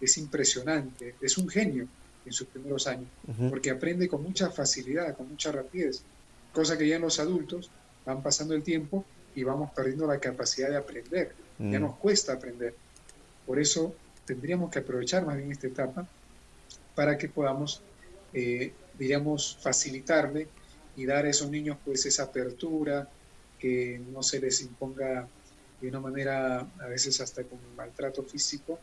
es 0.00 0.16
impresionante, 0.18 1.14
es 1.20 1.36
un 1.36 1.48
genio 1.48 1.86
en 2.24 2.32
sus 2.32 2.46
primeros 2.46 2.86
años, 2.86 3.08
porque 3.50 3.70
aprende 3.70 4.08
con 4.08 4.22
mucha 4.22 4.50
facilidad, 4.50 5.16
con 5.16 5.28
mucha 5.28 5.52
rapidez, 5.52 6.02
cosa 6.52 6.78
que 6.78 6.88
ya 6.88 6.96
en 6.96 7.02
los 7.02 7.18
adultos 7.18 7.70
van 8.06 8.22
pasando 8.22 8.54
el 8.54 8.62
tiempo 8.62 9.04
y 9.34 9.42
vamos 9.42 9.70
perdiendo 9.72 10.06
la 10.06 10.18
capacidad 10.18 10.70
de 10.70 10.76
aprender, 10.76 11.32
ya 11.58 11.78
mm. 11.78 11.82
nos 11.82 11.96
cuesta 11.96 12.34
aprender. 12.34 12.74
Por 13.46 13.58
eso 13.58 13.94
tendríamos 14.26 14.70
que 14.70 14.80
aprovechar 14.80 15.24
más 15.24 15.36
bien 15.36 15.52
esta 15.52 15.66
etapa 15.66 16.06
para 16.94 17.18
que 17.18 17.28
podamos, 17.28 17.82
eh, 18.32 18.72
diríamos, 18.98 19.58
facilitarle 19.60 20.48
y 20.96 21.06
dar 21.06 21.24
a 21.24 21.30
esos 21.30 21.50
niños 21.50 21.76
pues 21.84 22.06
esa 22.06 22.24
apertura, 22.24 23.08
que 23.58 24.00
no 24.12 24.22
se 24.22 24.40
les 24.40 24.60
imponga 24.60 25.26
de 25.80 25.88
una 25.88 26.00
manera 26.00 26.66
a 26.78 26.86
veces 26.86 27.20
hasta 27.20 27.42
con 27.44 27.58
maltrato 27.76 28.22
físico 28.22 28.78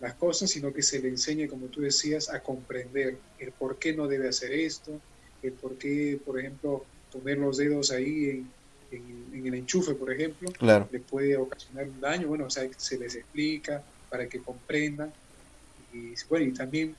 las 0.00 0.14
cosas, 0.14 0.50
sino 0.50 0.72
que 0.72 0.82
se 0.82 1.00
le 1.00 1.08
enseñe, 1.08 1.48
como 1.48 1.66
tú 1.66 1.80
decías, 1.80 2.30
a 2.30 2.40
comprender 2.40 3.16
el 3.38 3.52
por 3.52 3.78
qué 3.78 3.94
no 3.94 4.06
debe 4.06 4.28
hacer 4.28 4.52
esto, 4.52 5.00
el 5.42 5.52
por 5.52 5.76
qué, 5.76 6.20
por 6.24 6.38
ejemplo, 6.38 6.84
poner 7.12 7.38
los 7.38 7.56
dedos 7.56 7.90
ahí 7.90 8.44
en, 8.92 9.28
en, 9.32 9.46
el 9.46 9.54
enchufe, 9.54 9.94
por 9.94 10.12
ejemplo, 10.12 10.52
le 10.60 11.00
puede 11.00 11.36
ocasionar 11.36 11.88
un 11.88 12.00
daño. 12.00 12.28
Bueno, 12.28 12.46
o 12.46 12.50
sea, 12.50 12.68
se 12.76 12.96
les 12.96 13.16
explica 13.16 13.82
para 14.10 14.28
que 14.28 14.40
comprendan. 14.40 15.12
Y 15.92 16.14
bueno, 16.28 16.46
y 16.46 16.52
también 16.52 16.94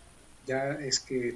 ya 0.48 0.74
es 0.74 1.00
que 1.00 1.36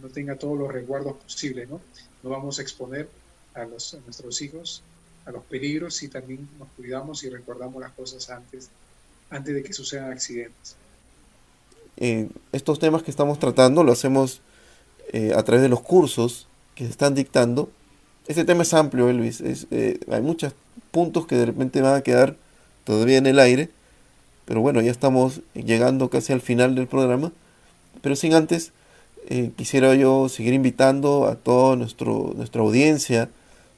no 0.00 0.08
tenga 0.08 0.36
todos 0.36 0.58
los 0.58 0.72
resguardos 0.72 1.16
posibles, 1.16 1.68
¿no? 1.68 1.80
No 2.22 2.30
vamos 2.30 2.58
a 2.58 2.62
exponer 2.62 3.08
a, 3.54 3.64
los, 3.64 3.94
a 3.94 3.98
nuestros 4.00 4.40
hijos 4.42 4.82
a 5.28 5.30
los 5.30 5.44
peligros 5.44 6.02
y 6.02 6.08
también 6.08 6.48
nos 6.58 6.68
cuidamos 6.70 7.22
y 7.22 7.28
recordamos 7.28 7.82
las 7.82 7.92
cosas 7.92 8.30
antes, 8.30 8.70
antes 9.28 9.54
de 9.54 9.62
que 9.62 9.74
sucedan 9.74 10.10
accidentes. 10.10 10.74
Eh, 11.98 12.28
estos 12.52 12.78
temas 12.78 13.02
que 13.02 13.10
estamos 13.10 13.38
tratando 13.38 13.84
lo 13.84 13.92
hacemos 13.92 14.40
eh, 15.12 15.32
a 15.36 15.42
través 15.42 15.62
de 15.62 15.68
los 15.68 15.82
cursos 15.82 16.48
que 16.74 16.84
se 16.84 16.90
están 16.90 17.14
dictando. 17.14 17.70
Este 18.26 18.44
tema 18.46 18.62
es 18.62 18.72
amplio, 18.72 19.10
Elvis. 19.10 19.42
Es, 19.42 19.66
eh, 19.70 20.00
hay 20.10 20.22
muchos 20.22 20.54
puntos 20.90 21.26
que 21.26 21.36
de 21.36 21.46
repente 21.46 21.82
van 21.82 21.96
a 21.96 22.02
quedar 22.02 22.36
todavía 22.84 23.18
en 23.18 23.26
el 23.26 23.38
aire. 23.38 23.68
Pero 24.48 24.60
bueno, 24.62 24.80
ya 24.80 24.90
estamos 24.90 25.42
llegando 25.52 26.08
casi 26.08 26.32
al 26.32 26.40
final 26.40 26.74
del 26.74 26.86
programa. 26.86 27.32
Pero 28.00 28.16
sin 28.16 28.32
antes, 28.32 28.72
quisiera 29.56 29.94
yo 29.94 30.30
seguir 30.30 30.54
invitando 30.54 31.26
a 31.26 31.34
toda 31.34 31.76
nuestra 31.76 32.62
audiencia 32.62 33.28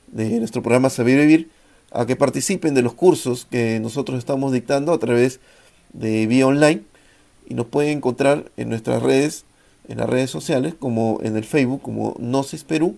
de 0.06 0.38
nuestro 0.38 0.62
programa 0.62 0.88
Saber 0.88 1.18
Vivir 1.18 1.50
a 1.90 2.06
que 2.06 2.14
participen 2.14 2.74
de 2.74 2.82
los 2.82 2.94
cursos 2.94 3.48
que 3.50 3.80
nosotros 3.80 4.18
estamos 4.18 4.52
dictando 4.52 4.92
a 4.92 4.98
través 4.98 5.40
de 5.92 6.28
vía 6.28 6.46
online 6.46 6.82
y 7.48 7.54
nos 7.54 7.66
pueden 7.66 7.98
encontrar 7.98 8.52
en 8.56 8.68
nuestras 8.68 9.02
redes, 9.02 9.44
en 9.88 9.98
las 9.98 10.08
redes 10.08 10.30
sociales, 10.30 10.74
como 10.78 11.18
en 11.24 11.36
el 11.36 11.42
Facebook, 11.42 11.82
como 11.82 12.12
Gnosis 12.12 12.62
Perú, 12.62 12.96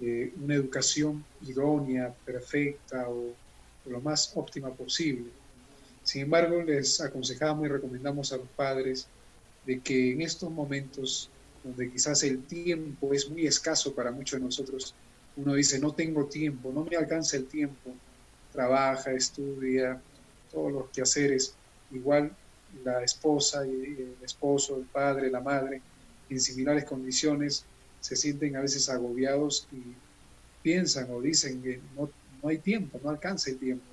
eh, 0.00 0.32
una 0.42 0.54
educación 0.54 1.22
idónea, 1.46 2.14
perfecta 2.24 3.10
o, 3.10 3.34
o 3.84 3.90
lo 3.90 4.00
más 4.00 4.32
óptima 4.34 4.70
posible. 4.70 5.28
Sin 6.02 6.22
embargo, 6.22 6.62
les 6.62 6.98
aconsejamos 7.02 7.66
y 7.66 7.68
recomendamos 7.68 8.32
a 8.32 8.38
los 8.38 8.48
padres 8.56 9.06
de 9.66 9.80
que 9.80 10.12
en 10.12 10.22
estos 10.22 10.50
momentos 10.50 11.28
donde 11.64 11.90
quizás 11.90 12.22
el 12.22 12.44
tiempo 12.44 13.12
es 13.12 13.28
muy 13.28 13.46
escaso 13.46 13.92
para 13.94 14.12
muchos 14.12 14.38
de 14.38 14.46
nosotros, 14.46 14.94
uno 15.36 15.54
dice, 15.54 15.78
no 15.78 15.92
tengo 15.92 16.26
tiempo, 16.26 16.72
no 16.72 16.84
me 16.84 16.96
alcanza 16.96 17.36
el 17.36 17.46
tiempo, 17.46 17.92
trabaja, 18.52 19.12
estudia, 19.12 20.00
todos 20.50 20.72
los 20.72 20.90
quehaceres, 20.90 21.54
igual 21.90 22.34
la 22.84 23.02
esposa 23.02 23.64
el 23.64 24.16
esposo, 24.22 24.76
el 24.76 24.84
padre, 24.84 25.30
la 25.30 25.40
madre, 25.40 25.80
en 26.30 26.40
similares 26.40 26.84
condiciones, 26.84 27.64
se 28.00 28.16
sienten 28.16 28.56
a 28.56 28.60
veces 28.60 28.88
agobiados 28.88 29.68
y 29.72 29.82
piensan 30.62 31.10
o 31.10 31.20
dicen 31.20 31.62
que 31.62 31.80
no, 31.96 32.08
no 32.42 32.48
hay 32.48 32.58
tiempo, 32.58 33.00
no 33.02 33.10
alcanza 33.10 33.50
el 33.50 33.58
tiempo. 33.58 33.84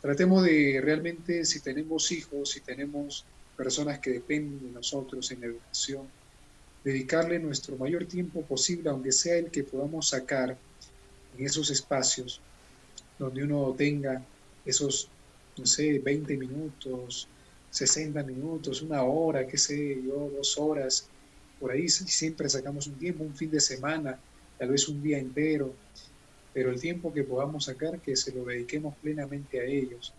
Tratemos 0.00 0.44
de 0.44 0.80
realmente, 0.82 1.44
si 1.44 1.60
tenemos 1.60 2.10
hijos, 2.10 2.50
si 2.50 2.60
tenemos 2.60 3.24
personas 3.60 3.98
que 3.98 4.12
dependen 4.12 4.58
de 4.58 4.70
nosotros 4.70 5.30
en 5.32 5.44
educación, 5.44 6.08
dedicarle 6.82 7.38
nuestro 7.38 7.76
mayor 7.76 8.06
tiempo 8.06 8.40
posible, 8.40 8.88
aunque 8.88 9.12
sea 9.12 9.36
el 9.36 9.50
que 9.50 9.64
podamos 9.64 10.08
sacar 10.08 10.56
en 11.36 11.44
esos 11.44 11.68
espacios 11.68 12.40
donde 13.18 13.44
uno 13.44 13.74
tenga 13.76 14.24
esos, 14.64 15.10
no 15.58 15.66
sé, 15.66 15.98
20 15.98 16.38
minutos, 16.38 17.28
60 17.70 18.22
minutos, 18.22 18.80
una 18.80 19.02
hora, 19.02 19.46
qué 19.46 19.58
sé 19.58 20.00
yo, 20.06 20.30
dos 20.34 20.56
horas, 20.56 21.06
por 21.60 21.70
ahí 21.70 21.86
siempre 21.90 22.48
sacamos 22.48 22.86
un 22.86 22.94
tiempo, 22.94 23.24
un 23.24 23.36
fin 23.36 23.50
de 23.50 23.60
semana, 23.60 24.18
tal 24.58 24.70
vez 24.70 24.88
un 24.88 25.02
día 25.02 25.18
entero, 25.18 25.74
pero 26.54 26.70
el 26.70 26.80
tiempo 26.80 27.12
que 27.12 27.24
podamos 27.24 27.66
sacar, 27.66 28.00
que 28.00 28.16
se 28.16 28.32
lo 28.32 28.42
dediquemos 28.46 28.94
plenamente 29.02 29.60
a 29.60 29.64
ellos, 29.64 30.14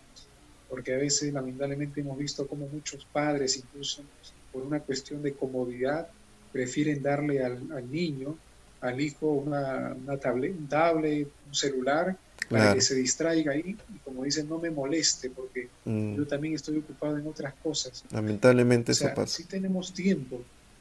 porque 0.72 0.94
a 0.94 0.96
veces 0.96 1.30
lamentablemente 1.34 2.00
hemos 2.00 2.16
visto 2.16 2.46
como 2.46 2.66
muchos 2.66 3.04
padres, 3.12 3.58
incluso 3.58 4.02
por 4.50 4.62
una 4.62 4.80
cuestión 4.80 5.22
de 5.22 5.34
comodidad, 5.34 6.08
prefieren 6.50 7.02
darle 7.02 7.44
al, 7.44 7.90
niño, 7.90 8.38
al 8.80 8.98
hijo, 8.98 9.32
una, 9.32 9.94
una 10.02 10.16
tablet, 10.16 10.56
un 10.58 10.66
tablet, 10.66 11.28
un 11.46 11.54
celular, 11.54 12.16
para 12.48 12.72
que 12.72 12.80
se 12.80 12.94
distraiga 12.94 13.52
ahí 13.52 13.76
y 13.94 13.98
como 13.98 14.24
dicen, 14.24 14.48
no 14.48 14.58
me 14.58 14.70
moleste, 14.70 15.28
porque 15.28 15.68
mm. 15.84 16.16
yo 16.16 16.26
también 16.26 16.54
estoy 16.54 16.78
ocupado 16.78 17.18
en 17.18 17.26
otras 17.26 17.52
cosas. 17.62 18.02
Lamentablemente 18.10 18.92
eso 18.92 19.10
pasa. 19.14 19.26
Sí 19.26 19.44
tenemos 19.44 19.92
tiempo, 19.92 20.40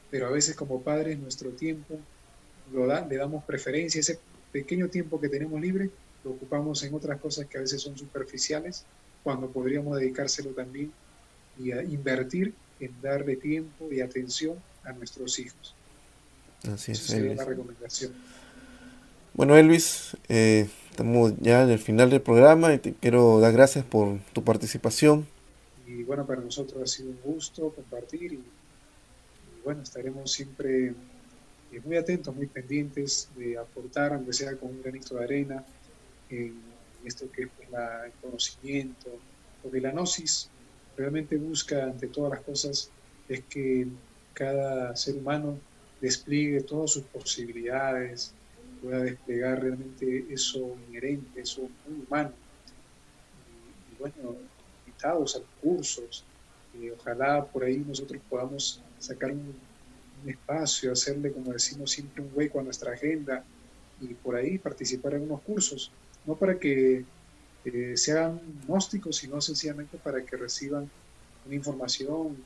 pero 0.09 0.27
a 0.27 0.31
veces 0.31 0.55
como 0.55 0.81
padres 0.81 1.19
nuestro 1.19 1.49
tiempo 1.49 1.99
lo 2.71 2.87
da, 2.87 3.05
le 3.05 3.17
damos 3.17 3.43
preferencia, 3.43 3.99
ese 3.99 4.19
pequeño 4.53 4.87
tiempo 4.87 5.19
que 5.19 5.27
tenemos 5.27 5.59
libre 5.59 5.89
lo 6.23 6.31
ocupamos 6.31 6.81
en 6.83 6.93
otras 6.93 7.19
cosas 7.19 7.47
que 7.47 7.57
a 7.57 7.61
veces 7.61 7.81
son 7.81 7.97
superficiales 7.97 8.85
cuando 9.23 9.49
podríamos 9.49 9.99
dedicárselo 9.99 10.51
también 10.51 10.91
y 11.57 11.71
a 11.71 11.83
invertir 11.83 12.53
en 12.79 12.91
darle 13.01 13.35
tiempo 13.35 13.91
y 13.91 14.01
atención 14.01 14.55
a 14.83 14.93
nuestros 14.93 15.37
hijos. 15.39 15.75
Así 16.71 16.91
es. 16.91 16.99
sería 16.99 17.35
la 17.35 17.45
recomendación. 17.45 18.13
Bueno, 19.33 19.55
Elvis, 19.55 20.17
eh, 20.27 20.67
estamos 20.89 21.33
ya 21.39 21.63
en 21.63 21.69
el 21.69 21.79
final 21.79 22.09
del 22.09 22.21
programa 22.21 22.73
y 22.73 22.79
te 22.79 22.93
quiero 22.93 23.39
dar 23.39 23.53
gracias 23.53 23.85
por 23.85 24.19
tu 24.33 24.43
participación. 24.43 25.25
Y 25.87 26.03
bueno, 26.03 26.25
para 26.25 26.41
nosotros 26.41 26.81
ha 26.81 26.87
sido 26.87 27.09
un 27.09 27.19
gusto 27.23 27.69
compartir 27.69 28.33
y, 28.33 28.43
bueno, 29.63 29.83
estaremos 29.83 30.31
siempre 30.31 30.93
eh, 31.71 31.81
muy 31.83 31.97
atentos, 31.97 32.35
muy 32.35 32.47
pendientes 32.47 33.29
de 33.37 33.57
aportar, 33.57 34.13
aunque 34.13 34.33
sea 34.33 34.55
con 34.57 34.69
un 34.69 34.81
granito 34.81 35.15
de 35.15 35.23
arena, 35.23 35.63
en 36.29 36.70
esto 37.05 37.31
que 37.31 37.43
es 37.43 37.49
pues, 37.55 37.69
el 38.05 38.11
conocimiento, 38.21 39.19
porque 39.61 39.81
la 39.81 39.91
gnosis 39.91 40.49
realmente 40.97 41.37
busca 41.37 41.83
ante 41.83 42.07
todas 42.07 42.31
las 42.31 42.41
cosas 42.41 42.91
es 43.27 43.41
que 43.49 43.87
cada 44.33 44.95
ser 44.95 45.15
humano 45.15 45.57
despliegue 45.99 46.61
todas 46.61 46.91
sus 46.91 47.03
posibilidades, 47.03 48.33
pueda 48.81 48.99
desplegar 48.99 49.61
realmente 49.61 50.25
eso 50.29 50.75
inherente, 50.89 51.41
eso 51.41 51.61
muy 51.87 52.03
humano. 52.05 52.31
Y, 53.91 53.99
bueno, 53.99 54.35
invitados 54.85 55.35
a 55.35 55.61
cursos, 55.61 56.25
ojalá 56.99 57.45
por 57.45 57.63
ahí 57.63 57.77
nosotros 57.77 58.21
podamos 58.29 58.81
sacar 58.97 59.31
un, 59.31 59.53
un, 60.23 60.29
espacio, 60.29 60.91
hacerle, 60.91 61.31
como 61.31 61.53
decimos 61.53 61.91
siempre, 61.91 62.23
un 62.23 62.31
hueco 62.33 62.59
a 62.59 62.63
nuestra 62.63 62.93
agenda 62.93 63.43
y 63.99 64.07
por 64.15 64.35
ahí 64.35 64.57
participar 64.57 65.13
en 65.13 65.23
unos 65.23 65.41
cursos 65.41 65.91
no 66.25 66.35
para 66.35 66.57
que 66.59 67.03
eh, 67.65 67.93
sean 67.95 68.39
gnósticos, 68.67 69.17
sino 69.17 69.41
sencillamente 69.41 69.97
para 69.97 70.23
que 70.25 70.37
reciban 70.37 70.89
una 71.45 71.55
información, 71.55 72.37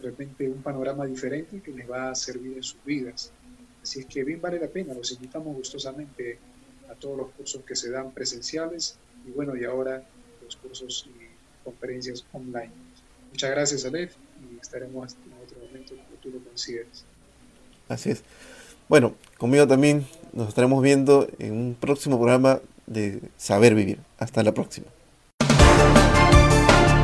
de 0.00 0.10
repente 0.10 0.48
un 0.48 0.62
panorama 0.62 1.06
diferente 1.06 1.60
que 1.60 1.72
les 1.72 1.90
va 1.90 2.10
a 2.10 2.14
servir 2.14 2.56
en 2.56 2.62
sus 2.62 2.82
vidas. 2.84 3.32
Así 3.82 4.00
es 4.00 4.06
que 4.06 4.24
bien 4.24 4.40
vale 4.40 4.58
la 4.58 4.68
pena, 4.68 4.94
los 4.94 5.10
invitamos 5.12 5.56
gustosamente 5.56 6.38
a 6.90 6.94
todos 6.94 7.16
los 7.16 7.30
cursos 7.30 7.62
que 7.64 7.74
se 7.74 7.90
dan 7.90 8.12
presenciales 8.12 8.96
y 9.26 9.30
bueno, 9.30 9.56
y 9.56 9.64
ahora 9.64 10.02
los 10.44 10.56
cursos 10.56 11.08
y 11.08 11.64
conferencias 11.64 12.24
online. 12.32 12.72
Muchas 13.30 13.50
gracias, 13.50 13.84
Alef, 13.84 14.14
y 14.40 14.60
estaremos 14.60 15.12
en 15.12 15.32
otro 15.44 15.58
momento 15.66 15.94
que 15.94 16.16
tú 16.20 16.30
lo 16.30 16.42
consideres. 16.44 17.04
Así 17.88 18.10
es. 18.10 18.22
Bueno, 18.88 19.14
conmigo 19.38 19.66
también 19.66 20.06
nos 20.32 20.48
estaremos 20.48 20.82
viendo 20.82 21.28
en 21.38 21.52
un 21.52 21.74
próximo 21.74 22.18
programa 22.18 22.60
de 22.90 23.22
saber 23.38 23.74
vivir. 23.74 23.98
Hasta 24.18 24.42
la 24.42 24.52
próxima. 24.52 24.86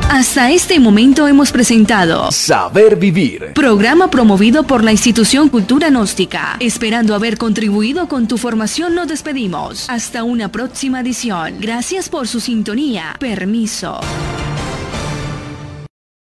Hasta 0.09 0.51
este 0.51 0.79
momento 0.79 1.27
hemos 1.27 1.51
presentado 1.51 2.31
Saber 2.31 2.95
Vivir, 2.95 3.53
programa 3.53 4.09
promovido 4.09 4.63
por 4.63 4.83
la 4.83 4.91
institución 4.91 5.49
Cultura 5.49 5.89
Gnóstica. 5.89 6.55
Esperando 6.59 7.13
haber 7.13 7.37
contribuido 7.37 8.07
con 8.07 8.27
tu 8.27 8.37
formación, 8.37 8.95
nos 8.95 9.07
despedimos. 9.07 9.89
Hasta 9.89 10.23
una 10.23 10.51
próxima 10.51 11.01
edición. 11.01 11.57
Gracias 11.59 12.09
por 12.09 12.27
su 12.27 12.39
sintonía. 12.39 13.15
Permiso. 13.19 13.99